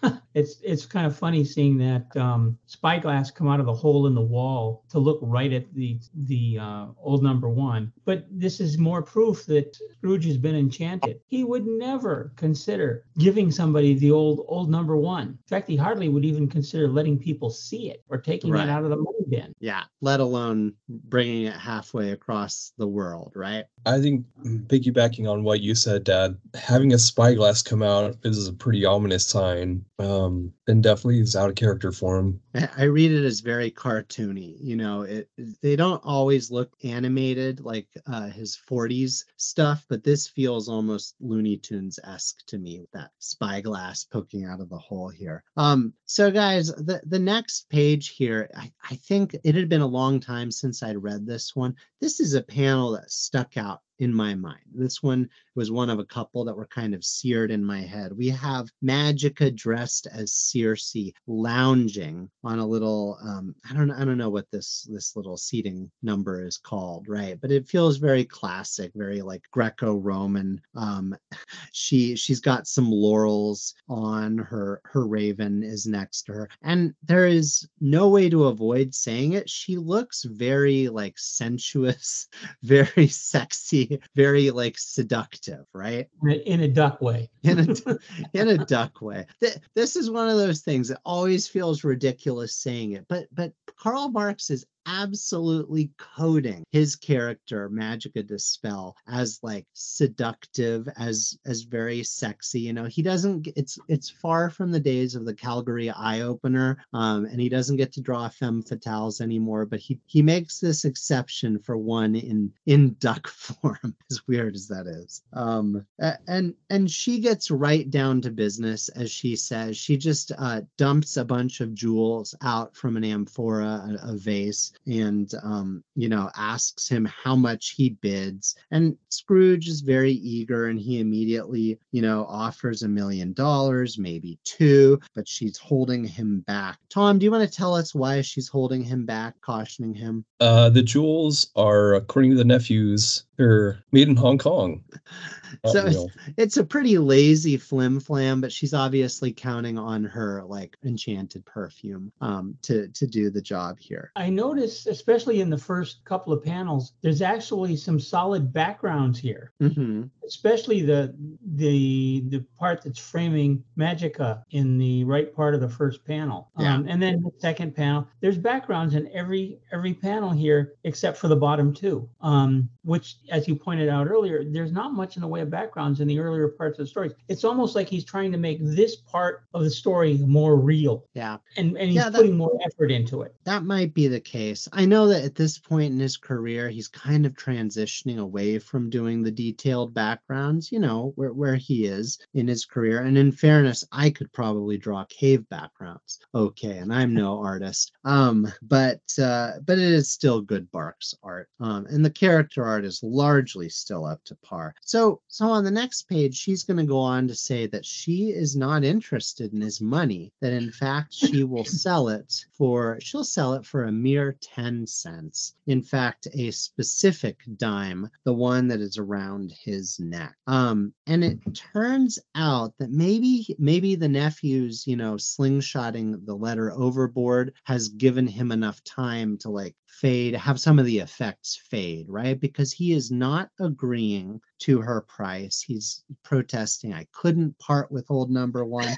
it's 0.36 0.60
it's 0.62 0.86
kind 0.86 1.08
of 1.08 1.18
funny 1.18 1.46
seeing 1.46 1.78
that 1.78 2.16
um, 2.18 2.58
spyglass 2.66 3.32
come 3.32 3.48
out 3.48 3.62
of 3.62 3.66
the 3.66 3.74
hole 3.74 4.06
in 4.06 4.14
the 4.14 4.22
wall 4.22 4.84
to 4.90 5.00
look 5.00 5.20
right 5.22 5.54
at 5.54 5.74
the 5.74 5.98
the 6.14 6.60
uh, 6.62 6.86
old 7.02 7.24
number 7.24 7.48
one. 7.50 7.92
But 8.04 8.28
this 8.30 8.60
is 8.60 8.78
more 8.78 9.02
proof 9.02 9.46
that 9.46 9.78
Scrooge 9.98 10.26
has 10.26 10.38
been 10.38 10.56
enchanted. 10.56 11.22
He 11.28 11.46
would 11.46 11.66
never 11.66 12.34
consider 12.36 13.06
giving 13.18 13.50
somebody 13.50 13.94
the 13.94 14.12
old 14.12 14.46
old 14.48 14.70
number 14.70 14.98
one. 14.98 15.28
In 15.30 15.48
fact, 15.48 15.70
he 15.70 15.78
hardly 15.78 16.10
would 16.10 16.26
even 16.26 16.50
consider 16.50 16.90
letting 16.90 17.18
people 17.18 17.50
see 17.50 17.90
it 17.90 18.04
or 18.10 18.18
taking 18.18 18.52
Right. 18.52 18.68
it 18.68 18.70
out 18.70 18.84
of 18.84 18.90
the 18.90 18.98
money 18.98 19.24
bin. 19.30 19.56
Yeah, 19.60 19.84
let 20.02 20.20
alone 20.20 20.74
bringing 20.90 21.46
it 21.46 21.54
halfway 21.56 22.12
across 22.12 22.74
the 22.78 22.88
world, 22.88 23.32
right? 23.36 23.66
I 23.86 24.02
think 24.02 24.26
piggybacking 24.44 25.32
on 25.32 25.44
what 25.44 25.62
you 25.62 25.76
said, 25.76 26.04
Dad, 26.04 26.38
having 26.56 26.92
a 26.94 27.00
spyglass 27.00 27.62
come 27.62 27.84
out 27.84 28.18
is 28.24 28.48
a 28.48 28.54
pretty 28.54 28.84
ominous 28.84 29.26
sign. 29.26 29.86
Um, 30.00 30.25
and 30.26 30.84
definitely 30.84 31.20
is 31.20 31.36
out 31.36 31.50
of 31.50 31.56
character 31.56 31.92
for 31.92 32.18
him. 32.18 32.42
I 32.78 32.84
read 32.84 33.12
it 33.12 33.26
as 33.26 33.40
very 33.40 33.72
cartoony. 33.72 34.58
You 34.60 34.76
know, 34.76 35.02
it 35.02 35.30
they 35.62 35.76
don't 35.76 36.02
always 36.04 36.52
look 36.52 36.74
animated 36.84 37.62
like 37.62 37.88
uh, 38.08 38.30
his 38.30 38.58
40s 38.70 39.26
stuff, 39.38 39.86
but 39.90 40.04
this 40.04 40.28
feels 40.28 40.70
almost 40.70 41.16
Looney 41.20 41.58
Tunes 41.58 42.00
esque 42.04 42.46
to 42.48 42.58
me 42.58 42.80
with 42.80 42.92
that 42.92 43.12
spyglass 43.20 44.04
poking 44.04 44.46
out 44.46 44.62
of 44.62 44.70
the 44.70 44.78
hole 44.78 45.10
here. 45.10 45.44
Um, 45.58 45.94
so 46.06 46.32
guys, 46.32 46.68
the 46.68 47.02
the 47.06 47.20
next 47.20 47.70
page 47.70 48.10
here, 48.10 48.50
I, 48.56 48.72
I 48.90 48.96
think 48.96 49.36
it 49.44 49.56
had 49.56 49.70
been 49.70 49.82
a 49.82 49.88
long 49.88 50.20
time 50.20 50.52
since 50.52 50.84
I'd 50.84 51.02
read 51.02 51.26
this 51.26 51.56
one. 51.56 51.76
This 52.02 52.20
is 52.20 52.34
a 52.34 52.42
panel 52.42 52.92
that 52.92 53.12
stuck 53.12 53.58
out 53.58 53.82
in 54.00 54.14
my 54.14 54.36
mind. 54.36 54.64
This 54.74 55.02
one 55.02 55.30
was 55.56 55.72
one 55.72 55.90
of 55.90 56.00
a 56.00 56.06
couple 56.06 56.44
that 56.46 56.56
were 56.56 56.68
kind 56.68 56.94
of 56.94 57.04
seared 57.04 57.52
in 57.52 57.64
my 57.64 57.82
head. 57.82 58.12
We 58.16 58.30
have 58.30 58.70
Magica 58.84 59.56
dressed 59.56 60.08
as 60.12 60.34
Circe 60.34 60.96
lounging 61.28 62.30
on 62.44 62.60
a 62.60 62.68
little 62.68 63.18
um, 63.24 63.56
I 63.70 63.74
don't 63.74 63.92
I 63.92 64.06
don't 64.06 64.18
know 64.18 64.30
what 64.30 64.50
this 64.52 64.88
this 64.92 65.16
little 65.16 65.38
seating 65.38 65.90
number 66.04 66.46
is 66.46 66.58
called, 66.58 67.08
right? 67.08 67.40
But 67.40 67.52
it 67.52 67.68
feels 67.68 67.98
very 67.98 68.26
classic, 68.26 68.92
very 68.96 69.22
like 69.22 69.44
Greco-Roman. 69.52 70.62
Um, 70.76 71.16
she 71.72 72.16
she's 72.16 72.40
got 72.40 72.68
some 72.68 72.92
laurels 72.92 73.74
on 73.90 74.38
her 74.38 74.82
her 74.86 75.08
raven 75.08 75.64
is 75.64 75.86
next 75.86 76.24
to 76.24 76.34
her 76.34 76.50
and 76.62 76.94
there 77.04 77.28
is 77.28 77.68
no 77.80 78.10
way 78.10 78.30
to 78.30 78.46
avoid 78.46 78.94
saying 78.94 79.34
it 79.34 79.50
she 79.50 79.78
looks 79.78 80.24
very 80.24 80.88
like 80.90 81.18
sensuous 81.18 82.28
very 82.64 83.08
sexy 83.08 84.00
very 84.16 84.52
like 84.52 84.78
seductive 84.78 85.45
right 85.74 86.10
In 86.48 86.62
a, 86.62 86.68
duck 86.68 87.02
way. 87.02 87.30
in 87.44 87.60
a 87.60 87.98
in 88.34 88.50
a 88.50 88.58
duck 88.66 89.02
way 89.02 89.26
this 89.76 89.96
is 89.96 90.10
one 90.10 90.28
of 90.30 90.38
those 90.38 90.62
things 90.62 90.88
that 90.90 91.02
always 91.06 91.48
feels 91.48 91.84
ridiculous 91.84 92.56
saying 92.56 92.94
it 92.94 93.06
but 93.08 93.26
but 93.34 93.54
Carl 93.78 94.10
Barks 94.10 94.50
is 94.50 94.66
absolutely 94.86 95.92
coding 95.98 96.64
his 96.72 96.96
character 96.96 97.70
Magica 97.70 98.26
De 98.26 98.38
Spell 98.40 98.96
as 99.08 99.40
like 99.42 99.66
seductive, 99.74 100.88
as 100.98 101.38
as 101.46 101.62
very 101.62 102.04
sexy. 102.04 102.62
You 102.62 102.74
know, 102.74 102.86
he 102.86 103.02
doesn't. 103.02 103.48
It's 103.56 103.80
it's 103.88 104.10
far 104.10 104.50
from 104.50 104.72
the 104.72 104.80
days 104.80 105.16
of 105.16 105.26
the 105.26 105.34
Calgary 105.34 105.90
Eye 105.90 106.22
Opener, 106.22 106.78
um, 106.94 107.26
and 107.26 107.40
he 107.40 107.50
doesn't 107.50 107.78
get 107.78 107.94
to 107.94 108.02
draw 108.02 108.30
femme 108.30 108.64
fatales 108.64 109.22
anymore. 109.22 109.66
But 109.66 109.80
he 109.80 110.00
he 110.06 110.22
makes 110.22 110.60
this 110.60 110.86
exception 110.86 111.60
for 111.60 111.78
one 111.78 112.16
in 112.16 112.52
in 112.66 112.96
duck 113.00 113.28
form, 113.28 113.96
as 114.12 114.28
weird 114.28 114.56
as 114.56 114.68
that 114.68 114.88
is. 114.88 115.22
Um, 115.34 115.86
and 116.28 116.54
and 116.70 116.90
she 116.90 117.20
gets 117.20 117.52
right 117.52 117.90
down 117.90 118.22
to 118.22 118.32
business, 118.32 118.90
as 118.90 119.12
she 119.12 119.36
says. 119.36 119.78
She 119.78 119.98
just 119.98 120.32
uh, 120.38 120.62
dumps 120.78 121.18
a 121.18 121.26
bunch 121.26 121.62
of 121.62 121.74
jewels 121.74 122.36
out 122.42 122.76
from 122.76 122.98
an 122.98 123.04
amphora, 123.04 123.98
a, 124.04 124.12
a 124.12 124.18
vase, 124.18 124.72
and 124.86 125.32
um, 125.44 125.84
you 125.96 126.10
know 126.10 126.30
asks 126.36 126.88
him 126.88 127.06
how 127.06 127.36
much 127.36 127.72
he 127.72 127.90
bids. 128.02 128.56
And 128.72 128.98
Scrooge 129.10 129.68
is 129.68 129.82
very 129.82 130.14
eager, 130.14 130.68
and 130.68 130.80
he 130.80 131.00
immediately 131.00 131.80
you 131.92 132.02
know 132.02 132.26
offers 132.30 132.84
a 132.84 132.88
million 132.88 133.34
dollars, 133.34 133.98
maybe 133.98 134.40
two, 134.44 135.00
but 135.14 135.28
she's 135.28 135.58
holding 135.58 136.04
him 136.04 136.42
back. 136.42 136.78
Tom, 136.90 137.20
do 137.20 137.26
you 137.26 137.32
want 137.32 137.50
to 137.50 137.56
tell 137.56 137.76
us 137.76 137.96
why 137.96 138.22
she's 138.22 138.48
holding 138.48 138.84
him 138.84 139.06
back, 139.06 139.40
cautioning 139.42 139.94
him? 139.94 140.26
Uh, 140.40 140.70
the 140.70 140.82
jewels 140.82 141.52
are, 141.56 141.94
according 141.94 142.32
to 142.32 142.38
the 142.38 142.44
nephews, 142.44 143.24
they're 143.38 143.80
made 143.92 144.08
in 144.08 144.16
Hong 144.16 144.38
Kong. 144.38 144.84
so 145.66 145.86
it's, 145.86 146.06
it's, 146.38 146.58
a 146.58 146.64
pretty 146.64 146.98
lazy 146.98 147.58
flim 147.58 148.00
flam, 148.00 148.42
but 148.42 148.52
she's 148.52 148.74
obviously 148.74 149.32
counting 149.32 149.78
on 149.78 150.04
her 150.04 150.44
like 150.44 150.78
enchanted 150.84 151.46
perfume 151.46 152.12
um, 152.22 152.58
to 152.64 152.88
to 152.90 153.08
do 153.08 153.30
the 153.30 153.42
job 153.42 153.80
here. 153.80 154.12
I 154.16 154.30
noticed, 154.30 154.88
especially 154.88 155.42
in 155.42 155.50
the 155.50 155.58
first 155.58 156.04
couple 156.06 156.34
of 156.34 156.44
panels, 156.44 156.94
there's 157.02 157.22
actually 157.22 157.76
some 157.78 158.00
solid 158.00 158.52
backgrounds 158.54 159.20
here, 159.20 159.52
mm-hmm. 159.62 160.04
especially 160.26 160.82
the 160.82 161.16
the 161.56 162.24
the 162.30 162.40
part 162.58 162.84
that's 162.84 163.00
framing 163.00 163.64
Magica 163.78 164.44
in 164.52 164.78
the 164.78 165.04
right 165.04 165.34
part 165.34 165.56
of 165.56 165.62
the 165.62 165.70
first 165.70 166.06
panel, 166.06 166.52
yeah. 166.58 166.76
Um, 166.76 166.88
and 166.88 167.02
then 167.02 167.22
the 167.22 167.32
second 167.40 167.76
panel. 167.76 168.08
There's 168.22 168.38
backgrounds 168.38 168.96
in 168.96 169.10
every 169.14 169.60
every 169.72 169.94
panel 169.94 170.32
here 170.32 170.74
except 170.84 171.18
for 171.18 171.28
the 171.28 171.36
bottom 171.36 171.74
two, 171.74 172.10
um, 172.22 172.70
which, 172.84 173.18
as 173.30 173.48
you 173.48 173.56
pointed 173.56 173.90
out 173.90 174.08
earlier, 174.08 174.44
there's 174.44 174.72
not 174.72 174.94
much 174.94 175.16
in 175.16 175.22
the 175.22 175.28
way 175.28 175.42
of 175.46 175.52
backgrounds 175.52 176.02
in 176.02 176.08
the 176.08 176.20
earlier 176.20 176.48
parts 176.50 176.78
of 176.80 176.86
the 176.86 176.90
stories. 176.90 177.14
It's 177.30 177.44
almost 177.44 177.76
like 177.76 177.88
he's 177.88 178.04
trying 178.04 178.32
to 178.34 178.38
make 178.38 178.60
this 178.62 178.96
part 178.98 179.44
of 179.54 179.64
the 179.64 179.70
story 179.72 180.18
more 180.18 180.58
real. 180.58 181.06
Yeah. 181.14 181.38
And 181.58 181.78
and 181.78 181.88
he's 181.88 181.96
Yeah, 181.96 182.10
that- 182.10 182.18
putting 182.18 182.38
more 182.38 182.58
effort 182.66 182.92
into 182.92 183.22
it. 183.22 183.34
That 183.46 183.64
might 183.64 183.94
be 183.94 184.08
the 184.08 184.20
case. 184.20 184.68
I 184.74 184.86
know 184.86 185.08
that 185.08 185.24
at 185.24 185.36
this 185.36 185.58
point 185.58 185.94
in 185.94 186.00
his 186.00 186.18
career, 186.18 186.70
he's 186.70 186.88
kind 186.88 187.26
of 187.26 187.34
transitioning 187.34 188.20
away 188.20 188.60
from 188.60 188.90
doing 188.90 189.24
the 189.24 189.32
detailed 189.32 189.94
backgrounds, 189.94 190.72
you 190.72 190.80
know, 190.80 191.14
where, 191.16 191.34
where 191.34 191.56
he 191.56 191.86
is 191.86 192.18
in 192.34 192.48
his 192.48 192.66
career. 192.66 193.02
And 193.02 193.18
in 193.18 193.32
fairness, 193.32 193.84
I 193.92 194.10
could 194.10 194.32
probably 194.34 194.78
draw 194.78 195.06
cave 195.06 195.48
backgrounds. 195.50 196.20
Okay, 196.34 196.78
and 196.80 196.92
I'm 196.94 197.14
no 197.14 197.40
artist. 197.44 197.92
Um, 198.04 198.48
but 198.64 199.02
uh, 199.22 199.52
but 199.66 199.78
it 199.78 199.92
is 199.92 200.12
still 200.12 200.42
good 200.42 200.70
Barks 200.72 201.14
art. 201.24 201.50
Um, 201.60 201.86
and 201.88 202.04
the 202.04 202.10
character 202.10 202.64
art 202.64 202.84
is 202.86 203.02
largely 203.04 203.70
still 203.70 204.06
up 204.06 204.24
to 204.26 204.36
par. 204.44 204.74
So 204.82 205.22
so 205.36 205.50
on 205.50 205.66
the 205.66 205.72
next 205.72 206.04
page, 206.04 206.34
she's 206.34 206.64
gonna 206.64 206.86
go 206.86 206.98
on 206.98 207.28
to 207.28 207.36
say 207.36 207.68
that 207.68 207.86
she 207.86 208.30
is 208.30 208.56
not 208.56 208.86
interested 208.86 209.52
in 209.52 209.60
his 209.60 209.82
money, 209.82 210.32
that 210.40 210.54
in 210.54 210.72
fact 210.72 211.14
she 211.14 211.44
will 211.44 211.66
sell 211.66 212.08
it 212.08 212.46
for 212.58 212.98
she'll 213.02 213.26
sell 213.26 213.54
it 213.56 213.66
for 213.66 213.84
a 213.84 213.92
mere 213.92 214.38
10 214.40 214.88
cents. 214.88 215.54
In 215.68 215.82
fact, 215.82 216.30
a 216.34 216.52
specific 216.52 217.42
dime, 217.58 218.10
the 218.24 218.34
one 218.34 218.70
that 218.70 218.80
is 218.80 218.98
around 218.98 219.52
his 219.52 220.00
neck. 220.00 220.38
Um, 220.48 220.94
and 221.06 221.22
it 221.22 221.40
turns 221.54 222.18
out 222.34 222.74
that 222.78 222.92
maybe 222.92 223.58
maybe 223.60 223.96
the 223.96 224.08
nephew's, 224.08 224.88
you 224.88 224.96
know, 224.96 225.16
slingshotting 225.16 226.26
the 226.26 226.36
letter 226.36 226.72
overboard 226.72 227.52
has 227.66 227.90
given 227.90 228.26
him 228.26 228.54
enough 228.54 228.82
time 228.86 229.38
to 229.40 229.50
like 229.50 229.76
fade, 230.02 230.36
have 230.36 230.60
some 230.60 230.80
of 230.80 230.86
the 230.86 231.00
effects 231.00 231.56
fade, 231.70 232.06
right? 232.10 232.40
Because 232.40 232.72
he 232.72 232.94
is 232.94 233.12
not 233.12 233.50
agreeing 233.60 234.42
to 234.60 234.82
her 234.82 235.02
price. 235.02 235.62
He's 235.62 236.04
protesting, 236.24 236.94
I 236.94 237.08
couldn't 237.12 237.58
part 237.60 237.92
with 237.92 238.10
old 238.10 238.30
number 238.30 238.66
one. 238.66 238.90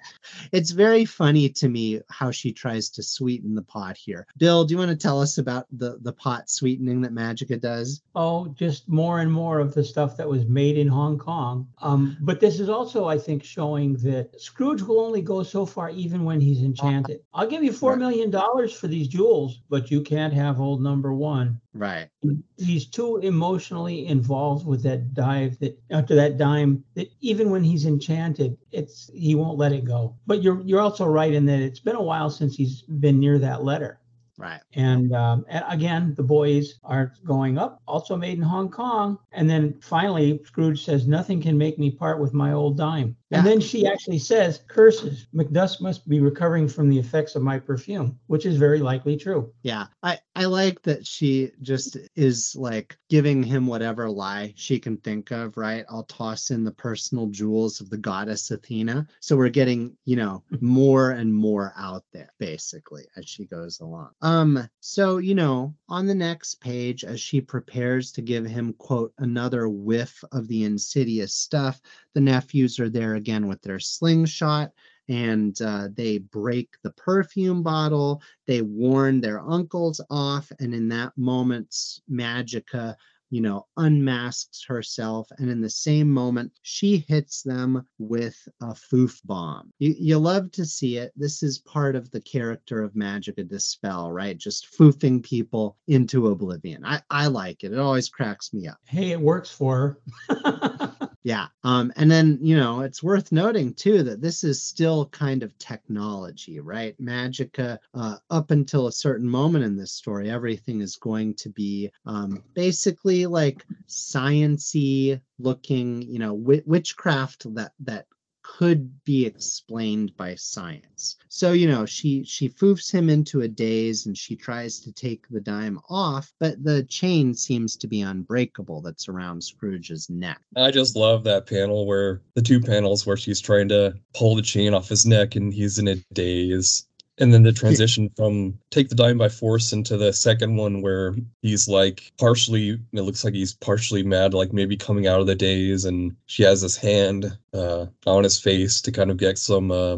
it's 0.52 0.72
very 0.72 1.06
funny 1.06 1.50
to 1.50 1.70
me 1.70 2.02
how 2.10 2.32
she 2.32 2.52
tries 2.52 2.90
to 2.92 3.04
sweeten 3.04 3.56
the 3.56 3.62
pot 3.64 3.98
here. 3.98 4.26
Bill, 4.38 4.66
do 4.66 4.74
you 4.74 4.78
want 4.78 4.92
to 4.92 4.98
tell 4.98 5.22
us 5.22 5.38
about 5.38 5.66
the, 5.72 5.98
the 6.02 6.14
pot 6.14 6.50
sweetening 6.50 7.02
that 7.02 7.14
Magica 7.14 7.60
does? 7.60 8.02
Oh, 8.16 8.48
just 8.50 8.88
more 8.88 9.20
and 9.20 9.32
more 9.32 9.60
of 9.60 9.74
the 9.74 9.84
stuff 9.84 10.18
that 10.18 10.30
was 10.30 10.46
made 10.46 10.78
in 10.78 10.88
Hong 10.88 11.18
Kong. 11.18 11.68
Um, 11.82 12.18
but 12.22 12.40
this 12.40 12.60
is 12.60 12.70
also, 12.70 13.06
I 13.06 13.18
think, 13.18 13.44
showing 13.44 13.94
that 13.98 14.40
Scrooge 14.40 14.82
will 14.82 15.00
only 15.00 15.22
go 15.22 15.44
so 15.44 15.66
far 15.66 15.90
even 15.90 16.24
when 16.24 16.40
he's 16.40 16.64
enchanted. 16.64 17.22
I'll 17.34 17.48
give 17.48 17.64
you 17.64 17.72
$4 17.72 17.98
million 17.98 18.32
for 18.70 18.88
these 18.88 19.08
jewels, 19.08 19.62
but 19.70 19.92
you 19.92 20.02
can't 20.02 20.34
have 20.34 20.60
old 20.60 20.82
number 20.90 21.14
one. 21.14 21.60
Right. 21.74 22.10
He's 22.58 22.88
too 22.88 23.18
emotionally 23.18 24.08
involved 24.08 24.66
with 24.66 24.84
that 24.84 25.14
dive 25.14 25.60
that 25.60 25.80
after 25.92 26.16
that 26.16 26.38
dime 26.38 26.84
that 26.96 27.10
even 27.22 27.50
when 27.52 27.64
he's 27.64 27.86
enchanted, 27.86 28.58
it's 28.72 29.10
he 29.14 29.36
won't 29.36 29.58
let 29.58 29.74
it 29.74 29.86
go. 29.86 30.16
But 30.26 30.44
you're 30.44 30.62
you're 30.62 30.82
also 30.82 31.06
right 31.06 31.34
in 31.34 31.46
that 31.48 31.60
it's 31.60 31.80
been 31.80 31.96
a 31.96 32.02
while 32.02 32.30
since 32.30 32.56
he's 32.56 32.84
been 32.84 33.20
near 33.20 33.38
that 33.40 33.64
letter. 33.64 34.00
Right. 34.38 34.62
And, 34.74 35.14
um, 35.14 35.46
and 35.50 35.66
again, 35.68 36.14
the 36.16 36.24
boys 36.24 36.80
are 36.84 37.14
going 37.26 37.58
up, 37.58 37.82
also 37.88 38.16
made 38.16 38.38
in 38.38 38.44
Hong 38.44 38.70
Kong. 38.70 39.18
And 39.32 39.50
then 39.50 39.80
finally, 39.82 40.40
Scrooge 40.46 40.86
says, 40.86 41.08
Nothing 41.08 41.42
can 41.42 41.58
make 41.58 41.80
me 41.80 41.90
part 41.90 42.22
with 42.22 42.34
my 42.34 42.54
old 42.54 42.78
dime. 42.78 43.16
Yeah. 43.30 43.40
And 43.40 43.48
then 43.48 43.60
she 43.60 43.86
actually 43.86 44.20
says, 44.20 44.62
Curses, 44.68 45.28
McDuck 45.36 45.82
must 45.82 46.08
be 46.08 46.22
recovering 46.22 46.68
from 46.68 46.88
the 46.88 46.98
effects 46.98 47.36
of 47.36 47.42
my 47.42 47.60
perfume, 47.60 48.18
which 48.28 48.46
is 48.46 48.56
very 48.56 48.80
likely 48.80 49.18
true. 49.18 49.52
Yeah. 49.64 49.88
I, 50.02 50.18
I 50.36 50.46
like 50.46 50.82
that 50.84 51.06
she 51.06 51.52
just 51.62 51.98
is 52.16 52.56
like 52.56 52.98
giving 53.10 53.44
him 53.44 53.68
whatever 53.68 54.10
lie 54.10 54.54
she 54.56 54.80
can 54.80 54.98
think 54.98 55.32
of, 55.32 55.58
right? 55.58 55.84
I'll 55.90 56.04
toss 56.04 56.52
in 56.52 56.64
the 56.64 56.72
personal 56.72 57.28
jewels 57.28 57.82
of 57.82 57.90
the 57.90 57.98
goddess 57.98 58.50
Athena. 58.50 59.06
So 59.20 59.36
we're 59.36 59.50
getting, 59.50 59.98
you 60.06 60.16
know, 60.16 60.44
more 60.62 61.12
and 61.12 61.34
more 61.34 61.74
out 61.76 62.04
there 62.14 62.32
basically 62.40 63.08
as 63.18 63.28
she 63.28 63.46
goes 63.46 63.82
along. 63.82 64.12
Um, 64.22 64.70
so 64.80 65.18
you 65.18 65.36
know, 65.36 65.76
on 65.90 66.08
the 66.08 66.16
next 66.16 66.62
page, 66.62 67.04
as 67.04 67.20
she 67.20 67.42
prepares 67.42 68.12
to 68.14 68.22
give 68.22 68.46
him, 68.46 68.74
quote, 68.74 69.12
another 69.18 69.68
whiff 69.68 70.24
of 70.32 70.48
the 70.48 70.64
insidious 70.64 71.34
stuff, 71.34 71.82
the 72.14 72.22
nephews 72.22 72.80
are 72.80 72.90
there 72.90 73.17
again 73.18 73.48
with 73.48 73.62
their 73.62 73.80
slingshot 73.80 74.72
and 75.10 75.62
uh, 75.62 75.88
they 75.94 76.18
break 76.18 76.70
the 76.84 76.92
perfume 76.92 77.64
bottle. 77.64 78.22
They 78.46 78.62
warn 78.62 79.22
their 79.22 79.40
uncles 79.40 80.02
off, 80.10 80.52
and 80.60 80.74
in 80.74 80.90
that 80.90 81.14
moment, 81.18 81.76
Magica, 82.12 82.96
you 83.30 83.42
know, 83.42 83.66
unmasks 83.76 84.64
herself, 84.66 85.28
and 85.38 85.50
in 85.50 85.62
the 85.62 85.70
same 85.70 86.10
moment, 86.10 86.52
she 86.62 87.06
hits 87.08 87.42
them 87.42 87.86
with 88.00 88.38
a 88.62 88.68
foof 88.68 89.20
bomb. 89.26 89.72
You, 89.80 89.96
you 89.98 90.18
love 90.18 90.52
to 90.54 90.66
see 90.66 90.98
it. 90.98 91.12
This 91.16 91.44
is 91.44 91.60
part 91.60 91.96
of 91.96 92.10
the 92.12 92.22
character 92.22 92.82
of 92.82 92.94
Magica 92.94 93.48
De 93.48 93.60
Spell, 93.60 94.12
right? 94.12 94.38
Just 94.38 94.74
foofing 94.78 95.24
people 95.24 95.78
into 95.88 96.28
oblivion. 96.28 96.86
I, 96.86 97.02
I 97.10 97.28
like 97.28 97.64
it. 97.64 97.74
It 97.74 97.80
always 97.80 98.10
cracks 98.10 98.54
me 98.54 98.68
up. 98.68 98.78
Hey, 98.86 99.12
it 99.12 99.20
works 99.20 99.52
for 99.52 100.00
her. 100.30 100.92
Yeah. 101.24 101.48
Um, 101.64 101.92
and 101.98 102.10
then, 102.10 102.40
you 102.42 102.56
know, 102.56 102.82
it's 102.82 103.04
worth 103.04 103.32
noting 103.32 103.74
too 103.74 104.04
that 104.04 104.22
this 104.22 104.44
is 104.44 104.62
still 104.62 105.08
kind 105.08 105.44
of 105.44 105.58
technology, 105.58 106.60
right? 106.60 106.96
Magica, 107.02 107.80
uh, 107.94 108.18
up 108.30 108.52
until 108.52 108.88
a 108.88 108.92
certain 108.92 109.28
moment 109.28 109.66
in 109.66 109.76
this 109.76 109.92
story, 109.92 110.30
everything 110.30 110.80
is 110.80 110.96
going 110.96 111.34
to 111.36 111.50
be 111.50 111.92
um, 112.06 112.44
basically 112.54 113.26
like 113.26 113.66
sciency 113.88 115.20
looking, 115.40 116.02
you 116.04 116.20
know, 116.20 116.36
wi- 116.36 116.64
witchcraft 116.66 117.54
that 117.56 117.74
that 117.82 118.06
could 118.48 119.04
be 119.04 119.26
explained 119.26 120.16
by 120.16 120.34
science. 120.36 121.18
So, 121.28 121.52
you 121.52 121.68
know, 121.68 121.86
she 121.86 122.24
she 122.24 122.50
foofs 122.50 122.92
him 122.92 123.10
into 123.10 123.42
a 123.42 123.48
daze 123.48 124.06
and 124.06 124.18
she 124.18 124.36
tries 124.36 124.80
to 124.80 124.92
take 124.92 125.28
the 125.30 125.42
dime 125.42 125.80
off, 125.90 126.32
but 126.40 126.64
the 126.64 126.84
chain 126.84 127.34
seems 127.34 127.76
to 127.76 127.88
be 127.88 128.02
unbreakable 128.02 128.82
that's 128.82 129.10
around 129.10 129.44
Scrooge's 129.44 130.10
neck. 130.10 130.40
I 130.56 130.72
just 130.72 130.96
love 130.96 131.24
that 131.26 131.46
panel 131.46 131.86
where 131.86 132.22
the 132.36 132.42
two 132.42 132.60
panels 132.60 133.06
where 133.06 133.18
she's 133.18 133.42
trying 133.42 133.68
to 133.70 133.96
pull 134.16 134.36
the 134.36 134.42
chain 134.42 134.74
off 134.74 134.90
his 134.90 135.06
neck 135.06 135.36
and 135.36 135.54
he's 135.54 135.78
in 135.78 135.90
a 135.90 135.96
daze. 136.14 136.88
And 137.20 137.34
then 137.34 137.44
the 137.44 137.52
transition 137.52 138.12
from 138.16 138.60
take 138.70 138.90
the 138.90 138.96
dime 138.96 139.18
by 139.18 139.30
force 139.30 139.74
into 139.74 139.98
the 139.98 140.14
second 140.14 140.56
one 140.56 140.82
where 140.84 141.16
he's 141.42 141.68
like 141.68 142.12
partially, 142.20 142.80
it 142.94 143.02
looks 143.02 143.24
like 143.24 143.34
he's 143.34 143.56
partially 143.56 144.04
mad, 144.04 144.36
like 144.36 144.54
maybe 144.54 144.78
coming 144.78 145.08
out 145.08 145.20
of 145.20 145.26
the 145.26 145.34
daze, 145.34 145.86
and 145.86 146.16
she 146.28 146.44
has 146.44 146.62
his 146.62 146.78
hand 146.78 147.36
uh, 147.54 147.88
on 148.06 148.24
his 148.24 148.40
face 148.40 148.82
to 148.82 148.92
kind 148.92 149.10
of 149.10 149.18
get 149.18 149.40
some 149.40 149.72
uh, 149.72 149.98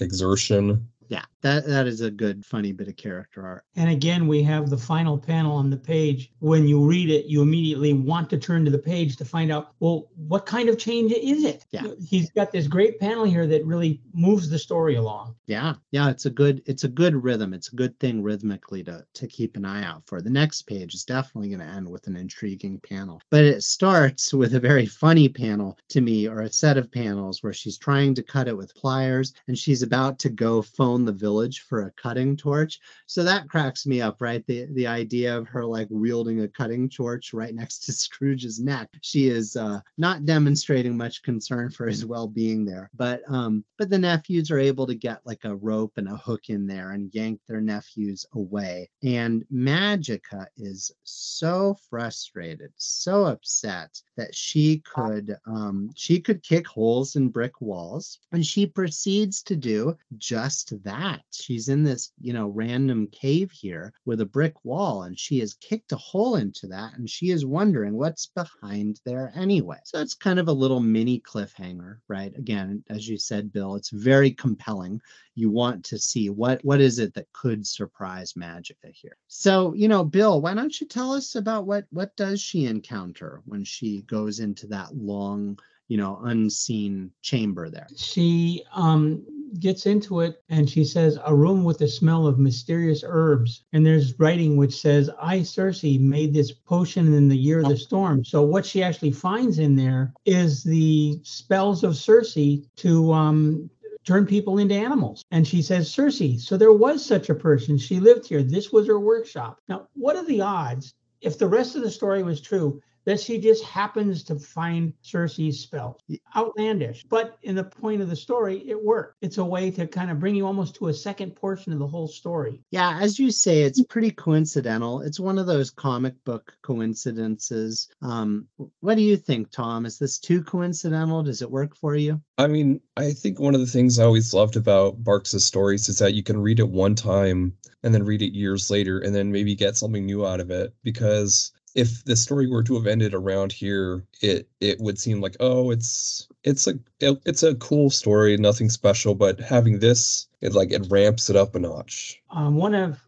exertion. 0.00 0.88
Yeah, 1.08 1.24
that 1.46 1.64
that 1.66 1.86
is 1.86 2.00
a 2.00 2.10
good 2.10 2.44
funny 2.44 2.72
bit 2.72 2.88
of 2.88 2.96
character 2.96 3.46
art. 3.46 3.64
And 3.76 3.88
again, 3.88 4.26
we 4.26 4.42
have 4.42 4.68
the 4.68 4.76
final 4.76 5.16
panel 5.16 5.56
on 5.56 5.70
the 5.70 5.76
page. 5.76 6.32
When 6.40 6.66
you 6.66 6.84
read 6.84 7.08
it, 7.08 7.26
you 7.26 7.40
immediately 7.40 7.92
want 7.92 8.28
to 8.30 8.38
turn 8.38 8.64
to 8.64 8.70
the 8.70 8.78
page 8.78 9.16
to 9.18 9.24
find 9.24 9.52
out, 9.52 9.72
well, 9.78 10.08
what 10.16 10.44
kind 10.44 10.68
of 10.68 10.76
change 10.76 11.12
is 11.12 11.44
it? 11.44 11.64
Yeah. 11.70 11.86
He's 12.04 12.30
got 12.30 12.50
this 12.50 12.66
great 12.66 12.98
panel 12.98 13.24
here 13.24 13.46
that 13.46 13.64
really 13.64 14.00
moves 14.12 14.50
the 14.50 14.58
story 14.58 14.96
along. 14.96 15.36
Yeah, 15.46 15.74
yeah, 15.92 16.10
it's 16.10 16.26
a 16.26 16.30
good 16.30 16.62
it's 16.66 16.82
a 16.82 16.88
good 16.88 17.22
rhythm. 17.22 17.54
It's 17.54 17.72
a 17.72 17.76
good 17.76 17.96
thing 18.00 18.24
rhythmically 18.24 18.82
to 18.84 19.04
to 19.14 19.26
keep 19.28 19.56
an 19.56 19.64
eye 19.64 19.84
out 19.84 20.02
for. 20.06 20.20
The 20.20 20.30
next 20.30 20.62
page 20.62 20.94
is 20.94 21.04
definitely 21.04 21.50
going 21.50 21.60
to 21.60 21.74
end 21.76 21.88
with 21.88 22.08
an 22.08 22.16
intriguing 22.16 22.80
panel, 22.80 23.22
but 23.30 23.44
it 23.44 23.62
starts 23.62 24.34
with 24.34 24.54
a 24.54 24.60
very 24.60 24.86
funny 24.86 25.28
panel 25.28 25.78
to 25.90 26.00
me, 26.00 26.26
or 26.26 26.40
a 26.40 26.52
set 26.52 26.76
of 26.76 26.90
panels 26.90 27.44
where 27.44 27.52
she's 27.52 27.78
trying 27.78 28.14
to 28.16 28.22
cut 28.24 28.48
it 28.48 28.56
with 28.56 28.74
pliers, 28.74 29.32
and 29.46 29.56
she's 29.56 29.82
about 29.82 30.18
to 30.18 30.28
go 30.28 30.60
phone 30.60 31.04
the 31.04 31.12
village 31.12 31.35
for 31.44 31.82
a 31.82 31.92
cutting 31.92 32.36
torch. 32.36 32.80
So 33.06 33.24
that 33.24 33.48
cracks 33.48 33.86
me 33.86 34.00
up, 34.00 34.20
right? 34.20 34.44
The 34.46 34.66
the 34.72 34.86
idea 34.86 35.36
of 35.36 35.46
her 35.48 35.64
like 35.64 35.88
wielding 35.90 36.40
a 36.40 36.48
cutting 36.48 36.88
torch 36.88 37.32
right 37.32 37.54
next 37.54 37.84
to 37.84 37.92
Scrooge's 37.92 38.60
neck. 38.60 38.88
She 39.02 39.28
is 39.28 39.56
uh, 39.56 39.80
not 39.98 40.24
demonstrating 40.24 40.96
much 40.96 41.22
concern 41.22 41.70
for 41.70 41.86
his 41.86 42.06
well-being 42.06 42.64
there, 42.64 42.90
but 42.94 43.22
um, 43.28 43.64
but 43.78 43.90
the 43.90 43.98
nephews 43.98 44.50
are 44.50 44.58
able 44.58 44.86
to 44.86 44.94
get 44.94 45.20
like 45.24 45.44
a 45.44 45.56
rope 45.56 45.92
and 45.96 46.08
a 46.08 46.16
hook 46.16 46.48
in 46.48 46.66
there 46.66 46.92
and 46.92 47.14
yank 47.14 47.40
their 47.46 47.60
nephews 47.60 48.24
away. 48.34 48.88
And 49.02 49.44
Magica 49.52 50.46
is 50.56 50.90
so 51.04 51.76
frustrated, 51.88 52.72
so 52.76 53.26
upset 53.26 54.00
that 54.16 54.34
she 54.34 54.80
could 54.80 55.36
um, 55.46 55.90
she 55.94 56.20
could 56.20 56.42
kick 56.42 56.66
holes 56.66 57.16
in 57.16 57.28
brick 57.28 57.60
walls, 57.60 58.18
and 58.32 58.44
she 58.44 58.66
proceeds 58.66 59.42
to 59.42 59.56
do 59.56 59.96
just 60.16 60.82
that. 60.84 61.22
She's 61.30 61.68
in 61.68 61.82
this 61.82 62.12
you 62.20 62.32
know 62.32 62.48
random 62.48 63.08
cave 63.08 63.50
here 63.50 63.92
with 64.04 64.20
a 64.20 64.26
brick 64.26 64.64
wall, 64.64 65.02
and 65.02 65.18
she 65.18 65.40
has 65.40 65.54
kicked 65.54 65.92
a 65.92 65.96
hole 65.96 66.36
into 66.36 66.66
that, 66.68 66.94
and 66.94 67.08
she 67.08 67.30
is 67.30 67.44
wondering 67.44 67.94
what's 67.94 68.26
behind 68.26 69.00
there 69.04 69.32
anyway. 69.34 69.78
So 69.84 70.00
it's 70.00 70.14
kind 70.14 70.38
of 70.38 70.48
a 70.48 70.52
little 70.52 70.80
mini 70.80 71.20
cliffhanger, 71.20 71.98
right? 72.08 72.36
Again, 72.36 72.84
as 72.88 73.08
you 73.08 73.18
said, 73.18 73.52
Bill, 73.52 73.76
it's 73.76 73.90
very 73.90 74.30
compelling 74.30 75.00
you 75.34 75.50
want 75.50 75.84
to 75.84 75.98
see 75.98 76.30
what 76.30 76.64
what 76.64 76.80
is 76.80 76.98
it 76.98 77.14
that 77.14 77.32
could 77.32 77.66
surprise 77.66 78.32
Magica 78.32 78.90
here. 78.92 79.16
So, 79.28 79.74
you 79.74 79.86
know, 79.86 80.02
Bill, 80.02 80.40
why 80.40 80.54
don't 80.54 80.80
you 80.80 80.86
tell 80.86 81.12
us 81.12 81.34
about 81.34 81.66
what 81.66 81.84
what 81.90 82.16
does 82.16 82.40
she 82.40 82.66
encounter 82.66 83.42
when 83.44 83.64
she 83.64 84.02
goes 84.02 84.40
into 84.40 84.66
that 84.68 84.96
long, 84.96 85.58
you 85.88 85.96
know, 85.96 86.20
unseen 86.24 87.10
chamber 87.22 87.70
there? 87.70 87.86
She 87.96 88.64
um 88.74 89.24
gets 89.60 89.86
into 89.86 90.20
it 90.20 90.42
and 90.48 90.68
she 90.68 90.84
says 90.84 91.18
a 91.24 91.34
room 91.34 91.64
with 91.64 91.78
the 91.78 91.88
smell 91.88 92.26
of 92.26 92.38
mysterious 92.38 93.04
herbs 93.06 93.64
and 93.72 93.86
there's 93.86 94.18
writing 94.18 94.56
which 94.56 94.74
says 94.74 95.08
i 95.22 95.40
circe 95.40 95.84
made 95.84 96.34
this 96.34 96.52
potion 96.52 97.14
in 97.14 97.28
the 97.28 97.36
year 97.36 97.60
of 97.60 97.68
the 97.68 97.76
storm 97.76 98.24
so 98.24 98.42
what 98.42 98.66
she 98.66 98.82
actually 98.82 99.12
finds 99.12 99.58
in 99.60 99.76
there 99.76 100.12
is 100.26 100.62
the 100.64 101.18
spells 101.22 101.84
of 101.84 101.96
circe 101.96 102.36
to 102.74 103.12
um 103.12 103.70
turn 104.06 104.24
people 104.24 104.58
into 104.58 104.74
animals. 104.74 105.24
And 105.32 105.46
she 105.46 105.60
says, 105.60 105.90
Circe, 105.90 106.22
so 106.38 106.56
there 106.56 106.72
was 106.72 107.04
such 107.04 107.28
a 107.28 107.34
person. 107.34 107.76
She 107.76 108.00
lived 108.00 108.26
here. 108.26 108.42
This 108.42 108.72
was 108.72 108.86
her 108.86 109.00
workshop. 109.00 109.58
Now, 109.68 109.88
what 109.94 110.16
are 110.16 110.24
the 110.24 110.40
odds, 110.40 110.94
if 111.20 111.38
the 111.38 111.48
rest 111.48 111.74
of 111.74 111.82
the 111.82 111.90
story 111.90 112.22
was 112.22 112.40
true, 112.40 112.80
that 113.06 113.20
she 113.20 113.38
just 113.38 113.64
happens 113.64 114.22
to 114.24 114.38
find 114.38 114.92
Circe's 115.00 115.60
spells. 115.60 115.96
Outlandish. 116.34 117.04
But 117.08 117.38
in 117.42 117.54
the 117.54 117.64
point 117.64 118.02
of 118.02 118.10
the 118.10 118.16
story, 118.16 118.68
it 118.68 118.84
worked. 118.84 119.16
It's 119.22 119.38
a 119.38 119.44
way 119.44 119.70
to 119.70 119.86
kind 119.86 120.10
of 120.10 120.18
bring 120.20 120.34
you 120.34 120.44
almost 120.44 120.74
to 120.76 120.88
a 120.88 120.94
second 120.94 121.36
portion 121.36 121.72
of 121.72 121.78
the 121.78 121.86
whole 121.86 122.08
story. 122.08 122.60
Yeah, 122.70 122.98
as 123.00 123.18
you 123.18 123.30
say, 123.30 123.62
it's 123.62 123.82
pretty 123.84 124.10
coincidental. 124.10 125.00
It's 125.00 125.20
one 125.20 125.38
of 125.38 125.46
those 125.46 125.70
comic 125.70 126.22
book 126.24 126.52
coincidences. 126.62 127.88
Um, 128.02 128.48
what 128.80 128.96
do 128.96 129.02
you 129.02 129.16
think, 129.16 129.50
Tom? 129.50 129.86
Is 129.86 129.98
this 129.98 130.18
too 130.18 130.42
coincidental? 130.42 131.22
Does 131.22 131.42
it 131.42 131.50
work 131.50 131.76
for 131.76 131.94
you? 131.94 132.20
I 132.38 132.48
mean, 132.48 132.80
I 132.96 133.12
think 133.12 133.38
one 133.38 133.54
of 133.54 133.60
the 133.60 133.66
things 133.66 133.98
I 133.98 134.04
always 134.04 134.34
loved 134.34 134.56
about 134.56 135.02
Barks' 135.02 135.44
stories 135.44 135.88
is 135.88 135.98
that 136.00 136.14
you 136.14 136.22
can 136.22 136.38
read 136.38 136.58
it 136.58 136.68
one 136.68 136.94
time 136.94 137.52
and 137.82 137.94
then 137.94 138.04
read 138.04 138.22
it 138.22 138.34
years 138.34 138.70
later 138.70 138.98
and 138.98 139.14
then 139.14 139.30
maybe 139.30 139.54
get 139.54 139.76
something 139.76 140.04
new 140.04 140.26
out 140.26 140.40
of 140.40 140.50
it 140.50 140.74
because 140.82 141.52
if 141.76 142.02
the 142.04 142.16
story 142.16 142.48
were 142.48 142.62
to 142.62 142.74
have 142.74 142.86
ended 142.86 143.12
around 143.14 143.52
here, 143.52 144.02
it 144.22 144.48
it 144.60 144.80
would 144.80 144.98
seem 144.98 145.20
like 145.20 145.36
oh, 145.40 145.70
it's 145.70 146.26
it's 146.42 146.66
a 146.66 146.78
it, 147.00 147.20
it's 147.26 147.42
a 147.42 147.54
cool 147.56 147.90
story, 147.90 148.36
nothing 148.38 148.70
special. 148.70 149.14
But 149.14 149.38
having 149.38 149.78
this, 149.78 150.26
it 150.40 150.54
like 150.54 150.72
it 150.72 150.86
ramps 150.90 151.28
it 151.30 151.36
up 151.36 151.54
a 151.54 151.58
notch. 151.58 152.20
Um, 152.30 152.56
one 152.56 152.74
of 152.74 152.98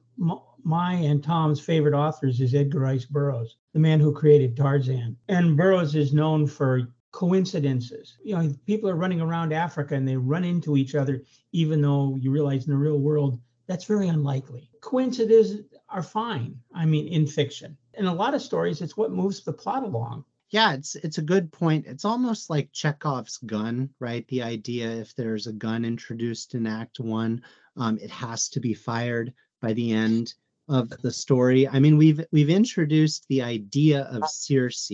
my 0.63 0.93
and 0.93 1.25
Tom's 1.25 1.61
favorite 1.61 1.95
authors 1.95 2.41
is 2.41 2.55
Edgar 2.55 2.81
Rice 2.81 3.07
Burroughs, 3.07 3.57
the 3.73 3.79
man 3.79 4.01
who 4.01 4.13
created 4.13 4.55
Tarzan. 4.55 5.17
And 5.29 5.57
Burroughs 5.57 5.95
is 5.95 6.13
known 6.13 6.47
for 6.47 6.89
coincidences. 7.11 8.19
You 8.23 8.37
know, 8.37 8.55
people 8.67 8.91
are 8.91 8.97
running 8.97 9.23
around 9.23 9.55
Africa 9.55 9.95
and 9.95 10.07
they 10.07 10.17
run 10.17 10.45
into 10.45 10.77
each 10.77 10.95
other, 10.95 11.23
even 11.53 11.81
though 11.81 12.17
you 12.21 12.31
realize 12.31 12.67
in 12.67 12.73
the 12.73 12.79
real 12.79 12.99
world 12.99 13.41
that's 13.69 13.85
very 13.85 14.09
unlikely. 14.09 14.71
Coincidences 14.81 15.67
are 15.91 16.03
fine. 16.03 16.59
I 16.75 16.87
mean, 16.87 17.07
in 17.09 17.27
fiction. 17.27 17.77
In 17.99 18.07
a 18.07 18.15
lot 18.15 18.35
of 18.35 18.43
stories, 18.43 18.81
it's 18.81 18.97
what 18.97 19.11
moves 19.11 19.43
the 19.43 19.53
plot 19.53 19.83
along. 19.83 20.25
Yeah, 20.51 20.73
it's 20.73 20.95
it's 20.95 21.19
a 21.19 21.23
good 21.23 21.53
point. 21.53 21.87
It's 21.87 22.05
almost 22.05 22.49
like 22.49 22.73
Chekhov's 22.73 23.39
gun, 23.39 23.91
right? 23.99 24.27
The 24.29 24.43
idea 24.43 24.89
if 24.91 25.15
there's 25.15 25.47
a 25.47 25.53
gun 25.53 25.85
introduced 25.85 26.55
in 26.55 26.67
Act 26.67 27.01
One, 27.01 27.43
um, 27.77 27.99
it 27.99 28.11
has 28.11 28.49
to 28.51 28.61
be 28.61 28.73
fired 28.73 29.35
by 29.61 29.75
the 29.75 29.93
end 29.93 30.33
of 30.69 30.91
the 31.03 31.11
story. 31.11 31.67
I 31.67 31.79
mean, 31.79 31.97
we've 31.97 32.25
we've 32.31 32.51
introduced 32.51 33.27
the 33.29 33.43
idea 33.43 34.03
of 34.13 34.29
Circe 34.29 34.91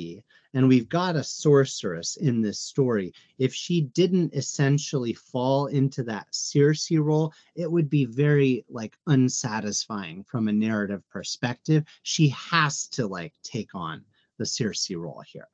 and 0.54 0.68
we've 0.68 0.88
got 0.88 1.16
a 1.16 1.24
sorceress 1.24 2.16
in 2.16 2.40
this 2.40 2.60
story. 2.60 3.12
If 3.38 3.52
she 3.52 3.80
didn't 3.80 4.34
essentially 4.34 5.12
fall 5.12 5.66
into 5.66 6.04
that 6.04 6.28
Circe 6.30 6.92
role, 6.92 7.32
it 7.56 7.70
would 7.70 7.90
be 7.90 8.04
very 8.04 8.64
like 8.68 8.96
unsatisfying 9.08 10.24
from 10.24 10.48
a 10.48 10.52
narrative 10.52 11.02
perspective. 11.10 11.84
She 12.02 12.28
has 12.28 12.86
to 12.88 13.06
like 13.06 13.32
take 13.42 13.74
on 13.74 14.04
the 14.38 14.46
Circe 14.46 14.90
role 14.92 15.22
here. 15.26 15.48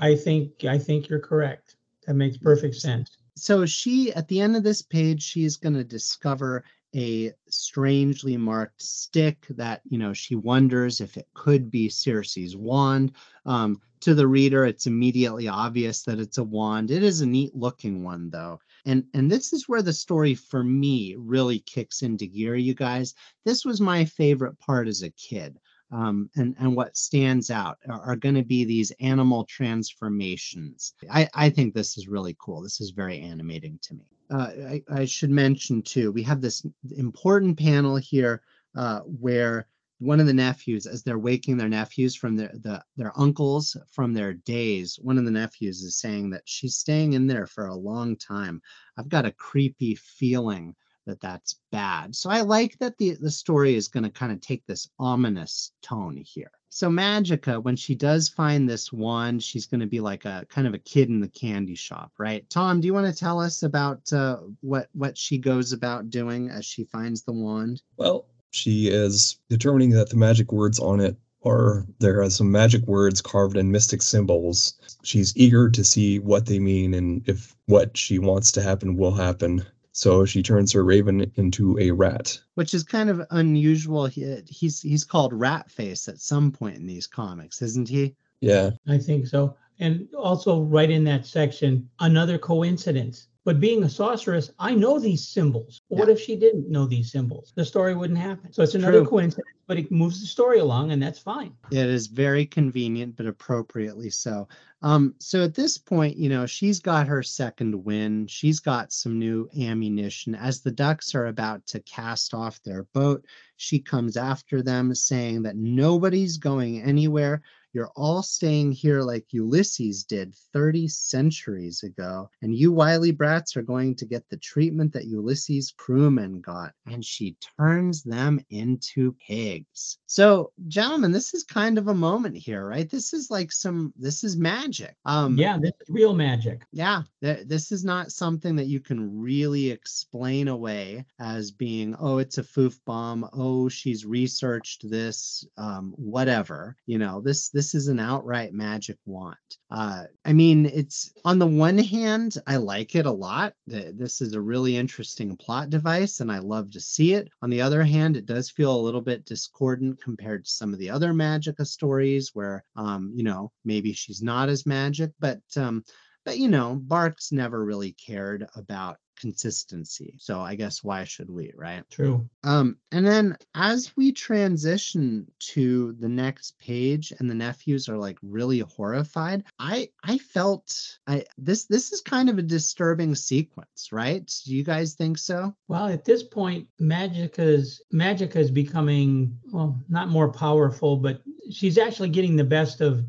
I 0.00 0.16
think 0.16 0.64
I 0.64 0.78
think 0.78 1.08
you're 1.08 1.20
correct. 1.20 1.76
That 2.06 2.14
makes 2.14 2.36
perfect 2.36 2.74
sense. 2.74 3.16
So 3.36 3.66
she 3.66 4.12
at 4.12 4.26
the 4.28 4.40
end 4.40 4.56
of 4.56 4.64
this 4.64 4.82
page, 4.82 5.22
she's 5.22 5.56
going 5.56 5.74
to 5.74 5.84
discover 5.84 6.64
a 6.94 7.32
strangely 7.48 8.36
marked 8.36 8.82
stick 8.82 9.46
that 9.50 9.82
you 9.88 9.98
know 9.98 10.12
she 10.12 10.34
wonders 10.36 11.00
if 11.00 11.16
it 11.16 11.26
could 11.34 11.70
be 11.70 11.88
Circe's 11.88 12.56
wand. 12.56 13.12
Um, 13.46 13.80
to 14.00 14.14
the 14.14 14.28
reader, 14.28 14.66
it's 14.66 14.86
immediately 14.86 15.48
obvious 15.48 16.02
that 16.02 16.18
it's 16.20 16.38
a 16.38 16.44
wand. 16.44 16.90
It 16.90 17.02
is 17.02 17.20
a 17.22 17.26
neat 17.26 17.54
looking 17.54 18.04
one 18.04 18.30
though. 18.30 18.60
And 18.84 19.04
and 19.14 19.30
this 19.30 19.52
is 19.52 19.68
where 19.68 19.82
the 19.82 19.92
story 19.92 20.34
for 20.34 20.62
me 20.62 21.14
really 21.18 21.60
kicks 21.60 22.02
into 22.02 22.26
gear, 22.26 22.54
you 22.54 22.74
guys. 22.74 23.14
This 23.44 23.64
was 23.64 23.80
my 23.80 24.04
favorite 24.04 24.58
part 24.58 24.88
as 24.88 25.02
a 25.02 25.10
kid. 25.10 25.58
Um, 25.90 26.28
and 26.36 26.54
and 26.58 26.76
what 26.76 26.96
stands 26.96 27.50
out 27.50 27.78
are, 27.88 28.00
are 28.00 28.16
going 28.16 28.34
to 28.34 28.44
be 28.44 28.64
these 28.64 28.90
animal 29.00 29.44
transformations. 29.44 30.94
I, 31.10 31.28
I 31.34 31.50
think 31.50 31.72
this 31.72 31.96
is 31.96 32.08
really 32.08 32.36
cool. 32.38 32.62
This 32.62 32.80
is 32.80 32.90
very 32.90 33.20
animating 33.20 33.78
to 33.82 33.94
me 33.94 34.13
uh, 34.30 34.50
I, 34.68 34.82
I, 34.88 35.04
should 35.04 35.30
mention 35.30 35.82
too, 35.82 36.12
we 36.12 36.22
have 36.22 36.40
this 36.40 36.64
important 36.96 37.58
panel 37.58 37.96
here 37.96 38.42
uh, 38.76 39.00
where 39.00 39.68
one 39.98 40.20
of 40.20 40.26
the 40.26 40.34
nephews, 40.34 40.86
as 40.86 41.02
they're 41.02 41.18
waking 41.18 41.56
their 41.56 41.68
nephews 41.68 42.14
from 42.14 42.36
their 42.36 42.52
the, 42.62 42.82
their 42.96 43.12
uncles 43.18 43.76
from 43.90 44.12
their 44.12 44.34
days, 44.34 44.98
one 45.00 45.18
of 45.18 45.24
the 45.24 45.30
nephews 45.30 45.82
is 45.82 45.98
saying 45.98 46.30
that 46.30 46.42
she's 46.44 46.76
staying 46.76 47.12
in 47.12 47.26
there 47.26 47.46
for 47.46 47.66
a 47.66 47.76
long 47.76 48.16
time. 48.16 48.60
I've 48.98 49.08
got 49.08 49.26
a 49.26 49.32
creepy 49.32 49.94
feeling 49.94 50.74
that 51.06 51.20
that's 51.20 51.56
bad. 51.70 52.14
So 52.14 52.30
I 52.30 52.40
like 52.42 52.78
that 52.78 52.98
the 52.98 53.16
the 53.20 53.30
story 53.30 53.74
is 53.74 53.88
going 53.88 54.04
to 54.04 54.10
kind 54.10 54.32
of 54.32 54.40
take 54.40 54.66
this 54.66 54.88
ominous 54.98 55.72
tone 55.82 56.16
here. 56.16 56.50
So 56.68 56.88
Magica, 56.90 57.62
when 57.62 57.76
she 57.76 57.94
does 57.94 58.28
find 58.28 58.68
this 58.68 58.92
wand, 58.92 59.44
she's 59.44 59.66
going 59.66 59.80
to 59.80 59.86
be 59.86 60.00
like 60.00 60.24
a 60.24 60.44
kind 60.48 60.66
of 60.66 60.74
a 60.74 60.78
kid 60.78 61.08
in 61.08 61.20
the 61.20 61.28
candy 61.28 61.76
shop, 61.76 62.10
right? 62.18 62.48
Tom, 62.50 62.80
do 62.80 62.86
you 62.86 62.94
want 62.94 63.06
to 63.06 63.16
tell 63.16 63.38
us 63.40 63.62
about 63.62 64.12
uh, 64.12 64.38
what 64.60 64.88
what 64.92 65.16
she 65.16 65.38
goes 65.38 65.72
about 65.72 66.10
doing 66.10 66.50
as 66.50 66.64
she 66.64 66.84
finds 66.84 67.22
the 67.22 67.32
wand? 67.32 67.80
Well, 67.96 68.26
she 68.50 68.88
is 68.88 69.38
determining 69.48 69.90
that 69.90 70.10
the 70.10 70.16
magic 70.16 70.52
words 70.52 70.80
on 70.80 70.98
it 71.00 71.16
are 71.44 71.86
there 71.98 72.22
are 72.22 72.30
some 72.30 72.50
magic 72.50 72.82
words 72.86 73.20
carved 73.20 73.56
in 73.56 73.70
mystic 73.70 74.02
symbols. 74.02 74.74
She's 75.02 75.36
eager 75.36 75.70
to 75.70 75.84
see 75.84 76.18
what 76.18 76.46
they 76.46 76.58
mean 76.58 76.94
and 76.94 77.22
if 77.28 77.54
what 77.66 77.96
she 77.96 78.18
wants 78.18 78.50
to 78.52 78.62
happen 78.62 78.96
will 78.96 79.14
happen. 79.14 79.64
So 79.96 80.24
she 80.24 80.42
turns 80.42 80.72
her 80.72 80.82
raven 80.82 81.30
into 81.36 81.78
a 81.78 81.92
rat, 81.92 82.40
which 82.56 82.74
is 82.74 82.82
kind 82.82 83.08
of 83.08 83.24
unusual. 83.30 84.06
He, 84.06 84.42
he's 84.48 84.80
he's 84.80 85.04
called 85.04 85.32
Rat 85.32 85.70
Face 85.70 86.08
at 86.08 86.18
some 86.18 86.50
point 86.50 86.76
in 86.76 86.86
these 86.86 87.06
comics, 87.06 87.62
isn't 87.62 87.88
he? 87.88 88.16
Yeah, 88.40 88.70
I 88.88 88.98
think 88.98 89.28
so. 89.28 89.56
And 89.78 90.08
also, 90.18 90.62
right 90.62 90.90
in 90.90 91.04
that 91.04 91.26
section, 91.26 91.88
another 92.00 92.38
coincidence. 92.38 93.28
But 93.44 93.60
being 93.60 93.84
a 93.84 93.90
sorceress, 93.90 94.50
I 94.58 94.74
know 94.74 94.98
these 94.98 95.26
symbols. 95.26 95.82
What 95.88 96.08
if 96.08 96.18
she 96.18 96.34
didn't 96.34 96.70
know 96.70 96.86
these 96.86 97.12
symbols? 97.12 97.52
The 97.54 97.64
story 97.64 97.94
wouldn't 97.94 98.18
happen. 98.18 98.52
So 98.52 98.62
it's 98.62 98.74
another 98.74 99.00
True. 99.00 99.08
coincidence, 99.08 99.58
but 99.66 99.78
it 99.78 99.92
moves 99.92 100.22
the 100.22 100.26
story 100.26 100.60
along, 100.60 100.92
and 100.92 101.02
that's 101.02 101.18
fine. 101.18 101.54
It 101.70 101.86
is 101.86 102.06
very 102.06 102.46
convenient, 102.46 103.16
but 103.16 103.26
appropriately 103.26 104.08
so. 104.08 104.48
Um, 104.80 105.14
so 105.18 105.44
at 105.44 105.54
this 105.54 105.76
point, 105.76 106.16
you 106.16 106.30
know, 106.30 106.46
she's 106.46 106.80
got 106.80 107.06
her 107.06 107.22
second 107.22 107.84
win. 107.84 108.26
She's 108.28 108.60
got 108.60 108.92
some 108.92 109.18
new 109.18 109.48
ammunition. 109.58 110.34
As 110.34 110.62
the 110.62 110.70
ducks 110.70 111.14
are 111.14 111.26
about 111.26 111.66
to 111.66 111.80
cast 111.80 112.32
off 112.32 112.62
their 112.62 112.84
boat, 112.94 113.26
she 113.56 113.78
comes 113.78 114.16
after 114.16 114.62
them, 114.62 114.94
saying 114.94 115.42
that 115.42 115.56
nobody's 115.56 116.38
going 116.38 116.82
anywhere. 116.82 117.42
You're 117.74 117.90
all 117.96 118.22
staying 118.22 118.72
here 118.72 119.02
like 119.02 119.26
Ulysses 119.32 120.04
did 120.04 120.34
30 120.52 120.86
centuries 120.88 121.82
ago, 121.82 122.30
and 122.40 122.54
you 122.54 122.70
wily 122.72 123.10
brats 123.10 123.56
are 123.56 123.62
going 123.62 123.96
to 123.96 124.06
get 124.06 124.22
the 124.30 124.36
treatment 124.36 124.92
that 124.92 125.06
Ulysses' 125.06 125.74
crewmen 125.76 126.40
got. 126.40 126.72
And 126.86 127.04
she 127.04 127.36
turns 127.58 128.02
them 128.04 128.40
into 128.50 129.16
pigs. 129.26 129.98
So, 130.06 130.52
gentlemen, 130.68 131.10
this 131.10 131.34
is 131.34 131.42
kind 131.42 131.76
of 131.76 131.88
a 131.88 131.94
moment 131.94 132.36
here, 132.36 132.64
right? 132.68 132.88
This 132.88 133.12
is 133.12 133.30
like 133.30 133.50
some, 133.50 133.92
this 133.96 134.22
is 134.22 134.36
magic. 134.36 134.96
Um, 135.04 135.36
Yeah, 135.36 135.58
this 135.60 135.72
is 135.80 135.88
real 135.90 136.14
magic. 136.14 136.62
yeah, 136.72 137.02
th- 137.22 137.46
this 137.48 137.72
is 137.72 137.84
not 137.84 138.12
something 138.12 138.54
that 138.56 138.66
you 138.66 138.78
can 138.80 139.20
really 139.20 139.70
explain 139.70 140.46
away 140.48 141.04
as 141.18 141.50
being, 141.50 141.96
oh, 141.98 142.18
it's 142.18 142.38
a 142.38 142.42
foof 142.44 142.78
bomb. 142.86 143.28
Oh, 143.32 143.68
she's 143.68 144.04
researched 144.06 144.88
this, 144.88 145.44
um, 145.56 145.92
whatever. 145.96 146.76
You 146.86 146.98
know, 146.98 147.20
this 147.20 147.48
this 147.48 147.63
is 147.72 147.86
an 147.86 148.00
outright 148.00 148.52
magic 148.52 148.98
wand. 149.06 149.36
Uh, 149.70 150.04
I 150.24 150.32
mean, 150.32 150.66
it's 150.66 151.12
on 151.24 151.38
the 151.38 151.46
one 151.46 151.78
hand, 151.78 152.36
I 152.46 152.56
like 152.56 152.96
it 152.96 153.06
a 153.06 153.10
lot. 153.12 153.54
This 153.66 154.20
is 154.20 154.34
a 154.34 154.40
really 154.40 154.76
interesting 154.76 155.36
plot 155.36 155.70
device, 155.70 156.18
and 156.18 156.32
I 156.32 156.40
love 156.40 156.72
to 156.72 156.80
see 156.80 157.14
it. 157.14 157.28
On 157.42 157.48
the 157.48 157.60
other 157.62 157.84
hand, 157.84 158.16
it 158.16 158.26
does 158.26 158.50
feel 158.50 158.74
a 158.74 158.84
little 158.84 159.00
bit 159.00 159.24
discordant 159.24 160.02
compared 160.02 160.44
to 160.44 160.50
some 160.50 160.72
of 160.72 160.80
the 160.80 160.90
other 160.90 161.12
Magica 161.12 161.64
stories, 161.64 162.32
where, 162.34 162.64
um, 162.74 163.12
you 163.14 163.22
know, 163.22 163.52
maybe 163.64 163.92
she's 163.92 164.20
not 164.20 164.48
as 164.48 164.66
magic, 164.66 165.12
but 165.20 165.40
um, 165.56 165.84
but 166.24 166.38
you 166.38 166.48
know, 166.48 166.74
Barks 166.74 167.32
never 167.32 167.64
really 167.64 167.92
cared 167.92 168.46
about 168.56 168.98
consistency. 169.16 170.16
So 170.18 170.40
I 170.40 170.54
guess 170.54 170.82
why 170.82 171.04
should 171.04 171.30
we, 171.30 171.52
right? 171.56 171.84
True. 171.90 172.28
Um, 172.42 172.76
and 172.92 173.06
then 173.06 173.36
as 173.54 173.92
we 173.96 174.12
transition 174.12 175.30
to 175.38 175.92
the 176.00 176.08
next 176.08 176.58
page 176.58 177.12
and 177.18 177.28
the 177.28 177.34
nephews 177.34 177.88
are 177.88 177.98
like 177.98 178.18
really 178.22 178.60
horrified, 178.60 179.44
I 179.58 179.90
I 180.02 180.18
felt 180.18 180.98
I 181.06 181.24
this 181.38 181.64
this 181.64 181.92
is 181.92 182.00
kind 182.00 182.28
of 182.28 182.38
a 182.38 182.42
disturbing 182.42 183.14
sequence, 183.14 183.90
right? 183.92 184.26
Do 184.44 184.54
you 184.54 184.64
guys 184.64 184.94
think 184.94 185.18
so? 185.18 185.54
Well, 185.68 185.88
at 185.88 186.04
this 186.04 186.22
point, 186.22 186.68
Magica's 186.80 187.82
Magica 187.92 188.36
is 188.36 188.50
becoming 188.50 189.38
well, 189.52 189.80
not 189.88 190.08
more 190.08 190.30
powerful, 190.30 190.96
but 190.96 191.22
she's 191.50 191.78
actually 191.78 192.10
getting 192.10 192.36
the 192.36 192.44
best 192.44 192.80
of 192.80 193.04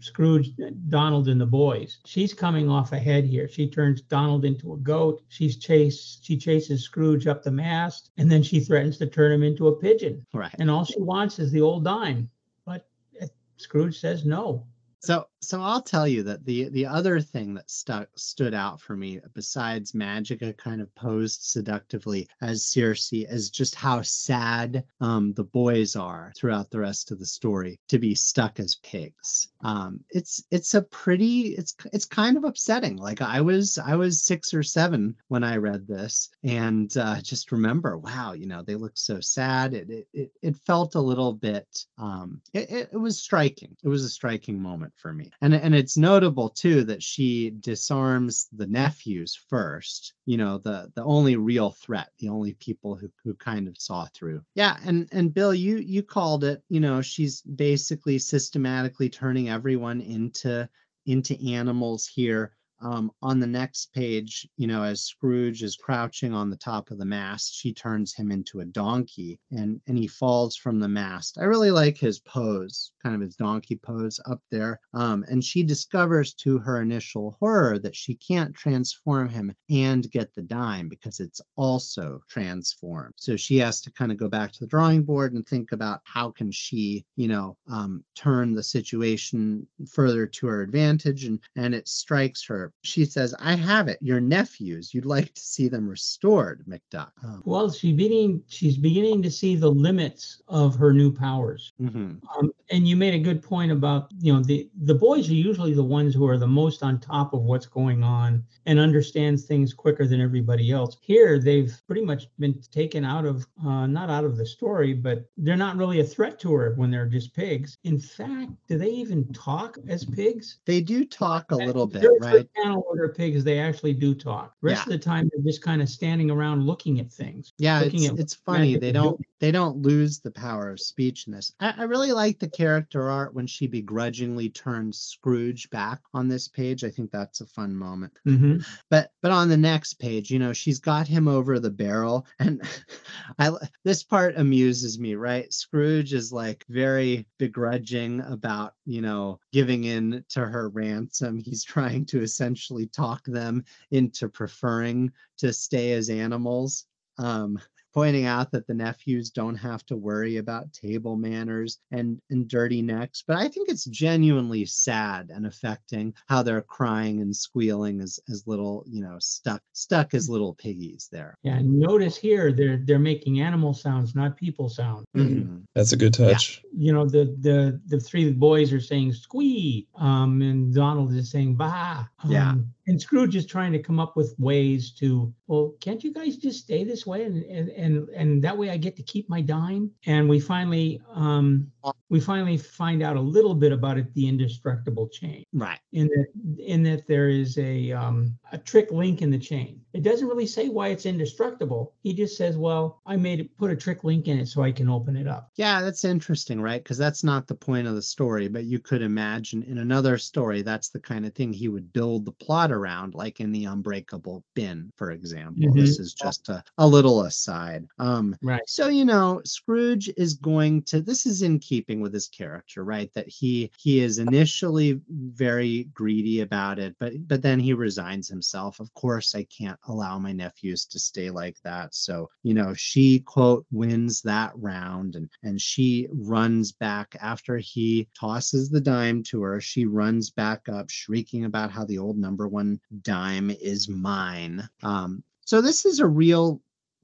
Scrooge, 0.00 0.50
Donald, 0.88 1.28
and 1.28 1.40
the 1.40 1.46
boys. 1.46 1.98
She's 2.04 2.34
coming 2.34 2.68
off 2.68 2.92
ahead 2.92 3.24
here. 3.24 3.48
She 3.48 3.68
turns 3.68 4.02
Donald 4.02 4.44
into 4.44 4.72
a 4.72 4.78
goat. 4.78 5.22
She's 5.28 5.56
chased. 5.56 6.24
She 6.24 6.36
chases 6.36 6.84
Scrooge 6.84 7.26
up 7.26 7.42
the 7.42 7.50
mast, 7.50 8.10
and 8.18 8.30
then 8.30 8.42
she 8.42 8.60
threatens 8.60 8.98
to 8.98 9.06
turn 9.06 9.32
him 9.32 9.42
into 9.42 9.68
a 9.68 9.76
pigeon. 9.76 10.24
Right. 10.32 10.54
And 10.58 10.70
all 10.70 10.84
she 10.84 11.00
wants 11.00 11.38
is 11.38 11.50
the 11.52 11.60
old 11.60 11.84
dime. 11.84 12.30
But 12.64 12.86
uh, 13.22 13.26
Scrooge 13.56 13.98
says 13.98 14.24
no. 14.24 14.66
So 15.06 15.28
so 15.40 15.62
I'll 15.62 15.82
tell 15.82 16.08
you 16.08 16.24
that 16.24 16.44
the 16.44 16.68
the 16.70 16.86
other 16.86 17.20
thing 17.20 17.54
that 17.54 17.70
stuck 17.70 18.08
stood 18.16 18.52
out 18.52 18.80
for 18.80 18.96
me 18.96 19.20
besides 19.32 19.92
Magica 19.92 20.56
kind 20.56 20.80
of 20.80 20.92
posed 20.96 21.42
seductively 21.42 22.28
as 22.42 22.66
Circe 22.66 23.12
is 23.12 23.50
just 23.50 23.76
how 23.76 24.02
sad 24.02 24.82
um, 25.00 25.32
the 25.34 25.44
boys 25.44 25.94
are 25.94 26.32
throughout 26.36 26.70
the 26.70 26.80
rest 26.80 27.12
of 27.12 27.20
the 27.20 27.26
story 27.26 27.78
to 27.86 28.00
be 28.00 28.16
stuck 28.16 28.58
as 28.58 28.80
pigs. 28.82 29.48
Um, 29.60 30.00
it's 30.10 30.42
it's 30.50 30.74
a 30.74 30.82
pretty 30.82 31.54
it's 31.54 31.76
it's 31.92 32.04
kind 32.04 32.36
of 32.36 32.42
upsetting. 32.42 32.96
Like 32.96 33.22
I 33.22 33.40
was 33.40 33.78
I 33.78 33.94
was 33.94 34.22
six 34.22 34.52
or 34.52 34.64
seven 34.64 35.14
when 35.28 35.44
I 35.44 35.58
read 35.58 35.86
this 35.86 36.30
and 36.42 36.94
uh, 36.96 37.20
just 37.22 37.52
remember 37.52 37.96
wow 37.98 38.32
you 38.32 38.46
know 38.46 38.62
they 38.62 38.74
look 38.74 38.96
so 38.96 39.20
sad. 39.20 39.74
It 39.74 40.08
it 40.12 40.32
it, 40.42 40.56
felt 40.66 40.96
a 40.96 41.00
little 41.00 41.34
bit 41.34 41.84
um, 41.98 42.40
it, 42.52 42.88
it 42.92 43.00
was 43.00 43.20
striking. 43.20 43.76
It 43.84 43.88
was 43.88 44.02
a 44.02 44.08
striking 44.08 44.60
moment 44.60 44.94
for 44.96 45.12
me. 45.12 45.30
And 45.40 45.54
and 45.54 45.74
it's 45.74 45.96
notable 45.96 46.48
too 46.48 46.84
that 46.84 47.02
she 47.02 47.50
disarms 47.60 48.48
the 48.52 48.66
nephews 48.66 49.38
first. 49.48 50.14
You 50.24 50.36
know, 50.36 50.58
the 50.58 50.90
the 50.94 51.04
only 51.04 51.36
real 51.36 51.70
threat, 51.70 52.10
the 52.18 52.28
only 52.28 52.54
people 52.54 52.96
who 52.96 53.10
who 53.24 53.34
kind 53.34 53.68
of 53.68 53.76
saw 53.78 54.06
through. 54.14 54.42
Yeah, 54.54 54.76
and 54.84 55.08
and 55.12 55.32
Bill, 55.32 55.54
you 55.54 55.78
you 55.78 56.02
called 56.02 56.44
it, 56.44 56.62
you 56.68 56.80
know, 56.80 57.00
she's 57.02 57.42
basically 57.42 58.18
systematically 58.18 59.08
turning 59.08 59.48
everyone 59.48 60.00
into 60.00 60.68
into 61.06 61.52
animals 61.52 62.06
here. 62.06 62.52
Um, 62.80 63.10
on 63.22 63.40
the 63.40 63.46
next 63.46 63.92
page, 63.92 64.48
you 64.56 64.66
know, 64.66 64.82
as 64.82 65.02
Scrooge 65.02 65.62
is 65.62 65.76
crouching 65.76 66.32
on 66.32 66.50
the 66.50 66.56
top 66.56 66.90
of 66.90 66.98
the 66.98 67.04
mast, 67.04 67.54
she 67.54 67.72
turns 67.72 68.14
him 68.14 68.30
into 68.30 68.60
a 68.60 68.64
donkey 68.64 69.40
and 69.50 69.80
and 69.86 69.98
he 69.98 70.06
falls 70.06 70.56
from 70.56 70.78
the 70.78 70.88
mast. 70.88 71.38
I 71.38 71.44
really 71.44 71.70
like 71.70 71.96
his 71.96 72.20
pose, 72.20 72.92
kind 73.02 73.14
of 73.14 73.20
his 73.20 73.36
donkey 73.36 73.76
pose 73.76 74.20
up 74.26 74.40
there. 74.50 74.80
Um, 74.94 75.24
and 75.28 75.42
she 75.42 75.62
discovers 75.62 76.34
to 76.34 76.58
her 76.58 76.82
initial 76.82 77.36
horror 77.40 77.78
that 77.78 77.96
she 77.96 78.14
can't 78.14 78.54
transform 78.54 79.28
him 79.28 79.54
and 79.70 80.10
get 80.10 80.34
the 80.34 80.42
dime 80.42 80.88
because 80.88 81.20
it's 81.20 81.40
also 81.56 82.20
transformed. 82.28 83.14
So 83.16 83.36
she 83.36 83.58
has 83.58 83.80
to 83.82 83.92
kind 83.92 84.12
of 84.12 84.18
go 84.18 84.28
back 84.28 84.52
to 84.52 84.60
the 84.60 84.66
drawing 84.66 85.02
board 85.02 85.32
and 85.32 85.46
think 85.46 85.72
about 85.72 86.00
how 86.04 86.30
can 86.30 86.50
she, 86.50 87.04
you 87.16 87.28
know, 87.28 87.56
um, 87.68 88.04
turn 88.14 88.52
the 88.52 88.62
situation 88.62 89.66
further 89.88 90.26
to 90.26 90.46
her 90.46 90.62
advantage. 90.62 91.24
And 91.24 91.40
and 91.56 91.74
it 91.74 91.88
strikes 91.88 92.44
her. 92.46 92.65
She 92.82 93.04
says, 93.04 93.34
"I 93.38 93.54
have 93.54 93.88
it. 93.88 93.98
Your 94.00 94.20
nephews. 94.20 94.92
You'd 94.94 95.06
like 95.06 95.32
to 95.34 95.40
see 95.40 95.68
them 95.68 95.88
restored, 95.88 96.64
McDuck." 96.68 97.10
Um, 97.24 97.42
Well, 97.44 97.70
she 97.70 97.92
beginning 97.92 98.42
she's 98.48 98.76
beginning 98.76 99.22
to 99.22 99.30
see 99.30 99.56
the 99.56 99.70
limits 99.70 100.42
of 100.48 100.76
her 100.76 100.92
new 100.92 101.12
powers. 101.12 101.72
mhm. 101.80 102.20
Um, 102.36 102.52
and 102.70 102.86
you 102.88 102.96
made 102.96 103.14
a 103.14 103.18
good 103.18 103.42
point 103.42 103.70
about 103.72 104.10
you 104.20 104.32
know 104.32 104.42
the 104.42 104.68
the 104.82 104.94
boys 104.94 105.28
are 105.30 105.34
usually 105.34 105.74
the 105.74 105.84
ones 105.84 106.14
who 106.14 106.26
are 106.26 106.38
the 106.38 106.46
most 106.46 106.82
on 106.82 106.98
top 107.00 107.32
of 107.32 107.42
what's 107.42 107.66
going 107.66 108.02
on 108.02 108.44
and 108.66 108.78
understands 108.78 109.44
things 109.44 109.72
quicker 109.72 110.06
than 110.06 110.20
everybody 110.20 110.70
else. 110.72 110.96
Here, 111.00 111.38
they've 111.38 111.72
pretty 111.86 112.04
much 112.04 112.28
been 112.38 112.60
taken 112.72 113.04
out 113.04 113.24
of 113.24 113.46
uh, 113.64 113.86
not 113.86 114.10
out 114.10 114.24
of 114.24 114.36
the 114.36 114.46
story, 114.46 114.94
but 114.94 115.24
they're 115.36 115.56
not 115.56 115.76
really 115.76 116.00
a 116.00 116.04
threat 116.04 116.38
to 116.40 116.52
her 116.54 116.74
when 116.76 116.90
they're 116.90 117.06
just 117.06 117.34
pigs. 117.34 117.76
In 117.84 117.98
fact, 117.98 118.50
do 118.68 118.76
they 118.78 118.90
even 118.90 119.32
talk 119.32 119.78
as 119.88 120.04
pigs? 120.04 120.58
They 120.64 120.80
do 120.80 121.04
talk 121.04 121.50
a 121.52 121.56
little 121.56 121.86
bit, 121.86 122.02
Very 122.02 122.18
right? 122.20 122.48
Good 122.56 122.62
panel 122.62 122.84
where 122.86 122.96
they're 122.96 123.14
pigs, 123.14 123.44
they 123.44 123.58
actually 123.58 123.92
do 123.92 124.14
talk. 124.14 124.54
Rest 124.62 124.86
of 124.86 124.92
the 124.92 124.98
time, 124.98 125.30
they're 125.32 125.44
just 125.44 125.62
kind 125.62 125.82
of 125.82 125.88
standing 125.88 126.30
around 126.30 126.64
looking 126.64 127.00
at 127.00 127.12
things. 127.12 127.52
Yeah, 127.58 127.80
looking 127.80 128.04
it's, 128.04 128.12
at 128.12 128.18
it's 128.18 128.34
funny. 128.34 128.76
They 128.76 128.92
don't 128.92 129.16
doing. 129.16 129.24
they 129.40 129.50
don't 129.50 129.82
lose 129.82 130.20
the 130.20 130.30
power 130.30 130.70
of 130.70 130.80
speech 130.80 131.26
in 131.26 131.32
this. 131.32 131.52
I, 131.60 131.74
I 131.78 131.82
really 131.84 132.12
like 132.12 132.38
the 132.38 132.48
character 132.48 133.10
art 133.10 133.34
when 133.34 133.46
she 133.46 133.66
begrudgingly 133.66 134.50
turns 134.50 134.98
Scrooge 134.98 135.68
back 135.70 136.00
on 136.14 136.28
this 136.28 136.48
page. 136.48 136.84
I 136.84 136.90
think 136.90 137.10
that's 137.10 137.40
a 137.40 137.46
fun 137.46 137.74
moment. 137.74 138.12
Mhm. 138.26 138.66
But 138.90 139.10
but 139.22 139.32
on 139.32 139.48
the 139.48 139.56
next 139.56 139.94
page, 139.94 140.30
you 140.30 140.38
know, 140.38 140.52
she's 140.52 140.78
got 140.78 141.08
him 141.08 141.28
over 141.28 141.58
the 141.58 141.70
barrel, 141.70 142.26
and 142.38 142.62
I 143.38 143.50
this 143.84 144.02
part 144.02 144.36
amuses 144.36 144.98
me. 144.98 145.14
Right, 145.14 145.52
Scrooge 145.52 146.12
is 146.12 146.32
like 146.32 146.64
very 146.68 147.26
begrudging 147.38 148.20
about 148.20 148.74
you 148.84 149.00
know 149.00 149.40
giving 149.52 149.84
in 149.84 150.24
to 150.30 150.40
her 150.40 150.68
ransom. 150.68 151.38
He's 151.38 151.64
trying 151.64 152.04
to 152.06 152.22
essentially 152.22 152.45
talk 152.86 153.24
them 153.24 153.64
into 153.90 154.28
preferring 154.28 155.12
to 155.38 155.52
stay 155.52 155.92
as 155.92 156.10
animals. 156.10 156.84
Um, 157.18 157.58
pointing 157.96 158.26
out 158.26 158.52
that 158.52 158.66
the 158.66 158.74
nephews 158.74 159.30
don't 159.30 159.56
have 159.56 159.82
to 159.86 159.96
worry 159.96 160.36
about 160.36 160.70
table 160.74 161.16
manners 161.16 161.78
and, 161.90 162.20
and 162.28 162.46
dirty 162.46 162.82
necks. 162.82 163.24
But 163.26 163.38
I 163.38 163.48
think 163.48 163.70
it's 163.70 163.86
genuinely 163.86 164.66
sad 164.66 165.30
and 165.34 165.46
affecting 165.46 166.12
how 166.26 166.42
they're 166.42 166.60
crying 166.60 167.22
and 167.22 167.34
squealing 167.34 168.02
as, 168.02 168.20
as 168.28 168.46
little, 168.46 168.84
you 168.86 169.00
know, 169.02 169.16
stuck 169.18 169.62
stuck 169.72 170.12
as 170.12 170.28
little 170.28 170.54
piggies 170.54 171.08
there. 171.10 171.38
Yeah, 171.42 171.56
and 171.56 171.78
notice 171.78 172.16
here 172.18 172.52
they're 172.52 172.82
they're 172.84 172.98
making 172.98 173.40
animal 173.40 173.72
sounds, 173.72 174.14
not 174.14 174.36
people 174.36 174.68
sound. 174.68 175.06
Mhm. 175.16 175.62
That's 175.74 175.92
a 175.92 175.96
good 175.96 176.12
touch. 176.12 176.62
You 176.76 176.92
know, 176.92 177.06
the 177.06 177.34
the 177.40 177.80
the 177.86 177.98
three 177.98 178.30
boys 178.30 178.74
are 178.74 178.80
saying 178.80 179.14
squee, 179.14 179.88
um, 179.96 180.42
and 180.42 180.74
Donald 180.74 181.14
is 181.14 181.30
saying 181.30 181.56
bah. 181.56 182.04
Yeah. 182.28 182.56
And 182.86 183.00
Scrooge 183.00 183.36
is 183.36 183.46
trying 183.46 183.72
to 183.72 183.78
come 183.78 183.98
up 183.98 184.16
with 184.16 184.34
ways 184.38 184.92
to, 184.92 185.32
well, 185.46 185.74
can't 185.80 186.04
you 186.04 186.12
guys 186.12 186.36
just 186.36 186.60
stay 186.64 186.84
this 186.84 187.06
way 187.06 187.24
and 187.24 187.42
and 187.44 187.68
and, 187.70 188.08
and 188.10 188.44
that 188.44 188.56
way 188.56 188.70
I 188.70 188.76
get 188.76 188.96
to 188.96 189.02
keep 189.02 189.28
my 189.28 189.40
dime? 189.40 189.90
And 190.06 190.28
we 190.28 190.40
finally 190.40 191.00
um 191.12 191.72
we 192.08 192.20
finally 192.20 192.56
find 192.56 193.02
out 193.02 193.16
a 193.16 193.20
little 193.20 193.54
bit 193.54 193.72
about 193.72 193.98
it, 193.98 194.12
the 194.14 194.28
indestructible 194.28 195.08
chain. 195.08 195.44
Right. 195.52 195.78
In 195.92 196.06
that 196.08 196.26
in 196.58 196.82
that 196.84 197.06
there 197.06 197.28
is 197.28 197.58
a 197.58 197.92
um, 197.92 198.38
a 198.52 198.58
trick 198.58 198.90
link 198.92 199.22
in 199.22 199.30
the 199.30 199.38
chain. 199.38 199.80
It 199.92 200.02
doesn't 200.02 200.28
really 200.28 200.46
say 200.46 200.68
why 200.68 200.88
it's 200.88 201.06
indestructible. 201.06 201.94
He 202.02 202.12
just 202.12 202.36
says, 202.36 202.56
"Well, 202.56 203.00
I 203.06 203.16
made 203.16 203.40
it, 203.40 203.56
put 203.56 203.70
a 203.70 203.76
trick 203.76 204.04
link 204.04 204.28
in 204.28 204.38
it 204.38 204.46
so 204.46 204.62
I 204.62 204.72
can 204.72 204.88
open 204.88 205.16
it 205.16 205.26
up." 205.26 205.50
Yeah, 205.56 205.80
that's 205.82 206.04
interesting, 206.04 206.60
right? 206.60 206.82
Because 206.82 206.98
that's 206.98 207.24
not 207.24 207.46
the 207.46 207.54
point 207.54 207.88
of 207.88 207.94
the 207.94 208.02
story, 208.02 208.48
but 208.48 208.64
you 208.64 208.78
could 208.78 209.02
imagine 209.02 209.62
in 209.62 209.78
another 209.78 210.18
story, 210.18 210.62
that's 210.62 210.90
the 210.90 211.00
kind 211.00 211.26
of 211.26 211.34
thing 211.34 211.52
he 211.52 211.68
would 211.68 211.92
build 211.92 212.24
the 212.24 212.32
plot 212.32 212.70
around, 212.76 213.14
like 213.14 213.40
in 213.40 213.52
the 213.52 213.64
Unbreakable 213.66 214.44
Bin, 214.54 214.92
for 214.96 215.10
example. 215.12 215.74
Mhm. 215.74 215.76
This 215.76 215.98
is 215.98 216.14
just 216.14 216.48
a, 216.48 216.62
a 216.78 216.86
little 216.86 217.22
aside. 217.22 217.86
Um, 217.98 218.36
Right. 218.42 218.68
so 218.68 218.88
you 218.88 219.04
know, 219.04 219.40
Scrooge 219.44 220.10
is 220.16 220.34
going 220.34 220.82
to. 220.84 221.00
This 221.00 221.24
is 221.26 221.42
in 221.42 221.58
keeping 221.60 222.00
with 222.00 222.12
his 222.12 222.28
character, 222.28 222.84
right? 222.84 223.12
That 223.14 223.28
he 223.28 223.70
he 223.78 224.00
is 224.00 224.18
initially 224.18 225.00
very 225.08 225.84
greedy 225.94 226.40
about 226.40 226.78
it, 226.78 226.96
but 226.98 227.12
but 227.28 227.42
then 227.42 227.60
he 227.60 227.72
resigns 227.74 228.28
himself. 228.28 228.80
Of 228.80 228.92
course, 228.94 229.34
I 229.34 229.44
can't 229.44 229.78
allow 229.88 230.18
my 230.18 230.32
nephews 230.32 230.84
to 230.86 230.98
stay 230.98 231.30
like 231.30 231.56
that. 231.64 231.94
So 231.94 232.28
you 232.42 232.54
know, 232.54 232.74
she 232.74 233.20
quote 233.20 233.66
wins 233.70 234.20
that 234.22 234.52
round, 234.56 235.14
and 235.16 235.28
and 235.44 235.60
she 235.60 236.08
runs 236.12 236.72
back 236.72 237.14
after 237.20 237.58
he 237.58 238.08
tosses 238.18 238.68
the 238.70 238.80
dime 238.80 239.22
to 239.24 239.42
her. 239.42 239.60
She 239.60 239.86
runs 239.86 240.30
back 240.30 240.68
up, 240.68 240.90
shrieking 240.90 241.44
about 241.44 241.70
how 241.70 241.84
the 241.84 241.98
old 241.98 242.18
number 242.18 242.48
one 242.48 242.65
dime 243.02 243.50
is 243.50 243.88
mine. 243.88 244.68
Um, 244.82 245.22
so 245.44 245.60
this 245.60 245.84
is 245.84 246.00
a 246.00 246.06
real 246.06 246.60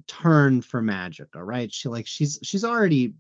turn 0.07 0.63
for 0.63 0.83
Magica, 0.83 1.37
right? 1.37 1.73
She 1.73 1.89
like 1.89 2.07
she's 2.07 2.39
she's 2.43 2.65
already 2.65 3.15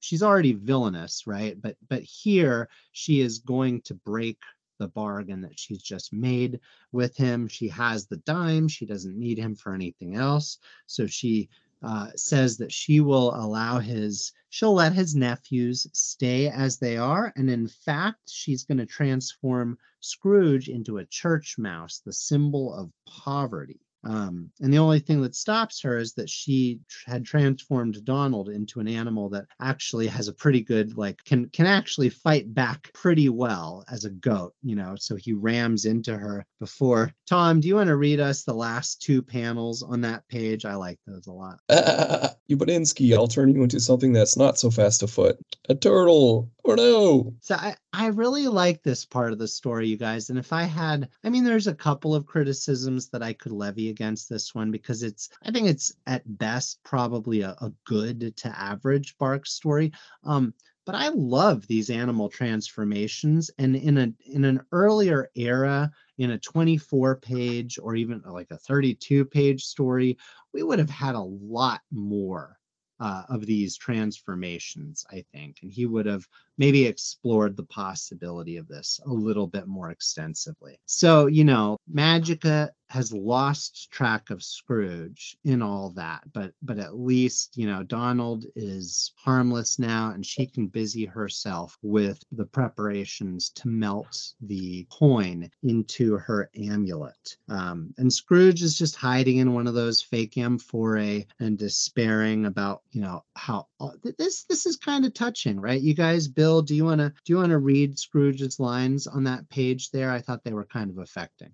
she's 0.00 0.22
already 0.22 0.52
villainous, 0.52 1.26
right? 1.26 1.60
But 1.60 1.76
but 1.88 2.02
here 2.02 2.68
she 2.92 3.20
is 3.20 3.38
going 3.38 3.82
to 3.82 3.94
break 3.94 4.38
the 4.78 4.88
bargain 4.88 5.40
that 5.42 5.58
she's 5.58 5.82
just 5.82 6.12
made 6.12 6.60
with 6.92 7.16
him. 7.16 7.48
She 7.48 7.68
has 7.68 8.06
the 8.06 8.18
dime. 8.18 8.68
She 8.68 8.86
doesn't 8.86 9.18
need 9.18 9.38
him 9.38 9.56
for 9.56 9.74
anything 9.74 10.14
else. 10.14 10.58
So 10.86 11.06
she 11.06 11.48
uh, 11.82 12.08
says 12.16 12.56
that 12.58 12.72
she 12.72 13.00
will 13.00 13.34
allow 13.34 13.78
his, 13.78 14.32
she'll 14.50 14.74
let 14.74 14.92
his 14.92 15.14
nephews 15.14 15.86
stay 15.92 16.48
as 16.48 16.78
they 16.78 16.96
are. 16.96 17.32
And 17.36 17.48
in 17.48 17.68
fact, 17.68 18.30
she's 18.30 18.64
going 18.64 18.78
to 18.78 18.86
transform 18.86 19.78
Scrooge 20.00 20.68
into 20.68 20.98
a 20.98 21.06
church 21.06 21.56
mouse, 21.58 22.00
the 22.04 22.12
symbol 22.12 22.74
of 22.74 22.90
poverty. 23.06 23.80
Um, 24.04 24.50
and 24.60 24.72
the 24.72 24.78
only 24.78 25.00
thing 25.00 25.20
that 25.22 25.34
stops 25.34 25.82
her 25.82 25.98
is 25.98 26.14
that 26.14 26.30
she 26.30 26.80
tr- 26.88 27.10
had 27.10 27.24
transformed 27.24 28.04
Donald 28.04 28.48
into 28.48 28.80
an 28.80 28.88
animal 28.88 29.28
that 29.30 29.46
actually 29.60 30.06
has 30.06 30.28
a 30.28 30.32
pretty 30.32 30.62
good, 30.62 30.96
like, 30.96 31.22
can 31.24 31.48
can 31.50 31.66
actually 31.66 32.08
fight 32.08 32.52
back 32.54 32.90
pretty 32.94 33.28
well 33.28 33.84
as 33.90 34.04
a 34.04 34.10
goat, 34.10 34.54
you 34.62 34.76
know. 34.76 34.94
So 34.98 35.16
he 35.16 35.32
rams 35.32 35.84
into 35.84 36.16
her 36.16 36.46
before. 36.60 37.12
Tom, 37.26 37.60
do 37.60 37.68
you 37.68 37.74
want 37.74 37.88
to 37.88 37.96
read 37.96 38.20
us 38.20 38.44
the 38.44 38.54
last 38.54 39.02
two 39.02 39.22
panels 39.22 39.82
on 39.82 40.00
that 40.02 40.26
page? 40.28 40.64
I 40.64 40.74
like 40.76 40.98
those 41.06 41.26
a 41.26 41.32
lot. 41.32 41.58
Ah, 41.70 42.34
Ubadinsky, 42.50 43.14
I'll 43.14 43.28
turn 43.28 43.54
you 43.54 43.62
into 43.62 43.80
something 43.80 44.12
that's 44.12 44.36
not 44.36 44.58
so 44.58 44.70
fast 44.70 45.02
afoot. 45.02 45.36
A 45.68 45.74
turtle. 45.74 46.50
Oh 46.64 46.74
no. 46.74 47.34
So 47.40 47.54
I, 47.54 47.74
I 47.92 48.08
really 48.08 48.48
like 48.48 48.82
this 48.82 49.06
part 49.06 49.32
of 49.32 49.38
the 49.38 49.48
story, 49.48 49.88
you 49.88 49.96
guys. 49.96 50.28
And 50.28 50.38
if 50.38 50.52
I 50.52 50.64
had, 50.64 51.08
I 51.24 51.30
mean, 51.30 51.42
there's 51.42 51.66
a 51.66 51.74
couple 51.74 52.14
of 52.14 52.26
criticisms 52.26 53.08
that 53.08 53.22
I 53.22 53.32
could 53.32 53.52
levy 53.52 53.88
against 53.88 54.28
this 54.28 54.54
one 54.54 54.70
because 54.70 55.02
it's, 55.02 55.30
I 55.42 55.50
think 55.50 55.68
it's 55.68 55.94
at 56.06 56.38
best 56.38 56.80
probably 56.84 57.40
a, 57.40 57.56
a 57.60 57.72
good 57.86 58.36
to 58.36 58.58
average 58.58 59.16
Bark 59.16 59.46
story. 59.46 59.92
Um, 60.22 60.52
but 60.84 60.94
I 60.94 61.08
love 61.08 61.66
these 61.66 61.90
animal 61.90 62.28
transformations. 62.28 63.50
And 63.58 63.76
in 63.76 63.98
a 63.98 64.12
in 64.24 64.44
an 64.44 64.62
earlier 64.72 65.30
era, 65.34 65.90
in 66.16 66.30
a 66.30 66.38
24 66.38 67.16
page 67.16 67.78
or 67.82 67.94
even 67.94 68.22
like 68.24 68.50
a 68.50 68.58
32 68.58 69.24
page 69.26 69.64
story, 69.64 70.16
we 70.54 70.62
would 70.62 70.78
have 70.78 70.90
had 70.90 71.14
a 71.14 71.20
lot 71.20 71.80
more 71.90 72.57
uh, 73.00 73.22
of 73.28 73.46
these 73.46 73.76
transformations, 73.76 75.04
I 75.10 75.24
think. 75.32 75.58
And 75.62 75.70
he 75.70 75.86
would 75.86 76.06
have 76.06 76.26
maybe 76.56 76.86
explored 76.86 77.56
the 77.56 77.64
possibility 77.64 78.56
of 78.56 78.68
this 78.68 79.00
a 79.06 79.10
little 79.10 79.46
bit 79.46 79.66
more 79.66 79.90
extensively. 79.90 80.78
So, 80.86 81.26
you 81.26 81.44
know, 81.44 81.78
Magica 81.92 82.70
has 82.90 83.12
lost 83.12 83.90
track 83.90 84.30
of 84.30 84.42
Scrooge 84.42 85.36
in 85.44 85.62
all 85.62 85.90
that, 85.90 86.22
but 86.32 86.52
but 86.62 86.78
at 86.78 86.98
least, 86.98 87.56
you 87.56 87.66
know, 87.66 87.82
Donald 87.82 88.46
is 88.56 89.12
harmless 89.16 89.78
now 89.78 90.12
and 90.12 90.24
she 90.24 90.46
can 90.46 90.66
busy 90.66 91.04
herself 91.04 91.76
with 91.82 92.22
the 92.32 92.46
preparations 92.46 93.50
to 93.50 93.68
melt 93.68 94.32
the 94.40 94.86
coin 94.90 95.50
into 95.62 96.16
her 96.16 96.50
amulet. 96.56 97.36
Um, 97.48 97.92
and 97.98 98.12
Scrooge 98.12 98.62
is 98.62 98.78
just 98.78 98.96
hiding 98.96 99.38
in 99.38 99.52
one 99.52 99.66
of 99.66 99.74
those 99.74 100.00
fake 100.00 100.38
amphorae 100.38 101.26
and 101.40 101.58
despairing 101.58 102.46
about, 102.46 102.82
you 102.90 103.02
know, 103.02 103.24
how 103.36 103.66
uh, 103.80 103.90
this 104.18 104.44
this 104.44 104.64
is 104.64 104.76
kind 104.76 105.04
of 105.04 105.12
touching, 105.12 105.60
right? 105.60 105.80
You 105.80 105.94
guys, 105.94 106.26
Bill, 106.26 106.62
do 106.62 106.74
you 106.74 106.84
want 106.84 107.00
to 107.00 107.10
do 107.24 107.32
you 107.32 107.36
want 107.36 107.50
to 107.50 107.58
read 107.58 107.98
Scrooge's 107.98 108.58
lines 108.58 109.06
on 109.06 109.24
that 109.24 109.48
page 109.50 109.90
there? 109.90 110.10
I 110.10 110.20
thought 110.20 110.42
they 110.42 110.54
were 110.54 110.64
kind 110.64 110.90
of 110.90 110.98
affecting. 110.98 111.50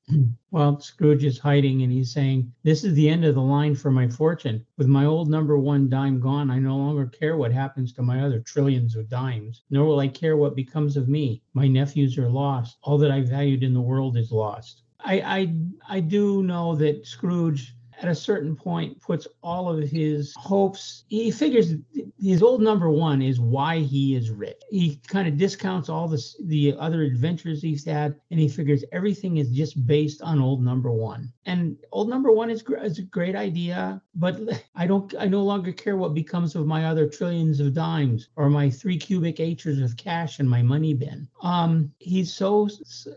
Well, 0.50 0.78
Scrooge 0.78 1.23
is 1.24 1.38
hiding 1.38 1.82
and 1.82 1.92
he's 1.92 2.12
saying, 2.12 2.52
This 2.62 2.84
is 2.84 2.94
the 2.94 3.08
end 3.08 3.24
of 3.24 3.34
the 3.34 3.40
line 3.40 3.74
for 3.74 3.90
my 3.90 4.08
fortune. 4.08 4.64
With 4.76 4.86
my 4.86 5.04
old 5.04 5.28
number 5.28 5.58
one 5.58 5.88
dime 5.88 6.20
gone, 6.20 6.50
I 6.50 6.58
no 6.58 6.76
longer 6.76 7.06
care 7.06 7.36
what 7.36 7.52
happens 7.52 7.92
to 7.94 8.02
my 8.02 8.22
other 8.22 8.40
trillions 8.40 8.96
of 8.96 9.08
dimes, 9.08 9.62
nor 9.70 9.86
will 9.86 10.00
I 10.00 10.08
care 10.08 10.36
what 10.36 10.56
becomes 10.56 10.96
of 10.96 11.08
me. 11.08 11.42
My 11.54 11.68
nephews 11.68 12.18
are 12.18 12.30
lost. 12.30 12.78
All 12.82 12.98
that 12.98 13.10
I 13.10 13.20
valued 13.22 13.62
in 13.62 13.74
the 13.74 13.80
world 13.80 14.16
is 14.16 14.32
lost. 14.32 14.82
I 15.00 15.20
I, 15.20 15.96
I 15.96 16.00
do 16.00 16.42
know 16.42 16.74
that 16.76 17.06
Scrooge 17.06 17.73
at 18.00 18.08
a 18.08 18.14
certain 18.14 18.56
point 18.56 19.00
puts 19.00 19.26
all 19.42 19.68
of 19.68 19.88
his 19.88 20.34
hopes 20.36 21.04
he 21.08 21.30
figures 21.30 21.74
his 22.18 22.42
old 22.42 22.62
number 22.62 22.90
one 22.90 23.20
is 23.20 23.38
why 23.38 23.80
he 23.80 24.14
is 24.16 24.30
rich. 24.30 24.56
He 24.70 25.00
kind 25.06 25.28
of 25.28 25.36
discounts 25.36 25.88
all 25.88 26.08
this 26.08 26.36
the 26.44 26.74
other 26.78 27.02
adventures 27.02 27.60
he's 27.62 27.84
had 27.84 28.16
and 28.30 28.40
he 28.40 28.48
figures 28.48 28.84
everything 28.92 29.36
is 29.36 29.50
just 29.50 29.86
based 29.86 30.22
on 30.22 30.40
old 30.40 30.64
number 30.64 30.90
one 30.90 31.32
and 31.46 31.76
old 31.92 32.08
number 32.08 32.32
one 32.32 32.50
is, 32.50 32.62
gr- 32.62 32.76
is 32.76 32.98
a 32.98 33.02
great 33.02 33.36
idea 33.36 34.00
but 34.14 34.38
i 34.74 34.86
don't 34.86 35.14
i 35.18 35.26
no 35.26 35.42
longer 35.42 35.72
care 35.72 35.96
what 35.96 36.14
becomes 36.14 36.54
of 36.54 36.66
my 36.66 36.86
other 36.86 37.08
trillions 37.08 37.60
of 37.60 37.74
dimes 37.74 38.28
or 38.36 38.48
my 38.48 38.70
three 38.70 38.98
cubic 38.98 39.40
acres 39.40 39.80
of 39.80 39.96
cash 39.96 40.40
in 40.40 40.48
my 40.48 40.62
money 40.62 40.94
bin. 40.94 41.28
Um 41.42 41.92
he's 41.98 42.32
so 42.32 42.68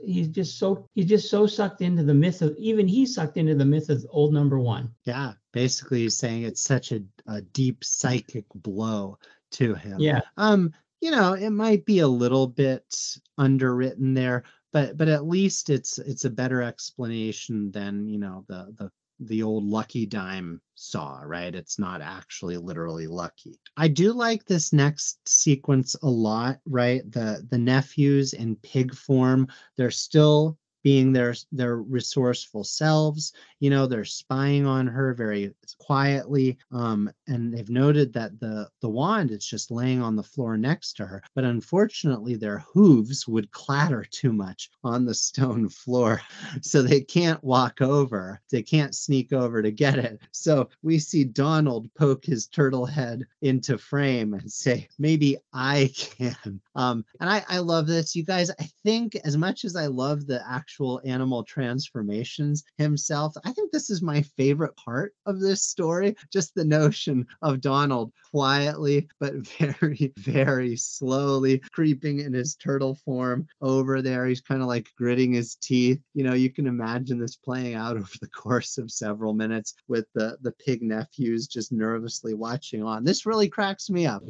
he's 0.03 0.27
just 0.27 0.59
so 0.59 0.87
he's 0.93 1.05
just 1.05 1.29
so 1.29 1.47
sucked 1.47 1.81
into 1.81 2.03
the 2.03 2.13
myth 2.13 2.41
of 2.41 2.55
even 2.57 2.87
he 2.87 3.05
sucked 3.05 3.37
into 3.37 3.55
the 3.55 3.65
myth 3.65 3.89
of 3.89 4.05
old 4.09 4.33
number 4.33 4.59
one. 4.59 4.93
Yeah, 5.05 5.33
basically 5.51 6.01
he's 6.01 6.17
saying 6.17 6.43
it's 6.43 6.61
such 6.61 6.91
a, 6.91 7.01
a 7.27 7.41
deep 7.41 7.83
psychic 7.83 8.45
blow 8.55 9.17
to 9.51 9.73
him. 9.75 9.99
yeah. 9.99 10.21
Um, 10.37 10.73
you 10.99 11.11
know, 11.11 11.33
it 11.33 11.51
might 11.51 11.85
be 11.85 11.99
a 11.99 12.07
little 12.07 12.47
bit 12.47 13.17
underwritten 13.37 14.13
there, 14.13 14.43
but 14.71 14.97
but 14.97 15.07
at 15.07 15.27
least 15.27 15.69
it's 15.69 15.97
it's 15.99 16.25
a 16.25 16.29
better 16.29 16.61
explanation 16.61 17.71
than, 17.71 18.07
you 18.07 18.19
know, 18.19 18.45
the 18.47 18.73
the 18.77 18.91
the 19.19 19.41
old 19.41 19.63
lucky 19.63 20.05
dime 20.05 20.61
saw, 20.75 21.19
right? 21.23 21.55
It's 21.55 21.79
not 21.79 22.01
actually 22.01 22.57
literally 22.57 23.07
lucky. 23.07 23.59
I 23.75 23.87
do 23.87 24.13
like 24.13 24.45
this 24.45 24.73
next 24.73 25.27
sequence 25.27 25.95
a 26.03 26.09
lot, 26.09 26.59
right? 26.65 27.09
The 27.11 27.45
the 27.49 27.57
nephews 27.57 28.33
in 28.33 28.55
pig 28.57 28.93
form, 28.93 29.47
they're 29.75 29.91
still 29.91 30.57
being 30.87 31.11
their 31.11 31.35
their 31.51 31.75
resourceful 31.75 32.63
selves 32.63 33.33
you 33.59 33.69
know 33.69 33.85
they're 33.85 34.05
spying 34.05 34.65
on 34.65 34.87
her 34.87 35.13
very 35.13 35.53
quietly 35.79 36.57
um 36.71 37.11
and 37.27 37.53
they've 37.53 37.69
noted 37.69 38.13
that 38.13 38.39
the 38.39 38.69
the 38.81 38.87
wand 38.87 39.29
is 39.31 39.45
just 39.45 39.69
laying 39.69 40.01
on 40.01 40.15
the 40.15 40.23
floor 40.23 40.55
next 40.55 40.93
to 40.93 41.05
her 41.05 41.21
but 41.35 41.43
unfortunately 41.43 42.35
their 42.35 42.59
hooves 42.73 43.27
would 43.27 43.51
clatter 43.51 44.05
too 44.11 44.31
much 44.31 44.69
on 44.85 45.03
the 45.03 45.13
stone 45.13 45.67
floor 45.83 46.21
so 46.61 46.81
they 46.81 47.01
can't 47.01 47.43
walk 47.43 47.81
over 47.81 48.39
they 48.49 48.63
can't 48.63 48.95
sneak 48.95 49.33
over 49.33 49.61
to 49.61 49.71
get 49.71 49.97
it. 49.97 50.21
So 50.31 50.69
we 50.83 50.99
see 50.99 51.25
donald 51.25 51.89
poke 51.95 52.23
his 52.23 52.47
turtle 52.47 52.85
head 52.85 53.25
into 53.41 53.77
frame 53.77 54.33
and 54.35 54.49
say 54.49 54.87
maybe 54.97 55.37
i 55.53 55.91
can. 55.97 56.61
Um 56.75 57.03
and 57.19 57.29
i 57.29 57.43
i 57.49 57.57
love 57.59 57.87
this. 57.87 58.15
You 58.15 58.23
guys 58.23 58.51
i 58.51 58.69
think 58.85 59.15
as 59.25 59.35
much 59.35 59.65
as 59.65 59.75
i 59.75 59.87
love 59.87 60.27
the 60.27 60.41
actual 60.47 60.76
actual 60.77 61.01
animal 61.05 61.43
transformations 61.43 62.63
himself. 62.77 63.33
I 63.43 63.51
think 63.51 63.71
this 63.71 63.89
is 63.89 64.03
my 64.03 64.21
favorite 64.21 64.75
part 64.75 65.15
of 65.25 65.39
this 65.39 65.63
story. 65.63 66.15
Just 66.31 66.53
the 66.53 66.65
notion 66.65 67.25
of 67.41 67.61
Donald 67.61 68.11
quietly, 68.29 69.07
but 69.19 69.33
very, 69.57 70.13
very 70.17 70.75
slowly 70.75 71.63
creeping 71.71 72.19
in 72.19 72.31
his 72.31 72.55
turtle 72.55 72.93
form 72.93 73.47
over 73.59 74.03
there. 74.03 74.27
He's 74.27 74.41
kind 74.41 74.61
of 74.61 74.67
like 74.67 74.87
gritting 74.95 75.33
his 75.33 75.55
teeth. 75.55 75.99
You 76.13 76.23
know, 76.23 76.35
you 76.35 76.51
can 76.51 76.67
imagine 76.67 77.17
this 77.19 77.35
playing 77.35 77.73
out 77.73 77.97
over 77.97 78.11
the 78.21 78.29
course 78.29 78.77
of 78.77 78.91
several 78.91 79.33
minutes 79.33 79.73
with 79.87 80.05
the, 80.13 80.37
the 80.43 80.51
pig 80.51 80.83
nephews 80.83 81.47
just 81.47 81.71
nervously 81.71 82.35
watching 82.35 82.83
on. 82.83 83.03
This 83.03 83.25
really 83.25 83.49
cracks 83.49 83.89
me 83.89 84.05
up. 84.05 84.21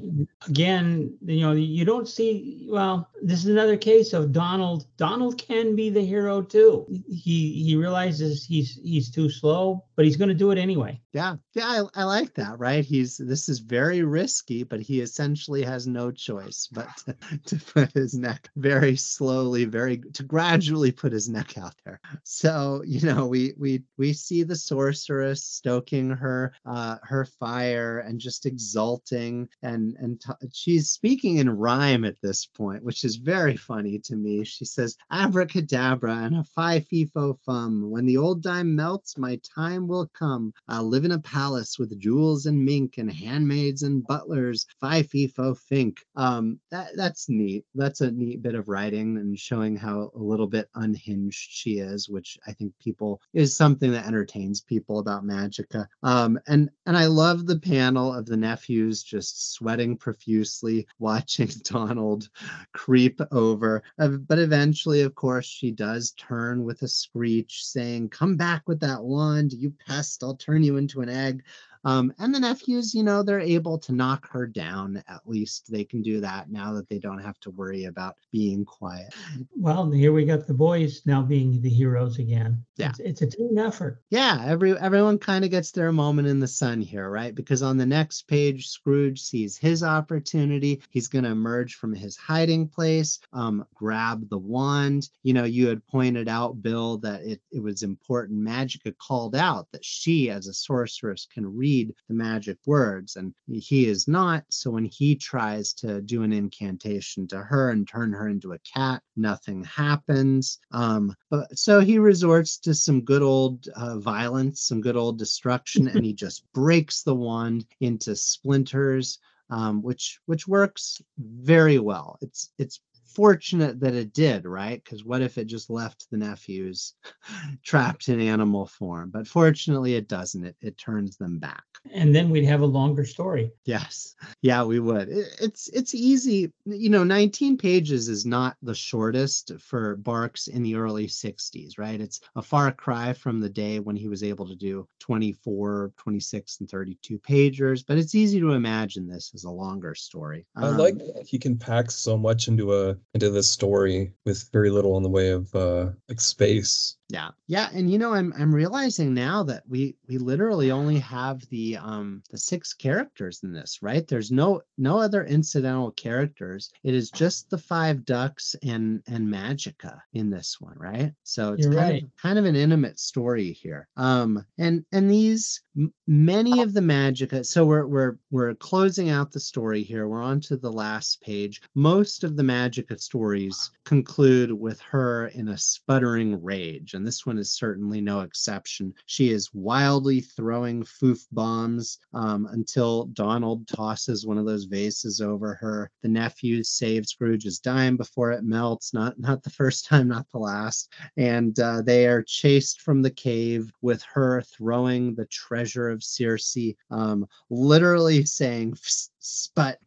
Again, 0.48 1.14
you 1.26 1.41
know, 1.41 1.52
you 1.52 1.84
don't 1.84 2.08
see, 2.08 2.68
well, 2.70 3.10
this 3.22 3.39
is 3.39 3.48
another 3.48 3.76
case 3.76 4.14
of 4.14 4.32
Donald. 4.32 4.86
Donald 4.95 5.38
can 5.38 5.76
be 5.76 5.89
the 5.89 6.06
hero 6.06 6.36
too. 6.41 6.85
He 7.07 7.63
he 7.63 7.75
realizes 7.75 8.45
he's 8.45 8.79
he's 8.83 9.11
too 9.11 9.29
slow, 9.29 9.85
but 9.95 10.05
he's 10.05 10.17
going 10.17 10.29
to 10.29 10.35
do 10.35 10.51
it 10.51 10.57
anyway. 10.57 11.01
Yeah, 11.13 11.38
yeah, 11.53 11.65
I, 11.65 12.01
I 12.01 12.03
like 12.03 12.33
that. 12.35 12.59
Right? 12.59 12.85
He's 12.85 13.17
this 13.17 13.49
is 13.49 13.59
very 13.59 14.03
risky, 14.03 14.63
but 14.63 14.79
he 14.79 15.01
essentially 15.01 15.63
has 15.63 15.88
no 15.88 16.11
choice 16.11 16.69
but 16.71 16.88
to, 17.05 17.15
to 17.45 17.65
put 17.73 17.91
his 17.93 18.13
neck 18.13 18.49
very 18.55 18.95
slowly, 18.95 19.65
very 19.65 19.97
to 20.13 20.23
gradually 20.23 20.91
put 20.91 21.11
his 21.11 21.29
neck 21.29 21.57
out 21.57 21.75
there. 21.85 21.99
So 22.23 22.83
you 22.85 23.01
know, 23.01 23.25
we 23.27 23.53
we 23.57 23.83
we 23.97 24.13
see 24.13 24.43
the 24.43 24.55
sorceress 24.55 25.43
stoking 25.43 26.09
her 26.09 26.53
uh, 26.65 26.97
her 27.03 27.25
fire 27.25 27.99
and 27.99 28.19
just 28.19 28.45
exulting, 28.45 29.49
and 29.61 29.95
and 29.99 30.21
t- 30.21 30.47
she's 30.53 30.91
speaking 30.91 31.38
in 31.38 31.49
rhyme 31.49 32.05
at 32.05 32.21
this 32.21 32.45
point, 32.45 32.83
which 32.83 33.03
is 33.03 33.15
very 33.15 33.55
funny 33.55 33.99
to 33.99 34.15
me. 34.15 34.43
She 34.43 34.65
says, 34.65 34.97
"Abracadabra 35.11 36.16
and 36.24 36.36
a 36.36 36.43
fi 36.43 36.80
fi 36.80 37.05
fo 37.05 37.38
fum. 37.45 37.89
When 37.89 38.05
the 38.05 38.18
old 38.18 38.41
dime 38.41 38.76
melts, 38.76 39.18
my 39.18 39.39
time 39.55 39.88
will 39.88 40.07
come. 40.07 40.53
I'll 40.68 40.88
live 40.88 41.05
in 41.05 41.11
a 41.11 41.20
palace 41.20 41.78
with 41.80 41.99
jewels 41.99 42.45
and 42.45 42.63
mink 42.63 42.97
and 42.97 43.11
handmaids 43.11 43.84
and 43.84 44.05
butlers. 44.05 44.65
Fi 44.80 45.03
fi 45.03 45.28
fo 45.28 45.53
fink." 45.53 45.99
Um, 46.15 46.59
that 46.72 46.95
that's 46.95 47.30
neat. 47.30 47.65
That's 47.76 48.01
a 48.01 48.11
neat 48.11 48.41
bit 48.41 48.55
of 48.55 48.68
writing 48.68 49.18
and 49.18 49.38
showing 49.38 49.76
how 49.76 50.11
a 50.15 50.20
little 50.20 50.47
bit 50.47 50.70
unhinged 50.76 51.49
she 51.51 51.80
is, 51.80 52.09
which 52.09 52.38
I 52.47 52.53
think 52.53 52.74
people 52.80 53.22
is 53.34 53.55
something 53.55 53.91
that 53.91 54.05
entertains 54.05 54.61
people 54.61 54.99
about 54.99 55.26
Magica. 55.26 55.88
Um, 56.03 56.39
and 56.47 56.70
and 56.86 56.97
I 56.97 57.05
love 57.05 57.45
the 57.45 57.59
panel 57.59 58.13
of 58.13 58.26
the 58.26 58.38
nephews 58.38 59.03
just 59.03 59.53
sweating 59.53 59.97
profusely, 59.97 60.88
watching 60.99 61.49
Donald 61.63 62.30
creep 62.74 63.20
over. 63.32 63.84
Uh, 63.99 64.09
but 64.09 64.39
eventually, 64.39 65.01
of 65.01 65.15
course, 65.15 65.45
she 65.45 65.72
does 65.72 66.07
turn 66.12 66.64
with 66.64 66.82
a 66.84 66.88
screech, 66.88 67.66
saying, 67.66 68.10
"Come 68.10 68.38
back 68.38 68.68
with 68.68 68.80
that 68.82 69.03
wand, 69.03 69.53
you 69.53 69.72
pest! 69.86 70.24
I'll 70.24 70.36
turn 70.36 70.64
you 70.64 70.78
into 70.78 71.01
an 71.01 71.10
egg." 71.10 71.43
Um, 71.88 72.13
and 72.19 72.35
the 72.35 72.39
nephews, 72.41 72.93
you 72.93 73.01
know, 73.01 73.23
they're 73.23 73.39
able 73.39 73.77
to 73.77 73.93
knock 73.93 74.29
her 74.31 74.45
down. 74.45 75.01
At 75.07 75.21
least 75.25 75.71
they 75.71 75.85
can 75.85 76.01
do 76.01 76.19
that 76.19 76.51
now 76.51 76.73
that 76.73 76.89
they 76.89 76.99
don't 76.99 77.23
have 77.23 77.39
to 77.39 77.49
worry 77.49 77.85
about 77.85 78.17
being 78.29 78.65
quiet. 78.65 79.13
Well, 79.55 79.89
here 79.89 80.11
we 80.11 80.25
got 80.25 80.47
the 80.47 80.53
boys 80.53 81.03
now 81.05 81.21
being 81.21 81.61
the 81.61 81.69
heroes 81.69 82.19
again. 82.19 82.61
Yeah. 82.75 82.89
It's, 82.89 82.99
it's 82.99 83.21
a 83.21 83.27
team 83.27 83.57
effort. 83.57 84.01
Yeah, 84.09 84.43
every 84.45 84.77
everyone 84.77 85.17
kind 85.17 85.45
of 85.45 85.51
gets 85.51 85.71
their 85.71 85.93
moment 85.93 86.27
in 86.27 86.41
the 86.41 86.47
sun 86.47 86.81
here, 86.81 87.09
right? 87.09 87.33
Because 87.33 87.63
on 87.63 87.77
the 87.77 87.85
next 87.85 88.27
page, 88.27 88.67
Scrooge 88.67 89.21
sees 89.21 89.55
his 89.55 89.81
opportunity. 89.81 90.81
He's 90.89 91.07
going 91.07 91.23
to 91.23 91.31
emerge 91.31 91.75
from 91.75 91.93
his 91.93 92.17
hiding 92.17 92.67
place, 92.67 93.19
um, 93.31 93.65
grab 93.73 94.29
the 94.29 94.38
wand. 94.38 95.09
You 95.23 95.33
know, 95.33 95.45
you 95.45 95.69
had 95.69 95.88
pointed 95.88 96.27
out, 96.27 96.61
Bill, 96.61 96.97
that 96.97 97.21
it, 97.21 97.41
it 97.49 97.63
was 97.63 97.81
important. 97.81 98.45
Magica 98.45 98.93
called 98.97 99.38
out 99.38 99.67
that 99.71 99.85
she, 99.85 100.29
as 100.29 100.47
a 100.47 100.53
sorceress, 100.53 101.25
can 101.33 101.55
read 101.55 101.76
the 101.86 102.13
magic 102.13 102.57
words, 102.65 103.15
and 103.15 103.34
he 103.47 103.86
is 103.88 104.07
not. 104.07 104.43
So 104.49 104.71
when 104.71 104.86
he 104.86 105.15
tries 105.15 105.73
to 105.73 106.01
do 106.01 106.23
an 106.23 106.34
incantation 106.34 107.28
to 107.30 107.39
her 107.39 107.71
and 107.71 107.88
turn 107.88 108.13
her 108.13 108.28
into 108.28 108.53
a 108.53 108.59
cat, 108.59 109.01
nothing 109.15 109.63
happens. 109.63 110.59
Um, 110.71 111.15
but 111.30 111.57
so 111.57 111.80
he 111.80 111.99
resorts 111.99 112.57
to 112.59 112.73
some 112.73 113.01
good 113.01 113.21
old 113.21 113.67
uh, 113.75 113.99
violence, 113.99 114.61
some 114.61 114.82
good 114.82 114.97
old 114.97 115.17
destruction, 115.17 115.88
and 115.88 116.05
he 116.05 116.13
just 116.13 116.43
breaks 116.53 117.03
the 117.03 117.15
wand 117.15 117.65
into 117.80 118.15
splinters. 118.15 119.19
Um, 119.49 119.82
which 119.82 120.19
which 120.25 120.45
works 120.45 121.01
very 121.17 121.80
well. 121.80 122.17
It's 122.21 122.51
it's 122.57 122.82
fortunate 123.08 123.80
that 123.80 123.93
it 123.93 124.14
did, 124.14 124.45
right? 124.45 124.84
Because 124.84 125.03
what 125.03 125.22
if 125.22 125.38
it 125.38 125.45
just 125.45 125.70
left 125.70 126.08
the 126.12 126.18
nephews 126.18 126.93
trapped 127.64 128.10
in 128.10 128.20
animal 128.20 128.66
form? 128.66 129.10
But 129.10 129.28
fortunately, 129.28 129.95
it 129.95 130.08
doesn't. 130.08 130.45
It, 130.45 130.55
it 130.62 130.78
turns 130.78 131.18
them 131.18 131.39
back. 131.39 131.64
And 131.93 132.14
then 132.14 132.30
we'd 132.30 132.45
have 132.45 132.62
a 132.62 132.66
longer 132.66 133.05
story. 133.05 133.51
Yes, 133.66 134.16
yeah, 134.41 134.64
we 134.64 134.80
would. 134.80 135.10
It, 135.10 135.28
it's 135.39 135.70
it's 135.70 135.95
easy. 135.95 136.51
You 136.66 136.89
know, 136.89 137.03
19 137.03 137.58
pages 137.58 138.10
is 138.10 138.26
not 138.26 138.58
the 138.62 138.76
shortest 138.76 139.53
for 139.60 139.95
Barks 139.95 140.47
in 140.47 140.64
the 140.64 140.76
early 140.76 141.08
60s, 141.08 141.78
right? 141.78 141.99
It's 142.01 142.20
a 142.36 142.41
far 142.41 142.72
cry 142.72 143.14
from 143.14 143.39
the 143.39 143.49
day 143.49 143.80
when 143.80 143.95
he 143.95 144.08
was 144.10 144.24
able 144.24 144.47
to 144.47 144.55
do 144.55 144.88
24, 144.99 145.93
26, 145.97 146.60
and 146.60 146.70
32 146.70 147.20
pagers. 147.20 147.84
But 147.88 147.97
it's 147.97 148.16
easy 148.16 148.39
to 148.39 148.51
imagine 148.51 149.08
this 149.08 149.32
as 149.34 149.43
a 149.45 149.51
longer 149.51 149.95
story. 149.95 150.45
I 150.55 150.68
Um, 150.68 150.78
like 150.78 150.97
that 150.97 151.26
he 151.28 151.39
can 151.39 151.58
pack 151.58 151.91
so 151.91 152.18
much 152.18 152.47
into 152.47 152.74
a 152.74 152.97
into 153.14 153.30
this 153.30 153.50
story 153.50 154.14
with 154.26 154.50
very 154.52 154.70
little 154.70 154.98
in 154.98 155.04
the 155.04 155.10
way 155.10 155.30
of 155.30 155.54
uh 155.56 155.89
like 156.10 156.22
space. 156.22 156.98
Yeah. 157.10 157.30
Yeah, 157.47 157.70
and 157.74 157.89
you 157.89 157.97
know 157.97 158.14
I'm 158.14 158.34
I'm 158.38 158.53
realizing 158.53 159.14
now 159.14 159.41
that 159.43 159.64
we 159.68 159.95
we 160.10 160.18
literally 160.18 160.72
only 160.72 160.99
have 160.99 161.47
the 161.49 161.78
um 161.78 162.22
the 162.30 162.38
six 162.38 162.74
characters 162.74 163.39
in 163.43 163.53
this, 163.53 163.82
right? 163.82 164.05
There's 164.05 164.30
no 164.30 164.62
no 164.78 164.99
other 164.99 165.24
incidental 165.24 165.91
characters. 165.91 166.70
It 166.84 166.93
is 166.93 167.10
just 167.10 167.49
the 167.49 167.58
five 167.58 168.03
ducks 168.03 168.55
and 168.62 169.01
and 169.08 169.26
Magica 169.26 170.01
in 170.14 170.30
this 170.30 170.60
one, 170.60 170.76
right? 170.78 171.14
So 171.24 171.53
it's 171.53 171.66
You're 171.66 171.76
kind 171.76 171.89
right. 171.91 172.03
of 172.03 172.10
kind 172.22 172.38
of 172.38 172.43
an 172.45 172.58
intimate 172.58 172.99
story 172.99 173.53
here. 173.53 173.88
Um 173.95 174.45
and 174.58 174.84
and 174.91 175.10
these 175.10 175.62
many 176.08 176.62
of 176.62 176.74
the 176.74 176.82
Magica 176.82 177.45
so 177.45 177.66
we're 177.66 177.88
we're 177.88 178.18
we're 178.32 178.55
closing 178.55 179.10
out 179.10 179.32
the 179.32 179.39
story 179.39 179.82
here. 179.82 180.10
We're 180.10 180.22
on 180.22 180.41
to 180.41 180.58
the 180.58 180.72
last 180.72 181.22
page. 181.22 181.62
Most 181.74 182.26
of 182.26 182.36
the 182.36 182.43
Magica 182.43 182.99
stories 182.99 183.72
conclude 183.86 184.51
with 184.51 184.82
her 184.82 185.28
in 185.28 185.47
a 185.49 185.58
sputtering 185.58 186.43
rage, 186.43 186.93
and 186.98 187.08
this 187.08 187.26
one 187.26 187.38
is 187.38 187.52
certainly 187.52 188.02
no 188.02 188.22
exception. 188.22 188.93
She 189.06 189.30
is 189.30 189.54
wildly 189.54 190.20
throwing 190.20 190.84
foof 190.84 191.26
bombs 191.32 192.00
um, 192.14 192.48
until 192.52 193.06
Donald 193.06 193.68
tosses 193.68 194.26
one 194.26 194.39
of 194.39 194.45
those 194.45 194.66
vases 194.66 195.22
over 195.22 195.54
her. 195.54 195.91
The 196.02 196.10
nephews 196.10 196.70
save 196.70 197.06
Scrooge's 197.06 197.60
dime 197.60 197.98
before 197.98 198.32
it 198.32 198.43
melts. 198.43 198.93
Not 198.93 199.20
not 199.20 199.43
the 199.43 199.52
first 199.52 199.86
time, 199.86 200.08
not 200.08 200.26
the 200.32 200.39
last. 200.39 200.91
And 201.16 201.58
uh, 201.60 201.84
they 201.84 202.08
are 202.08 202.24
chased 202.24 202.82
from 202.82 203.02
the 203.02 203.12
cave 203.12 203.72
with 203.82 204.02
her 204.14 204.41
throwing 204.41 205.14
the 205.14 205.28
treasure 205.28 205.89
of 205.89 206.04
Circe, 206.04 206.58
um, 206.89 207.28
literally 207.52 208.26
saying 208.26 208.74
"Psst, 208.74 209.10
sput, 209.28 209.80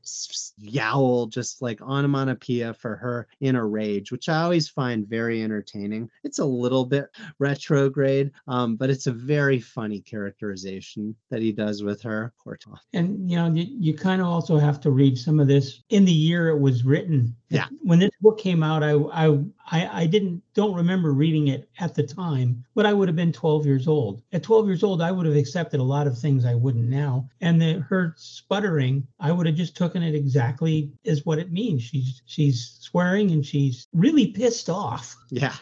yowl, 0.59 1.27
just 1.27 1.63
like 1.63 1.81
onomatopoeia 1.81 2.75
for 2.75 2.97
her 2.97 3.27
in 3.41 3.57
a 3.57 3.65
rage, 3.65 4.13
which 4.13 4.29
I 4.29 4.43
always 4.43 4.69
find 4.69 5.09
very 5.09 5.43
entertaining. 5.43 6.11
It's 6.25 6.39
a 6.39 6.45
little 6.45 6.85
bit 6.85 7.07
retrograde, 7.39 8.31
um, 8.47 8.77
but 8.77 8.91
it's 8.91 9.07
a 9.07 9.13
very 9.13 9.59
funny 9.59 10.01
characterization 10.01 11.17
that 11.31 11.41
he 11.41 11.53
does 11.53 11.83
with 11.83 12.03
her. 12.03 12.33
Poor. 12.43 12.59
And 12.93 13.31
you 13.31 13.37
know, 13.37 13.53
you, 13.53 13.67
you 13.69 13.95
kind 13.95 14.21
of 14.21 14.27
also 14.27 14.59
have 14.59 14.81
to 14.81 14.91
read 14.91 15.17
some 15.17 15.41
of 15.41 15.49
this 15.49 15.83
in 15.89 16.05
the 16.05 16.13
year 16.13 16.49
it 16.49 16.59
was 16.59 16.85
written. 16.85 17.35
Yeah. 17.51 17.67
When 17.83 17.99
this 17.99 18.13
book 18.21 18.39
came 18.39 18.63
out, 18.63 18.85
I 18.85 18.93
I 18.93 19.45
I, 19.71 20.03
I 20.03 20.07
didn't 20.07 20.41
don't 20.55 20.75
remember 20.75 21.13
reading 21.13 21.49
it 21.49 21.69
at 21.81 21.95
the 21.97 22.05
time, 22.05 22.65
but 22.77 22.87
I 22.87 22.93
would 22.93 23.09
have 23.09 23.17
been 23.17 23.33
12 23.33 23.67
years 23.67 23.89
old. 23.89 24.23
At 24.33 24.45
12 24.45 24.67
years 24.69 24.83
old, 24.85 25.03
I 25.03 25.11
would 25.11 25.27
have 25.27 25.37
accepted 25.37 25.81
a 25.81 25.85
lot 25.85 26.07
of 26.07 26.17
things 26.17 26.45
I 26.45 26.55
wouldn't 26.55 26.89
now. 26.89 27.29
And 27.41 27.61
the, 27.61 27.81
her 27.89 28.15
sputtering, 28.17 29.07
I 29.19 29.33
would 29.33 29.47
have 29.47 29.57
just 29.57 29.77
taken 29.77 30.03
it 30.03 30.15
exactly 30.15 30.93
as 31.05 31.27
what 31.27 31.41
it 31.41 31.51
means. 31.51 31.83
She's 31.83 32.23
she's 32.25 32.79
swearing 32.81 33.33
and 33.33 33.45
she's 33.45 33.89
really 33.93 34.29
pissed 34.29 34.71
off. 34.71 35.17
Yeah. 35.29 35.55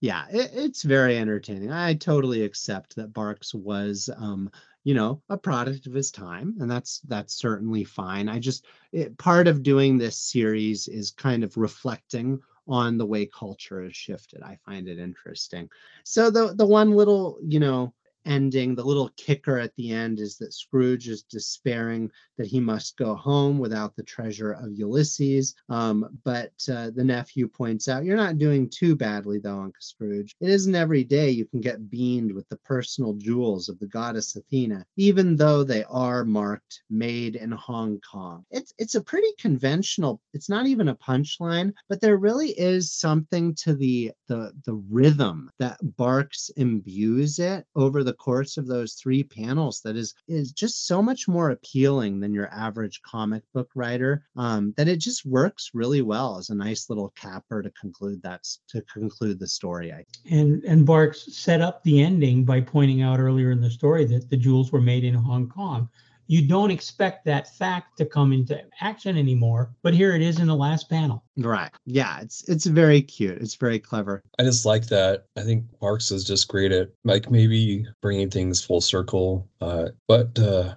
Yeah, 0.00 0.26
it, 0.30 0.50
it's 0.52 0.82
very 0.82 1.16
entertaining. 1.16 1.72
I 1.72 1.94
totally 1.94 2.42
accept 2.42 2.96
that 2.96 3.14
Barks 3.14 3.54
was 3.54 4.10
um, 4.16 4.50
you 4.86 4.94
know, 4.94 5.20
a 5.28 5.36
product 5.36 5.88
of 5.88 5.94
his 5.94 6.12
time, 6.12 6.54
and 6.60 6.70
that's 6.70 7.00
that's 7.08 7.34
certainly 7.34 7.82
fine. 7.82 8.28
I 8.28 8.38
just 8.38 8.66
it, 8.92 9.18
part 9.18 9.48
of 9.48 9.64
doing 9.64 9.98
this 9.98 10.16
series 10.16 10.86
is 10.86 11.10
kind 11.10 11.42
of 11.42 11.56
reflecting 11.56 12.38
on 12.68 12.96
the 12.96 13.04
way 13.04 13.26
culture 13.26 13.82
has 13.82 13.96
shifted. 13.96 14.44
I 14.44 14.56
find 14.64 14.86
it 14.86 15.00
interesting. 15.00 15.68
So 16.04 16.30
the 16.30 16.54
the 16.54 16.64
one 16.64 16.92
little, 16.92 17.36
you 17.42 17.58
know, 17.58 17.94
ending. 18.26 18.74
The 18.74 18.84
little 18.84 19.10
kicker 19.16 19.58
at 19.58 19.74
the 19.76 19.92
end 19.92 20.20
is 20.20 20.36
that 20.38 20.52
Scrooge 20.52 21.08
is 21.08 21.22
despairing 21.22 22.10
that 22.36 22.46
he 22.46 22.60
must 22.60 22.96
go 22.96 23.14
home 23.14 23.58
without 23.58 23.96
the 23.96 24.02
treasure 24.02 24.52
of 24.52 24.72
Ulysses. 24.72 25.54
Um, 25.68 26.18
but 26.24 26.52
uh, 26.70 26.90
the 26.90 27.04
nephew 27.04 27.48
points 27.48 27.88
out, 27.88 28.04
You're 28.04 28.16
not 28.16 28.38
doing 28.38 28.68
too 28.68 28.96
badly, 28.96 29.38
though, 29.38 29.60
Uncle 29.60 29.74
Scrooge. 29.80 30.34
It 30.40 30.50
isn't 30.50 30.74
every 30.74 31.04
day 31.04 31.30
you 31.30 31.46
can 31.46 31.60
get 31.60 31.90
beamed 31.90 32.32
with 32.32 32.48
the 32.48 32.58
personal 32.58 33.14
jewels 33.14 33.68
of 33.68 33.78
the 33.78 33.86
goddess 33.86 34.36
Athena, 34.36 34.84
even 34.96 35.36
though 35.36 35.64
they 35.64 35.84
are 35.84 36.24
marked 36.24 36.82
made 36.90 37.36
in 37.36 37.52
Hong 37.52 38.00
Kong. 38.00 38.44
It's, 38.50 38.74
it's 38.78 38.94
a 38.94 39.00
pretty 39.00 39.32
conventional, 39.38 40.20
it's 40.34 40.48
not 40.48 40.66
even 40.66 40.88
a 40.88 40.96
punchline, 40.96 41.72
but 41.88 42.00
there 42.00 42.16
really 42.16 42.50
is 42.50 42.92
something 42.92 43.54
to 43.56 43.74
the, 43.74 44.12
the, 44.28 44.52
the 44.64 44.74
rhythm 44.90 45.50
that 45.58 45.78
Barks 45.96 46.50
imbues 46.56 47.38
it 47.38 47.64
over 47.74 48.02
the 48.02 48.15
course 48.16 48.56
of 48.56 48.66
those 48.66 48.94
three 48.94 49.22
panels 49.22 49.80
that 49.82 49.96
is 49.96 50.14
is 50.28 50.52
just 50.52 50.86
so 50.86 51.02
much 51.02 51.28
more 51.28 51.50
appealing 51.50 52.20
than 52.20 52.34
your 52.34 52.48
average 52.52 53.00
comic 53.02 53.42
book 53.52 53.70
writer 53.74 54.24
um, 54.36 54.72
that 54.76 54.88
it 54.88 54.98
just 54.98 55.24
works 55.26 55.70
really 55.74 56.02
well 56.02 56.38
as 56.38 56.50
a 56.50 56.54
nice 56.54 56.88
little 56.88 57.12
capper 57.16 57.62
to 57.62 57.70
conclude 57.70 58.22
that 58.22 58.44
to 58.68 58.80
conclude 58.82 59.38
the 59.38 59.48
story 59.48 59.92
I 59.92 60.04
and 60.30 60.62
and 60.64 60.86
Barks 60.86 61.34
set 61.34 61.60
up 61.60 61.82
the 61.82 62.02
ending 62.02 62.44
by 62.44 62.60
pointing 62.60 63.02
out 63.02 63.20
earlier 63.20 63.50
in 63.50 63.60
the 63.60 63.70
story 63.70 64.04
that 64.06 64.30
the 64.30 64.36
jewels 64.36 64.72
were 64.72 64.80
made 64.80 65.04
in 65.04 65.14
Hong 65.14 65.48
Kong 65.48 65.88
you 66.26 66.46
don't 66.46 66.70
expect 66.70 67.24
that 67.24 67.54
fact 67.56 67.96
to 67.98 68.04
come 68.04 68.32
into 68.32 68.60
action 68.80 69.16
anymore 69.16 69.70
but 69.82 69.94
here 69.94 70.14
it 70.14 70.22
is 70.22 70.38
in 70.38 70.46
the 70.46 70.54
last 70.54 70.88
panel. 70.88 71.22
Right. 71.36 71.70
Yeah 71.84 72.20
it's 72.20 72.48
it's 72.48 72.66
very 72.66 73.02
cute. 73.02 73.38
It's 73.38 73.54
very 73.54 73.78
clever. 73.78 74.22
I 74.38 74.42
just 74.42 74.64
like 74.64 74.86
that. 74.86 75.24
I 75.36 75.42
think 75.42 75.64
Barks 75.80 76.10
is 76.10 76.24
just 76.24 76.48
great 76.48 76.72
at 76.72 76.90
like 77.04 77.30
maybe 77.30 77.86
bringing 78.00 78.30
things 78.30 78.64
full 78.64 78.80
circle 78.80 79.48
uh 79.60 79.88
but 80.08 80.38
uh 80.38 80.74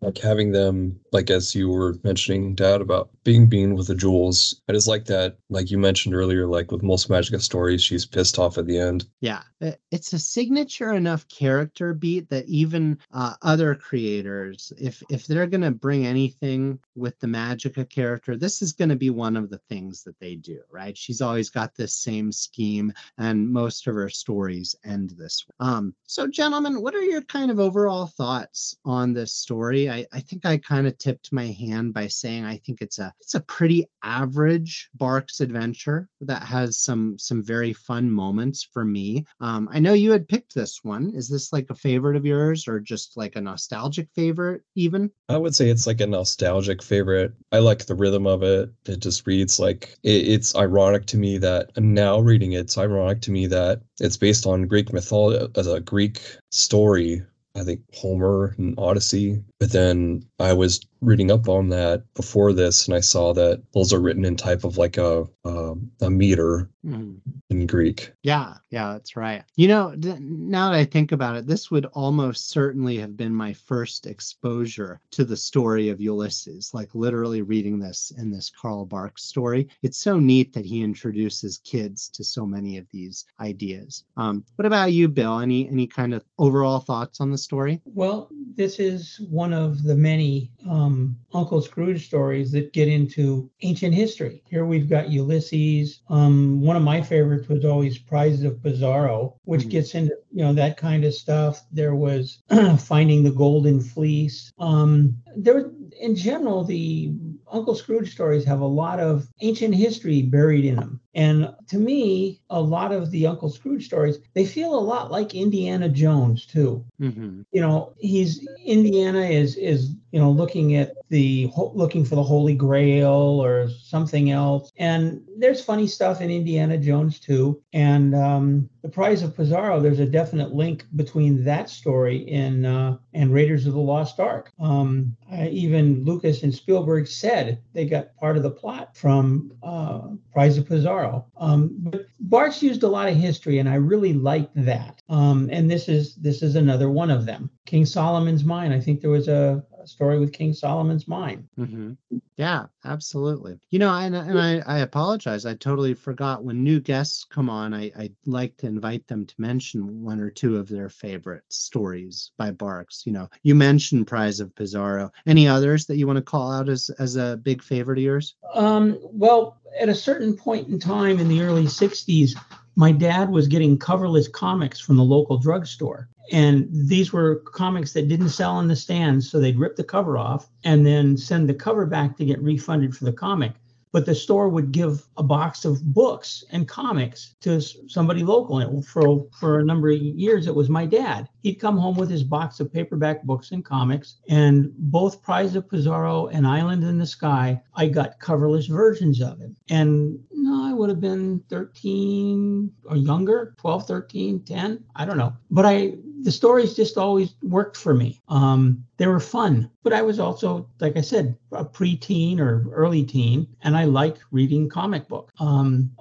like 0.00 0.18
having 0.18 0.52
them 0.52 0.98
like 1.12 1.30
as 1.30 1.54
you 1.54 1.68
were 1.68 1.96
mentioning 2.04 2.54
dad 2.54 2.80
about 2.80 3.10
being 3.24 3.48
being 3.48 3.74
with 3.74 3.86
the 3.86 3.94
jewels 3.94 4.60
i 4.68 4.72
just 4.72 4.88
like 4.88 5.04
that 5.04 5.36
like 5.50 5.70
you 5.70 5.78
mentioned 5.78 6.14
earlier 6.14 6.46
like 6.46 6.70
with 6.70 6.82
most 6.82 7.08
magica 7.08 7.40
stories 7.40 7.82
she's 7.82 8.06
pissed 8.06 8.38
off 8.38 8.58
at 8.58 8.66
the 8.66 8.78
end. 8.78 9.06
Yeah 9.20 9.42
it's 9.90 10.12
a 10.12 10.18
signature 10.18 10.94
enough 10.94 11.28
character 11.28 11.92
beat 11.92 12.28
that 12.30 12.46
even 12.48 12.98
uh, 13.12 13.34
other 13.42 13.74
creators 13.74 14.72
if 14.78 15.02
if 15.10 15.26
they're 15.26 15.46
going 15.46 15.60
to 15.60 15.70
bring 15.70 16.06
anything 16.06 16.78
with 16.94 17.18
the 17.20 17.26
magica 17.26 17.88
character 17.88 18.36
this 18.36 18.62
is 18.62 18.72
going 18.72 18.88
to 18.88 18.96
be 18.96 19.10
one 19.10 19.36
of 19.36 19.50
the 19.50 19.58
things 19.68 20.02
that 20.02 20.18
they 20.18 20.34
do 20.34 20.60
right? 20.70 20.96
She's 20.96 21.20
always 21.20 21.50
got 21.50 21.74
this 21.74 21.92
same 21.94 22.32
scheme 22.32 22.92
and 23.18 23.50
most 23.50 23.86
of 23.86 23.94
her 23.94 24.08
stories 24.08 24.74
end 24.84 25.10
this 25.18 25.44
way. 25.46 25.66
um 25.66 25.94
so 26.06 26.26
gentlemen 26.26 26.80
what 26.80 26.94
are 26.94 27.02
your 27.02 27.22
kind 27.22 27.50
of 27.50 27.60
overall 27.60 28.06
thoughts 28.06 28.76
on 28.84 29.12
this 29.12 29.32
story 29.32 29.89
i 29.90 30.06
i 30.12 30.20
think 30.20 30.46
i 30.46 30.56
kind 30.56 30.86
of 30.86 30.96
tipped 30.98 31.32
my 31.32 31.46
hand 31.46 31.92
by 31.92 32.06
saying 32.06 32.44
I 32.44 32.56
think 32.58 32.80
it's 32.80 32.98
a 32.98 33.12
it's 33.20 33.34
a 33.34 33.40
pretty 33.40 33.86
average 34.02 34.88
Barks 34.94 35.40
adventure 35.40 36.08
that 36.20 36.42
has 36.42 36.78
some 36.78 37.18
some 37.18 37.42
very 37.42 37.72
fun 37.72 38.10
moments 38.10 38.68
for 38.72 38.84
me. 38.84 39.24
Um, 39.40 39.68
I 39.72 39.78
know 39.78 39.92
you 39.92 40.10
had 40.10 40.28
picked 40.28 40.54
this 40.54 40.80
one. 40.82 41.12
Is 41.14 41.28
this 41.28 41.52
like 41.52 41.66
a 41.70 41.74
favorite 41.74 42.16
of 42.16 42.26
yours, 42.26 42.66
or 42.66 42.80
just 42.80 43.16
like 43.16 43.36
a 43.36 43.40
nostalgic 43.40 44.08
favorite? 44.14 44.62
Even 44.74 45.10
I 45.28 45.36
would 45.36 45.54
say 45.54 45.70
it's 45.70 45.86
like 45.86 46.00
a 46.00 46.06
nostalgic 46.06 46.82
favorite. 46.82 47.32
I 47.52 47.58
like 47.58 47.86
the 47.86 47.94
rhythm 47.94 48.26
of 48.26 48.42
it. 48.42 48.70
It 48.86 49.00
just 49.00 49.26
reads 49.26 49.58
like 49.60 49.96
it, 50.02 50.28
it's 50.28 50.56
ironic 50.56 51.06
to 51.06 51.16
me 51.16 51.38
that 51.38 51.76
now 51.76 52.18
reading 52.18 52.52
it, 52.52 52.60
it's 52.60 52.78
ironic 52.78 53.20
to 53.22 53.30
me 53.30 53.46
that 53.46 53.82
it's 54.00 54.16
based 54.16 54.46
on 54.46 54.66
Greek 54.66 54.92
mythology 54.92 55.46
as 55.56 55.66
a 55.66 55.80
Greek 55.80 56.20
story 56.50 57.22
I 57.56 57.64
think 57.64 57.82
Homer 57.94 58.54
and 58.58 58.74
Odyssey. 58.78 59.42
But 59.60 59.72
then 59.72 60.24
I 60.40 60.54
was 60.54 60.80
reading 61.02 61.30
up 61.30 61.48
on 61.48 61.68
that 61.68 62.02
before 62.14 62.52
this, 62.52 62.86
and 62.86 62.94
I 62.94 63.00
saw 63.00 63.32
that 63.34 63.62
those 63.72 63.92
are 63.92 64.00
written 64.00 64.24
in 64.24 64.36
type 64.36 64.64
of 64.64 64.78
like 64.78 64.96
a 64.96 65.26
a, 65.44 65.74
a 66.02 66.10
meter 66.10 66.70
mm. 66.84 67.16
in 67.48 67.66
Greek. 67.66 68.12
Yeah, 68.22 68.54
yeah, 68.70 68.92
that's 68.92 69.16
right. 69.16 69.44
You 69.56 69.68
know, 69.68 69.94
now 69.96 70.70
that 70.70 70.78
I 70.78 70.84
think 70.84 71.12
about 71.12 71.36
it, 71.36 71.46
this 71.46 71.70
would 71.70 71.86
almost 71.86 72.50
certainly 72.50 72.98
have 72.98 73.16
been 73.16 73.34
my 73.34 73.52
first 73.52 74.06
exposure 74.06 75.00
to 75.12 75.24
the 75.24 75.36
story 75.36 75.88
of 75.88 76.00
Ulysses. 76.00 76.72
Like 76.74 76.94
literally 76.94 77.42
reading 77.42 77.78
this 77.78 78.12
in 78.16 78.30
this 78.30 78.50
Carl 78.50 78.84
Barks 78.84 79.24
story. 79.24 79.68
It's 79.82 79.98
so 79.98 80.18
neat 80.18 80.52
that 80.52 80.66
he 80.66 80.82
introduces 80.82 81.58
kids 81.64 82.08
to 82.10 82.24
so 82.24 82.44
many 82.46 82.76
of 82.76 82.86
these 82.90 83.24
ideas. 83.40 84.04
Um, 84.16 84.44
what 84.56 84.66
about 84.66 84.92
you, 84.92 85.08
Bill? 85.08 85.40
Any 85.40 85.68
any 85.68 85.86
kind 85.86 86.14
of 86.14 86.24
overall 86.38 86.80
thoughts 86.80 87.20
on 87.20 87.30
the 87.30 87.38
story? 87.38 87.80
Well, 87.84 88.30
this 88.56 88.78
is 88.78 89.20
one 89.30 89.49
of 89.52 89.82
the 89.82 89.94
many 89.94 90.50
um, 90.68 91.16
Uncle 91.32 91.60
Scrooge 91.62 92.06
stories 92.06 92.52
that 92.52 92.72
get 92.72 92.88
into 92.88 93.50
ancient 93.62 93.94
history. 93.94 94.42
Here 94.46 94.64
we've 94.64 94.88
got 94.88 95.10
Ulysses. 95.10 96.00
Um, 96.08 96.60
one 96.60 96.76
of 96.76 96.82
my 96.82 97.00
favorites 97.00 97.48
was 97.48 97.64
always 97.64 97.98
Prize 97.98 98.42
of 98.42 98.62
Pizarro, 98.62 99.36
which 99.44 99.62
mm-hmm. 99.62 99.70
gets 99.70 99.94
into 99.94 100.14
you 100.32 100.44
know 100.44 100.52
that 100.52 100.76
kind 100.76 101.04
of 101.04 101.14
stuff. 101.14 101.64
There 101.72 101.94
was 101.94 102.42
Finding 102.78 103.22
the 103.22 103.32
Golden 103.32 103.80
Fleece. 103.80 104.52
Um, 104.58 105.16
there, 105.36 105.70
in 106.00 106.16
general, 106.16 106.64
the 106.64 107.12
Uncle 107.50 107.74
Scrooge 107.74 108.12
stories 108.12 108.44
have 108.44 108.60
a 108.60 108.66
lot 108.66 109.00
of 109.00 109.28
ancient 109.40 109.74
history 109.74 110.22
buried 110.22 110.64
in 110.64 110.76
them. 110.76 110.99
And 111.14 111.52
to 111.68 111.78
me, 111.78 112.40
a 112.50 112.60
lot 112.60 112.92
of 112.92 113.10
the 113.10 113.26
Uncle 113.26 113.48
Scrooge 113.48 113.86
stories, 113.86 114.18
they 114.34 114.46
feel 114.46 114.74
a 114.74 114.80
lot 114.80 115.10
like 115.10 115.34
Indiana 115.34 115.88
Jones 115.88 116.46
too. 116.46 116.84
Mm-hmm. 117.00 117.42
You 117.52 117.60
know, 117.60 117.94
he's 117.98 118.46
Indiana 118.64 119.22
is 119.22 119.56
is 119.56 119.94
you 120.12 120.20
know 120.20 120.30
looking 120.30 120.76
at 120.76 120.92
the 121.08 121.50
looking 121.56 122.04
for 122.04 122.14
the 122.14 122.22
Holy 122.22 122.54
Grail 122.54 123.08
or 123.08 123.68
something 123.68 124.30
else. 124.30 124.70
And 124.76 125.22
there's 125.36 125.64
funny 125.64 125.86
stuff 125.86 126.20
in 126.20 126.30
Indiana 126.30 126.78
Jones 126.78 127.18
too. 127.18 127.60
And 127.72 128.14
um, 128.14 128.68
the 128.82 128.88
Prize 128.88 129.22
of 129.22 129.36
Pizarro, 129.36 129.80
there's 129.80 129.98
a 129.98 130.06
definite 130.06 130.54
link 130.54 130.84
between 130.94 131.44
that 131.44 131.68
story 131.68 132.18
in 132.28 132.64
uh, 132.64 132.98
and 133.14 133.32
Raiders 133.32 133.66
of 133.66 133.74
the 133.74 133.80
Lost 133.80 134.20
Ark. 134.20 134.52
Um, 134.60 135.16
even 135.32 136.04
Lucas 136.04 136.42
and 136.42 136.54
Spielberg 136.54 137.06
said 137.06 137.60
they 137.72 137.86
got 137.86 138.14
part 138.16 138.36
of 138.36 138.42
the 138.42 138.50
plot 138.50 138.96
from 138.96 139.52
uh, 139.62 140.08
Prize 140.32 140.58
of 140.58 140.68
Pizarro. 140.68 140.99
Um, 141.36 141.70
but 141.78 142.06
Barks 142.20 142.62
used 142.62 142.82
a 142.82 142.88
lot 142.88 143.08
of 143.08 143.16
history, 143.16 143.58
and 143.58 143.68
I 143.68 143.74
really 143.74 144.12
liked 144.12 144.52
that. 144.54 145.02
Um, 145.08 145.48
and 145.52 145.70
this 145.70 145.88
is 145.88 146.14
this 146.16 146.42
is 146.42 146.56
another 146.56 146.90
one 146.90 147.10
of 147.10 147.26
them. 147.26 147.50
King 147.66 147.86
Solomon's 147.86 148.44
Mine. 148.44 148.72
I 148.72 148.80
think 148.80 149.00
there 149.00 149.10
was 149.10 149.28
a 149.28 149.64
story 149.88 150.18
with 150.18 150.32
King 150.32 150.52
Solomon's 150.52 151.08
Mine. 151.08 151.48
Mm-hmm. 151.58 151.92
Yeah, 152.36 152.66
absolutely. 152.84 153.58
You 153.70 153.78
know, 153.78 153.90
and, 153.90 154.14
and 154.14 154.38
I, 154.38 154.62
I 154.66 154.78
apologize. 154.78 155.46
I 155.46 155.54
totally 155.54 155.94
forgot 155.94 156.44
when 156.44 156.64
new 156.64 156.80
guests 156.80 157.24
come 157.24 157.50
on, 157.50 157.74
I, 157.74 157.92
I 157.96 158.10
like 158.26 158.56
to 158.58 158.66
invite 158.66 159.06
them 159.06 159.26
to 159.26 159.34
mention 159.38 160.02
one 160.02 160.20
or 160.20 160.30
two 160.30 160.56
of 160.56 160.68
their 160.68 160.88
favorite 160.88 161.44
stories 161.48 162.30
by 162.36 162.50
Barks. 162.50 163.02
You 163.06 163.12
know, 163.12 163.28
you 163.42 163.54
mentioned 163.54 164.06
Prize 164.06 164.40
of 164.40 164.54
Pizarro. 164.54 165.12
Any 165.26 165.48
others 165.48 165.86
that 165.86 165.96
you 165.96 166.06
want 166.06 166.16
to 166.16 166.22
call 166.22 166.52
out 166.52 166.68
as, 166.68 166.90
as 166.98 167.16
a 167.16 167.38
big 167.42 167.62
favorite 167.62 167.98
of 167.98 168.04
yours? 168.04 168.34
Um, 168.54 168.98
well, 169.02 169.60
at 169.78 169.88
a 169.88 169.94
certain 169.94 170.36
point 170.36 170.68
in 170.68 170.78
time 170.78 171.18
in 171.18 171.28
the 171.28 171.42
early 171.42 171.64
60s, 171.64 172.36
my 172.76 172.92
dad 172.92 173.30
was 173.30 173.48
getting 173.48 173.78
coverless 173.78 174.30
comics 174.30 174.80
from 174.80 174.96
the 174.96 175.04
local 175.04 175.38
drugstore. 175.38 176.08
And 176.32 176.68
these 176.70 177.12
were 177.12 177.36
comics 177.36 177.92
that 177.92 178.08
didn't 178.08 178.28
sell 178.28 178.60
in 178.60 178.68
the 178.68 178.76
stands. 178.76 179.28
So 179.28 179.40
they'd 179.40 179.58
rip 179.58 179.76
the 179.76 179.84
cover 179.84 180.16
off 180.16 180.48
and 180.64 180.86
then 180.86 181.16
send 181.16 181.48
the 181.48 181.54
cover 181.54 181.86
back 181.86 182.16
to 182.16 182.24
get 182.24 182.40
refunded 182.42 182.96
for 182.96 183.04
the 183.04 183.12
comic 183.12 183.52
but 183.92 184.06
the 184.06 184.14
store 184.14 184.48
would 184.48 184.72
give 184.72 185.06
a 185.16 185.22
box 185.22 185.64
of 185.64 185.82
books 185.82 186.44
and 186.50 186.68
comics 186.68 187.34
to 187.40 187.60
somebody 187.60 188.22
local. 188.22 188.58
And 188.58 188.86
for 188.86 189.26
for 189.38 189.58
a 189.58 189.64
number 189.64 189.90
of 189.90 189.98
years, 189.98 190.46
it 190.46 190.54
was 190.54 190.68
my 190.68 190.86
dad. 190.86 191.28
He'd 191.42 191.54
come 191.54 191.76
home 191.76 191.96
with 191.96 192.10
his 192.10 192.22
box 192.22 192.60
of 192.60 192.72
paperback 192.72 193.22
books 193.24 193.50
and 193.50 193.64
comics, 193.64 194.16
and 194.28 194.72
both 194.76 195.22
Prize 195.22 195.56
of 195.56 195.68
Pizarro 195.68 196.26
and 196.28 196.46
Island 196.46 196.84
in 196.84 196.98
the 196.98 197.06
Sky, 197.06 197.60
I 197.74 197.86
got 197.86 198.20
coverless 198.20 198.68
versions 198.68 199.20
of 199.20 199.40
it. 199.40 199.50
And 199.70 200.18
no, 200.32 200.64
I 200.64 200.72
would 200.72 200.90
have 200.90 201.00
been 201.00 201.42
13 201.48 202.70
or 202.84 202.96
younger, 202.96 203.54
12, 203.58 203.86
13, 203.86 204.40
10, 204.40 204.84
I 204.96 205.04
don't 205.04 205.18
know. 205.18 205.32
But 205.50 205.66
I 205.66 205.94
the 206.22 206.32
stories 206.32 206.74
just 206.74 206.98
always 206.98 207.34
worked 207.42 207.76
for 207.76 207.94
me. 207.94 208.20
Um, 208.28 208.84
they 208.96 209.06
were 209.06 209.20
fun, 209.20 209.70
but 209.82 209.92
I 209.92 210.02
was 210.02 210.18
also, 210.18 210.68
like 210.80 210.96
I 210.96 211.00
said, 211.00 211.36
a 211.52 211.64
preteen 211.64 212.38
or 212.38 212.66
early 212.72 213.04
teen, 213.04 213.48
and 213.62 213.76
I 213.76 213.84
like 213.84 214.18
reading 214.30 214.68
comic 214.68 215.08
book. 215.08 215.32
Um, 215.38 215.92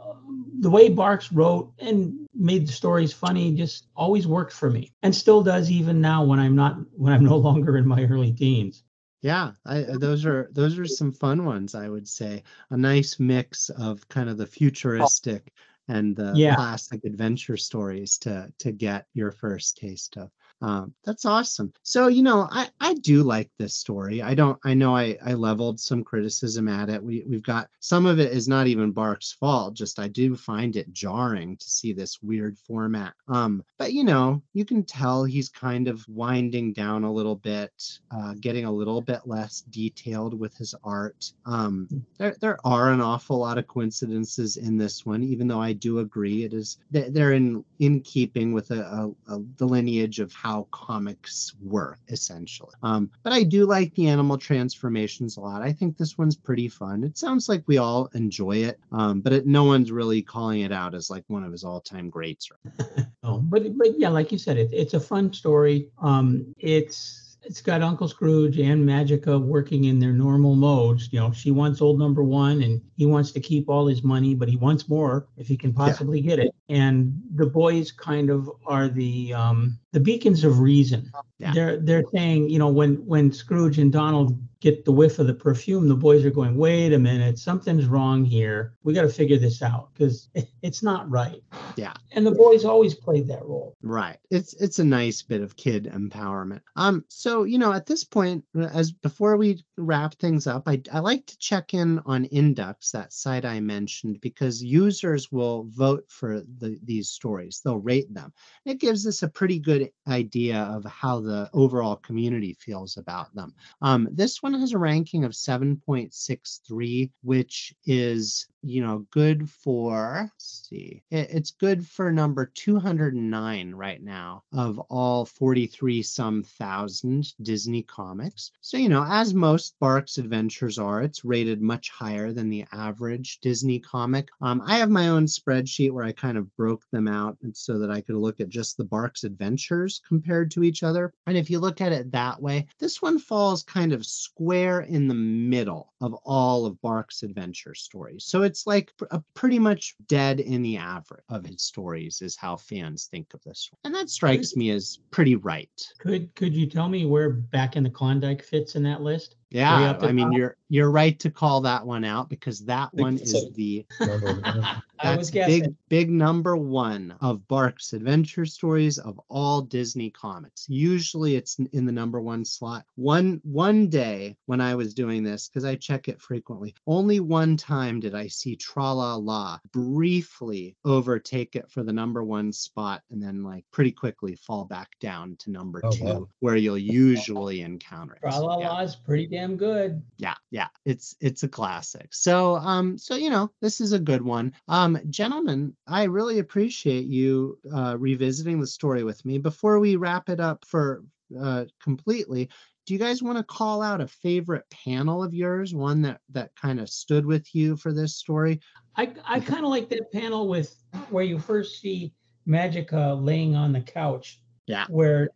the 0.60 0.70
way 0.70 0.90
Barks 0.90 1.32
wrote 1.32 1.72
and 1.80 2.28
made 2.36 2.68
the 2.68 2.74
stories 2.74 3.14
funny 3.14 3.54
just 3.54 3.88
always 3.96 4.28
worked 4.28 4.54
for 4.54 4.70
me, 4.70 4.92
and 5.02 5.16
still 5.16 5.42
does 5.42 5.72
even 5.72 6.02
now 6.02 6.24
when 6.24 6.40
I'm 6.40 6.56
not 6.56 6.78
when 6.92 7.14
I'm 7.14 7.24
no 7.24 7.38
longer 7.50 7.78
in 7.78 7.88
my 7.88 8.04
early 8.06 8.34
teens. 8.34 8.84
Yeah, 9.22 9.52
I, 9.66 9.82
those 9.82 10.26
are 10.26 10.50
those 10.54 10.80
are 10.80 10.88
some 10.88 11.12
fun 11.12 11.46
ones. 11.46 11.76
I 11.76 11.90
would 11.90 12.08
say 12.08 12.44
a 12.70 12.78
nice 12.78 13.20
mix 13.20 13.70
of 13.70 14.08
kind 14.08 14.30
of 14.30 14.38
the 14.38 14.48
futuristic 14.48 15.54
and 15.90 16.16
the 16.16 16.32
yeah. 16.36 16.56
classic 16.56 17.04
adventure 17.04 17.58
stories 17.58 18.18
to 18.20 18.52
to 18.60 18.72
get 18.72 19.06
your 19.14 19.32
first 19.32 19.78
taste 19.78 20.16
of 20.16 20.30
Um, 20.62 20.94
that's 21.06 21.26
awesome. 21.26 21.74
So, 21.84 22.08
you 22.08 22.24
know, 22.24 22.48
I, 22.52 22.68
I 22.80 22.94
do 22.96 23.24
like 23.24 23.50
this 23.58 23.76
story. 23.76 24.22
I 24.22 24.34
don't, 24.34 24.60
I 24.64 24.74
know 24.74 24.96
I, 24.96 25.18
I 25.26 25.34
leveled 25.34 25.80
some 25.80 26.04
criticism 26.04 26.68
at 26.68 26.90
it. 26.90 27.02
We, 27.02 27.24
we've 27.28 27.44
got 27.44 27.70
some 27.80 28.06
of 28.06 28.20
it 28.20 28.32
is 28.32 28.48
not 28.48 28.68
even 28.68 28.92
Bark's 28.92 29.32
fault. 29.32 29.76
Just 29.76 30.00
I 30.00 30.08
do 30.08 30.36
find 30.36 30.76
it 30.76 30.92
jarring 30.92 31.58
to 31.58 31.70
see 31.70 31.94
this 31.94 32.22
weird 32.22 32.58
format. 32.58 33.14
Um, 33.28 33.64
but 33.78 33.94
you 33.94 34.04
know, 34.04 34.42
you 34.54 34.66
can 34.66 34.84
tell 34.84 35.24
he's 35.24 35.50
kind 35.50 35.88
of 35.88 36.06
winding 36.10 36.74
down 36.74 37.04
a 37.04 37.12
little 37.12 37.36
bit, 37.36 37.72
uh, 38.12 38.34
getting 38.40 38.66
a 38.66 38.72
little 38.72 39.02
bit 39.02 39.22
less 39.26 39.62
detailed 39.70 40.38
with 40.38 40.56
his 40.58 40.76
art. 40.84 41.32
Um, 41.46 41.88
there, 42.18 42.36
there 42.42 42.58
are 42.66 42.92
an 42.92 43.02
awful 43.02 43.38
lot 43.38 43.58
of 43.58 43.68
coincidences 43.68 44.58
in 44.58 44.78
this 44.78 45.06
one, 45.06 45.24
even 45.24 45.48
though 45.48 45.62
I 45.62 45.74
do 45.74 46.00
agree 46.00 46.44
it 46.44 46.54
is 46.54 46.78
they're 46.92 47.34
in 47.34 47.64
in 47.80 48.02
keeping 48.02 48.54
with 48.54 48.72
a, 48.72 48.82
a, 48.82 49.34
a 49.34 49.40
the 49.58 49.68
lineage 49.68 50.20
of 50.20 50.34
how 50.34 50.49
comics 50.72 51.54
work 51.62 52.00
essentially. 52.08 52.74
Um, 52.84 53.10
but 53.24 53.34
I 53.34 53.44
do 53.44 53.66
like 53.66 53.94
the 53.96 54.08
animal 54.08 54.38
transformations 54.38 55.38
a 55.38 55.42
lot. 55.42 55.62
I 55.62 55.72
think 55.72 55.98
this 55.98 56.18
one's 56.18 56.36
pretty 56.36 56.68
fun. 56.68 57.04
It 57.04 57.18
sounds 57.18 57.48
like 57.50 57.64
we 57.68 57.78
all 57.78 58.10
enjoy 58.14 58.58
it, 58.58 58.80
um, 58.92 59.22
but 59.22 59.34
it, 59.34 59.46
no 59.46 59.64
one's 59.64 59.92
really 59.92 60.22
calling 60.22 60.62
it 60.62 60.72
out 60.72 60.96
as 60.96 61.10
like 61.10 61.24
one 61.28 61.44
of 61.44 61.52
his 61.52 61.64
all-time 61.64 62.10
greats. 62.10 62.50
oh, 63.24 63.40
but 63.40 63.78
but 63.78 64.00
yeah, 64.00 64.10
like 64.10 64.32
you 64.32 64.38
said, 64.38 64.58
it, 64.58 64.70
it's 64.72 64.94
a 64.94 65.00
fun 65.00 65.32
story. 65.34 65.90
Um, 66.02 66.54
it's 66.58 67.29
it's 67.44 67.62
got 67.62 67.82
Uncle 67.82 68.08
Scrooge 68.08 68.60
and 68.60 68.88
Magica 68.88 69.42
working 69.42 69.86
in 69.86 70.00
their 70.00 70.12
normal 70.12 70.56
modes. 70.56 71.10
You 71.12 71.20
know, 71.20 71.32
she 71.32 71.52
wants 71.52 71.82
old 71.82 71.98
number 71.98 72.24
one 72.24 72.62
and 72.64 72.82
he 72.98 73.06
wants 73.06 73.32
to 73.32 73.40
keep 73.40 73.70
all 73.70 73.88
his 73.88 74.04
money, 74.04 74.36
but 74.36 74.50
he 74.50 74.58
wants 74.58 74.90
more 74.90 75.28
if 75.38 75.48
he 75.48 75.58
can 75.58 75.74
possibly 75.74 76.20
yeah. 76.20 76.30
get 76.30 76.40
it. 76.40 76.56
And 76.68 77.22
the 77.36 77.46
boys 77.46 77.92
kind 77.92 78.30
of 78.30 78.50
are 78.66 78.88
the 78.88 79.34
um 79.34 79.80
the 79.92 80.00
beacons 80.00 80.44
of 80.44 80.60
reason. 80.60 81.12
Yeah. 81.38 81.54
They're 81.54 81.78
they're 81.78 82.04
saying, 82.14 82.50
you 82.50 82.60
know, 82.60 82.70
when 82.70 82.96
when 83.06 83.32
Scrooge 83.32 83.80
and 83.80 83.92
Donald 83.92 84.38
get 84.62 84.84
the 84.84 84.92
whiff 84.92 85.20
of 85.20 85.28
the 85.28 85.34
perfume, 85.34 85.88
the 85.88 85.96
boys 85.96 86.26
are 86.26 86.32
going, 86.32 86.56
wait 86.56 86.94
a 86.94 87.00
minute, 87.00 87.40
something's 87.40 87.86
wrong 87.86 88.26
here. 88.26 88.74
We 88.84 88.94
got 88.94 89.04
to 89.04 89.10
figure 89.10 89.38
this 89.38 89.62
out 89.62 89.90
because 89.94 90.30
it's 90.62 90.84
not 90.84 91.10
right. 91.10 91.42
Yeah. 91.76 91.94
And 92.12 92.26
the 92.26 92.32
boys 92.32 92.66
always 92.66 92.94
played 92.94 93.28
that 93.28 93.46
role. 93.46 93.76
Right. 93.82 94.18
It's 94.30 94.54
it's 94.56 94.80
a 94.80 94.84
nice 94.84 95.22
bit 95.22 95.42
of 95.42 95.56
kid 95.56 95.90
empowerment. 95.94 96.62
Um, 96.76 97.06
so 97.08 97.44
you 97.44 97.58
know, 97.58 97.72
at 97.72 97.86
this 97.86 98.04
point, 98.04 98.44
uh, 98.58 98.68
as 98.74 98.92
before 98.92 99.38
we 99.38 99.64
wrap 99.78 100.16
things 100.16 100.48
up, 100.48 100.64
I 100.68 100.82
I 100.92 101.00
like 101.00 101.26
to 101.28 101.38
check 101.38 101.74
in 101.74 102.00
on 102.06 102.26
Inducks, 102.26 102.92
that 102.92 103.14
site 103.14 103.46
I 103.46 103.60
mentioned, 103.60 104.20
because 104.22 104.62
users 104.62 105.32
will 105.32 105.68
vote 105.70 106.06
for 106.10 106.42
the 106.42 106.78
these 106.84 107.10
stories. 107.10 107.62
They'll 107.64 107.78
rate 107.78 108.14
them. 108.14 108.34
It 108.66 108.80
gives 108.80 109.08
us 109.08 109.24
a 109.24 109.30
pretty 109.30 109.60
good 109.60 109.90
idea 110.08 110.64
of 110.64 110.84
how 110.86 111.22
the 111.22 111.50
overall 111.54 111.96
community 111.96 112.58
feels 112.60 112.98
about 112.98 113.34
them. 113.34 113.54
Um, 113.82 114.10
this 114.12 114.44
one 114.44 114.49
has 114.54 114.74
a 114.74 114.78
ranking 114.78 115.24
of 115.24 115.32
7.63, 115.32 117.12
which 117.24 117.74
is 117.86 118.48
you 118.62 118.82
know, 118.82 119.06
good 119.12 119.50
for, 119.50 120.32
see, 120.38 121.04
it, 121.10 121.30
it's 121.32 121.52
good 121.52 121.86
for 121.86 122.12
number 122.12 122.52
209 122.54 123.72
right 123.74 124.04
now 124.04 124.44
of 124.54 124.80
all 124.90 125.26
43 125.26 126.02
some 126.02 126.44
thousand 126.44 127.34
Disney 127.42 127.84
comics. 127.84 128.52
So, 128.62 128.78
you 128.78 128.90
know, 128.90 129.06
as 129.08 129.34
most 129.34 129.76
Barks 129.80 130.18
adventures 130.18 130.78
are, 130.78 131.02
it's 131.02 131.24
rated 131.24 131.62
much 131.62 131.90
higher 131.90 132.34
than 132.34 132.50
the 132.50 132.66
average 132.72 133.40
Disney 133.40 133.80
comic. 133.80 134.28
Um, 134.42 134.62
I 134.66 134.78
have 134.78 134.90
my 134.90 135.10
own 135.10 135.26
spreadsheet 135.26 135.92
where 135.92 136.06
I 136.06 136.12
kind 136.12 136.38
of 136.38 136.56
broke 136.56 136.84
them 136.92 137.08
out 137.08 137.38
so 137.54 137.80
that 137.80 137.92
I 137.92 138.02
could 138.02 138.16
look 138.16 138.40
at 138.40 138.50
just 138.50 138.78
the 138.78 138.84
Barks 138.84 139.24
adventures 139.24 140.02
compared 140.08 140.52
to 140.52 140.64
each 140.64 140.84
other. 140.84 141.14
And 141.28 141.38
if 141.38 141.50
you 141.50 141.60
look 141.60 141.82
at 141.82 141.92
it 141.92 142.12
that 142.12 142.42
way, 142.42 142.68
this 142.80 143.02
one 143.02 143.20
falls 143.20 143.64
kind 143.64 143.94
of 143.94 144.06
square 144.06 144.82
in 144.82 145.08
the 145.08 145.14
middle 145.14 145.94
of 146.02 146.14
all 146.26 146.66
of 146.66 146.82
Barks 146.82 147.24
adventure 147.24 147.76
stories. 147.76 148.26
So 148.26 148.44
it's 148.50 148.66
like 148.66 148.92
a 149.12 149.16
uh, 149.16 149.20
pretty 149.36 149.60
much 149.60 149.96
dead 150.08 150.40
in 150.40 150.62
the 150.64 150.76
average 150.76 151.24
of 151.30 151.46
his 151.46 151.62
stories 151.62 152.22
is 152.22 152.36
how 152.36 152.58
fans 152.58 153.06
think 153.06 153.34
of 153.34 153.42
this 153.44 153.70
one. 153.72 153.80
And 153.86 153.96
that 153.96 154.10
strikes 154.10 154.56
me 154.56 154.72
as 154.72 155.00
pretty 155.12 155.36
right. 155.36 155.70
Could 156.00 156.34
could 156.36 156.54
you 156.54 156.68
tell 156.68 156.90
me 156.90 157.06
where 157.06 157.30
Back 157.30 157.76
in 157.76 157.84
the 157.84 157.90
Klondike 157.90 158.44
fits 158.44 158.76
in 158.76 158.84
that 158.84 159.02
list? 159.02 159.36
Yeah, 159.52 159.98
I 160.00 160.12
mean 160.12 160.32
you're 160.32 160.56
you're 160.70 160.92
right 160.92 161.20
to 161.20 161.32
call 161.32 161.62
that 161.62 161.86
one 161.86 162.06
out 162.06 162.30
because 162.30 162.66
that 162.66 162.94
one 162.94 163.18
is 163.18 163.52
the 163.56 163.86
that's 165.04 165.32
big 165.32 165.74
big 165.90 166.12
number 166.12 166.56
one 166.56 167.16
of 167.22 167.48
Bark's 167.48 167.94
adventure 167.94 168.46
stories 168.46 169.00
of 169.00 169.20
all 169.30 169.62
Disney 169.62 170.12
comics. 170.12 170.68
Usually 170.70 171.36
it's 171.36 171.58
in 171.74 171.86
the 171.86 171.92
number 171.92 172.22
one 172.22 172.46
slot. 172.46 172.86
One 172.96 173.42
one 173.44 173.90
day 173.90 174.38
when 174.46 174.62
I 174.62 174.76
was 174.76 174.94
doing 174.94 175.24
this 175.24 175.48
because 175.48 175.66
I 175.66 175.76
check 175.76 176.08
it 176.08 176.22
frequently, 176.22 176.76
only 176.86 177.20
one 177.20 177.58
time 177.58 178.00
did 178.00 178.14
I 178.14 178.28
see 178.28 178.56
Tra 178.56 178.94
La 178.94 179.16
La 179.16 179.60
briefly 179.72 180.76
overtake 180.86 181.56
it 181.56 181.72
for 181.72 181.82
the 181.82 181.94
number 181.94 182.24
one 182.24 182.54
spot 182.54 183.02
and 183.10 183.22
then 183.22 183.44
like 183.44 183.66
pretty 183.72 183.92
quickly 183.92 184.36
fall 184.36 184.66
back 184.66 184.90
down 185.00 185.36
to 185.40 185.52
number 185.52 185.82
oh, 185.84 185.92
two 185.92 186.04
wow. 186.04 186.30
where 186.40 186.56
you'll 186.56 186.78
usually 186.78 187.62
encounter 187.62 188.14
it. 188.14 188.22
Tra 188.22 188.38
La 188.38 188.56
La 188.56 188.82
is 188.82 188.96
pretty 188.96 189.26
damn 189.26 189.39
good. 189.58 190.02
Yeah, 190.18 190.36
yeah, 190.52 190.68
it's 190.86 191.16
it's 191.20 191.44
a 191.44 191.48
classic. 191.48 192.14
So 192.14 192.56
um, 192.56 192.98
so 192.98 193.16
you 193.16 193.30
know, 193.30 193.52
this 193.62 193.82
is 193.82 193.94
a 193.94 194.00
good 194.00 194.22
one. 194.22 194.54
Um, 194.68 195.00
gentlemen, 195.10 195.76
I 195.88 196.04
really 196.04 196.40
appreciate 196.40 197.06
you 197.06 197.58
uh, 197.74 197.98
revisiting 197.98 198.60
the 198.60 198.68
story 198.68 199.04
with 199.04 199.24
me. 199.26 199.38
Before 199.38 199.80
we 199.80 199.96
wrap 199.96 200.30
it 200.30 200.40
up 200.40 200.66
for 200.66 201.04
uh, 201.40 201.66
completely, 201.82 202.50
do 202.90 202.94
you 202.94 203.00
guys 203.00 203.22
want 203.22 203.38
to 203.38 203.44
call 203.44 203.84
out 203.84 204.02
a 204.02 204.08
favorite 204.08 204.66
panel 204.72 205.24
of 205.24 205.32
yours 205.32 205.76
one 205.76 206.02
that 206.02 206.20
that 206.30 206.50
kind 206.60 206.80
of 206.80 206.90
stood 206.90 207.24
with 207.24 207.54
you 207.54 207.78
for 207.78 207.94
this 207.94 208.16
story 208.16 208.60
i 208.96 209.14
i 209.26 209.40
kind 209.40 209.64
of 209.64 209.70
like 209.70 209.90
that 209.90 210.12
panel 210.12 210.48
with 210.48 210.76
where 211.12 211.24
you 211.24 211.38
first 211.38 211.80
see 211.80 212.12
magica 212.48 213.24
laying 213.24 213.56
on 213.56 213.72
the 213.72 213.82
couch 213.82 214.42
yeah. 214.70 214.86
Where 214.88 215.30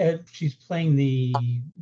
uh, 0.00 0.14
she's 0.32 0.56
playing 0.56 0.96
the 0.96 1.32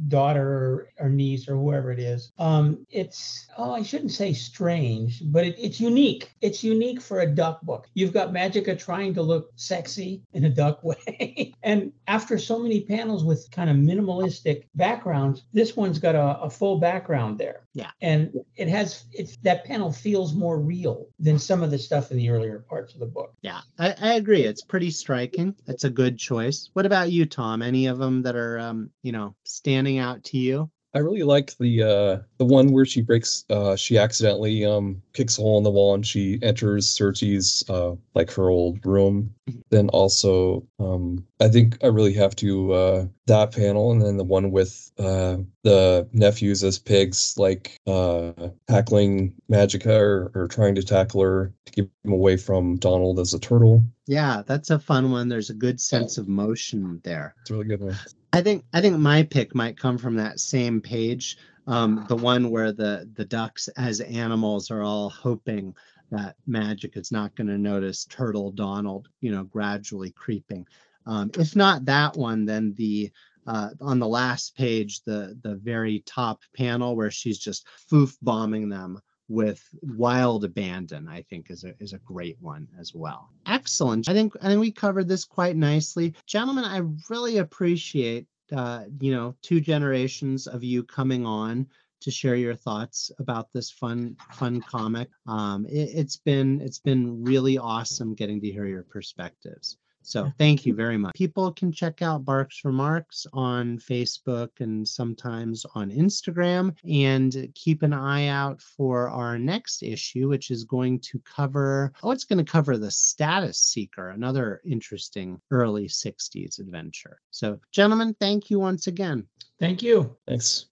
daughter 0.09 0.93
or 0.99 1.09
niece 1.09 1.49
or 1.49 1.57
whoever 1.57 1.91
it 1.91 1.99
is. 1.99 2.33
Um, 2.39 2.87
it's 2.91 3.49
oh, 3.57 3.73
I 3.73 3.83
shouldn't 3.83 4.13
say 4.13 4.35
strange, 4.35 5.23
but 5.25 5.47
it, 5.47 5.57
it's 5.59 5.81
unique. 5.81 6.31
It's 6.43 6.63
unique 6.63 7.01
for 7.01 7.21
a 7.21 7.27
duck 7.27 7.63
book. 7.63 7.89
You've 7.95 8.13
got 8.13 8.35
Magica 8.35 8.79
trying 8.79 9.15
to 9.15 9.23
look 9.23 9.51
sexy 9.57 10.23
in 10.35 10.45
a 10.45 10.51
duck 10.51 10.85
way, 10.85 11.55
and 11.63 11.93
after 12.07 12.37
so 12.39 12.59
many 12.59 12.83
panels 12.83 13.25
with 13.25 13.51
kind 13.51 13.71
of 13.71 13.77
minimalistic 13.77 14.65
backgrounds, 14.75 15.45
this 15.55 15.75
one's 15.75 15.99
got 15.99 16.15
a, 16.15 16.41
a 16.43 16.51
full 16.51 16.79
background 16.79 17.39
there. 17.39 17.63
Yeah. 17.73 17.91
And 18.03 18.33
it 18.57 18.69
has 18.69 19.05
it's 19.13 19.37
that 19.45 19.65
panel 19.65 19.93
feels 19.93 20.35
more 20.35 20.59
real 20.59 21.07
than 21.21 21.39
some 21.39 21.63
of 21.63 21.71
the 21.71 21.79
stuff 21.79 22.11
in 22.11 22.17
the 22.17 22.29
earlier 22.29 22.59
parts 22.69 22.93
of 22.93 23.01
the 23.01 23.07
book. 23.07 23.33
Yeah, 23.41 23.61
I, 23.79 23.95
I 24.01 24.13
agree. 24.15 24.43
It's 24.43 24.63
pretty 24.63 24.91
striking. 24.91 25.55
It's 25.69 25.85
a 25.85 25.91
good 25.91 26.19
choice. 26.19 26.71
What 26.73 26.87
about 26.87 26.98
about 26.99 27.13
you, 27.13 27.27
Tom? 27.27 27.63
Any 27.63 27.87
of 27.87 27.99
them 27.99 28.23
that 28.23 28.35
are, 28.35 28.59
um, 28.59 28.91
you 29.03 29.13
know, 29.13 29.37
standing 29.45 29.99
out 29.99 30.25
to 30.25 30.39
you? 30.39 30.71
I 30.99 31.01
really 31.01 31.23
like 31.23 31.57
the 31.59 31.85
uh 31.85 32.23
the 32.39 32.45
one 32.45 32.73
where 32.73 32.85
she 32.85 33.03
breaks 33.03 33.45
uh 33.51 33.77
she 33.77 33.97
accidentally 33.97 34.65
um 34.65 35.01
kicks 35.13 35.39
a 35.39 35.43
hole 35.43 35.57
in 35.57 35.63
the 35.63 35.71
wall 35.71 35.95
and 35.95 36.05
she 36.05 36.41
enters 36.43 36.89
Circe's 36.89 37.63
uh 37.69 37.95
like 38.17 38.33
her 38.33 38.49
old 38.49 38.85
room. 38.85 39.33
Mm-hmm. 39.49 39.61
Then 39.71 39.89
also 39.91 40.67
um 40.81 41.25
I 41.41 41.47
think 41.47 41.79
I 41.85 41.87
really 41.87 42.15
have 42.15 42.35
to 42.37 42.73
uh 42.73 43.07
that 43.27 43.53
panel 43.53 43.93
and 43.93 44.03
then 44.03 44.17
the 44.17 44.25
one 44.25 44.51
with 44.51 44.91
uh 44.99 45.37
the 45.63 46.09
nephews 46.13 46.65
as 46.65 46.81
pigs 46.81 47.37
like 47.39 47.79
uh 47.87 48.33
tackling 48.69 49.35
Magica 49.49 50.01
or, 50.01 50.33
or 50.35 50.49
trying 50.49 50.75
to 50.75 50.83
tackle 50.83 51.23
her 51.23 51.53
to 51.67 51.73
keep 51.73 51.93
him 52.03 52.13
away 52.13 52.37
from 52.37 52.77
Donald 52.77 53.21
as 53.21 53.33
a 53.33 53.39
turtle. 53.39 53.85
Yeah, 54.09 54.43
that's 54.45 54.71
a 54.71 54.81
fun 54.81 55.13
one. 55.13 55.29
There's 55.29 55.51
a 55.51 55.55
good 55.55 55.81
sense 55.81 56.19
of 56.19 56.27
motion 56.27 57.01
there. 57.05 57.37
It's 57.43 57.51
a 57.51 57.55
really 57.55 57.67
good 57.67 57.83
one. 57.83 57.97
I 58.33 58.43
think 58.43 58.65
I 58.73 58.81
think 58.81 58.99
my 58.99 59.23
pick 59.23 59.55
might 59.55 59.79
come 59.79 59.99
from 59.99 60.17
that 60.17 60.41
same 60.41 60.81
page, 60.81 61.39
um, 61.67 62.05
the 62.09 62.17
one 62.17 62.51
where 62.51 62.73
the 62.73 63.09
the 63.15 63.25
ducks 63.25 63.69
as 63.77 64.01
animals 64.01 64.71
are 64.71 64.83
all 64.83 65.11
hoping 65.11 65.75
that 66.11 66.37
magic 66.47 66.97
is 66.97 67.13
not 67.13 67.35
going 67.37 67.49
to 67.49 67.59
notice 67.59 68.07
turtle 68.07 68.51
Donald, 68.51 69.09
you 69.21 69.31
know, 69.31 69.45
gradually 69.45 70.11
creeping. 70.11 70.67
Um, 71.07 71.31
if 71.39 71.57
not 71.57 71.85
that 71.87 72.17
one, 72.17 72.45
then 72.45 72.75
the 72.77 73.11
uh, 73.47 73.71
on 73.81 73.99
the 73.99 74.09
last 74.09 74.57
page, 74.57 75.03
the 75.05 75.39
the 75.43 75.57
very 75.57 76.01
top 76.07 76.43
panel 76.57 76.97
where 76.97 77.11
she's 77.11 77.39
just 77.39 77.67
foof 77.91 78.17
bombing 78.23 78.69
them 78.69 79.01
with 79.29 79.63
wild 79.83 80.45
abandon 80.45 81.07
i 81.09 81.23
think 81.23 81.51
is 81.51 81.65
a 81.65 81.75
is 81.81 81.93
a 81.93 81.99
great 81.99 82.37
one 82.41 82.67
as 82.79 82.95
well. 82.95 83.31
Excellent. 83.47 84.09
I 84.09 84.13
think 84.13 84.35
i 84.43 84.49
think 84.49 84.61
we 84.61 84.73
covered 84.73 85.09
this 85.09 85.25
quite 85.25 85.57
nicely. 85.57 86.15
Gentlemen 86.27 86.65
i 86.65 86.81
really 87.09 87.39
appreciate 87.39 88.27
uh, 88.53 88.85
you 89.01 89.13
know 89.13 89.35
two 89.43 89.61
generations 89.61 90.47
of 90.47 90.65
you 90.65 90.83
coming 90.83 91.27
on 91.27 91.67
to 92.01 92.11
share 92.11 92.37
your 92.37 92.55
thoughts 92.55 93.11
about 93.19 93.53
this 93.53 93.71
fun 93.71 94.17
fun 94.33 94.61
comic. 94.61 95.09
Um, 95.27 95.67
it, 95.67 95.91
it's 95.95 96.17
been 96.17 96.61
it's 96.61 96.79
been 96.79 97.25
really 97.25 97.59
awesome 97.59 98.15
getting 98.15 98.41
to 98.41 98.51
hear 98.51 98.67
your 98.67 98.85
perspectives 98.85 99.77
So 100.09 100.33
thank 100.39 100.65
you 100.65 100.75
very 100.75 100.97
much. 100.97 101.15
People 101.15 101.53
can 101.53 101.71
check 101.71 102.01
out 102.01 102.25
Barks 102.25 102.65
Remarks 102.65 103.27
on 103.35 103.79
Facebook 103.79 104.49
and 104.61 104.89
sometimes 104.89 105.67
on 105.75 105.91
Instagram 105.91 106.75
and 106.91 107.51
keep 107.55 107.83
an 107.83 107.93
eye 107.93 108.29
out 108.29 108.63
for 108.63 109.11
our 109.11 109.39
next 109.39 109.83
issue, 109.83 110.27
which 110.29 110.51
is 110.51 110.65
going 110.65 111.01
to 111.01 111.21
cover, 111.21 111.93
oh, 112.03 112.11
it's 112.11 112.25
going 112.25 112.43
to 112.43 112.51
cover 112.51 112.79
the 112.79 112.91
Status 112.91 113.59
Seeker, 113.59 114.09
another 114.09 114.63
interesting 114.65 115.39
early 115.51 115.89
60s 115.89 116.59
adventure. 116.59 117.21
So, 117.31 117.61
gentlemen, 117.71 118.17
thank 118.19 118.49
you 118.49 118.59
once 118.59 118.87
again. 118.87 119.27
Thank 119.61 119.83
you. 119.83 120.17
Thanks. 120.27 120.67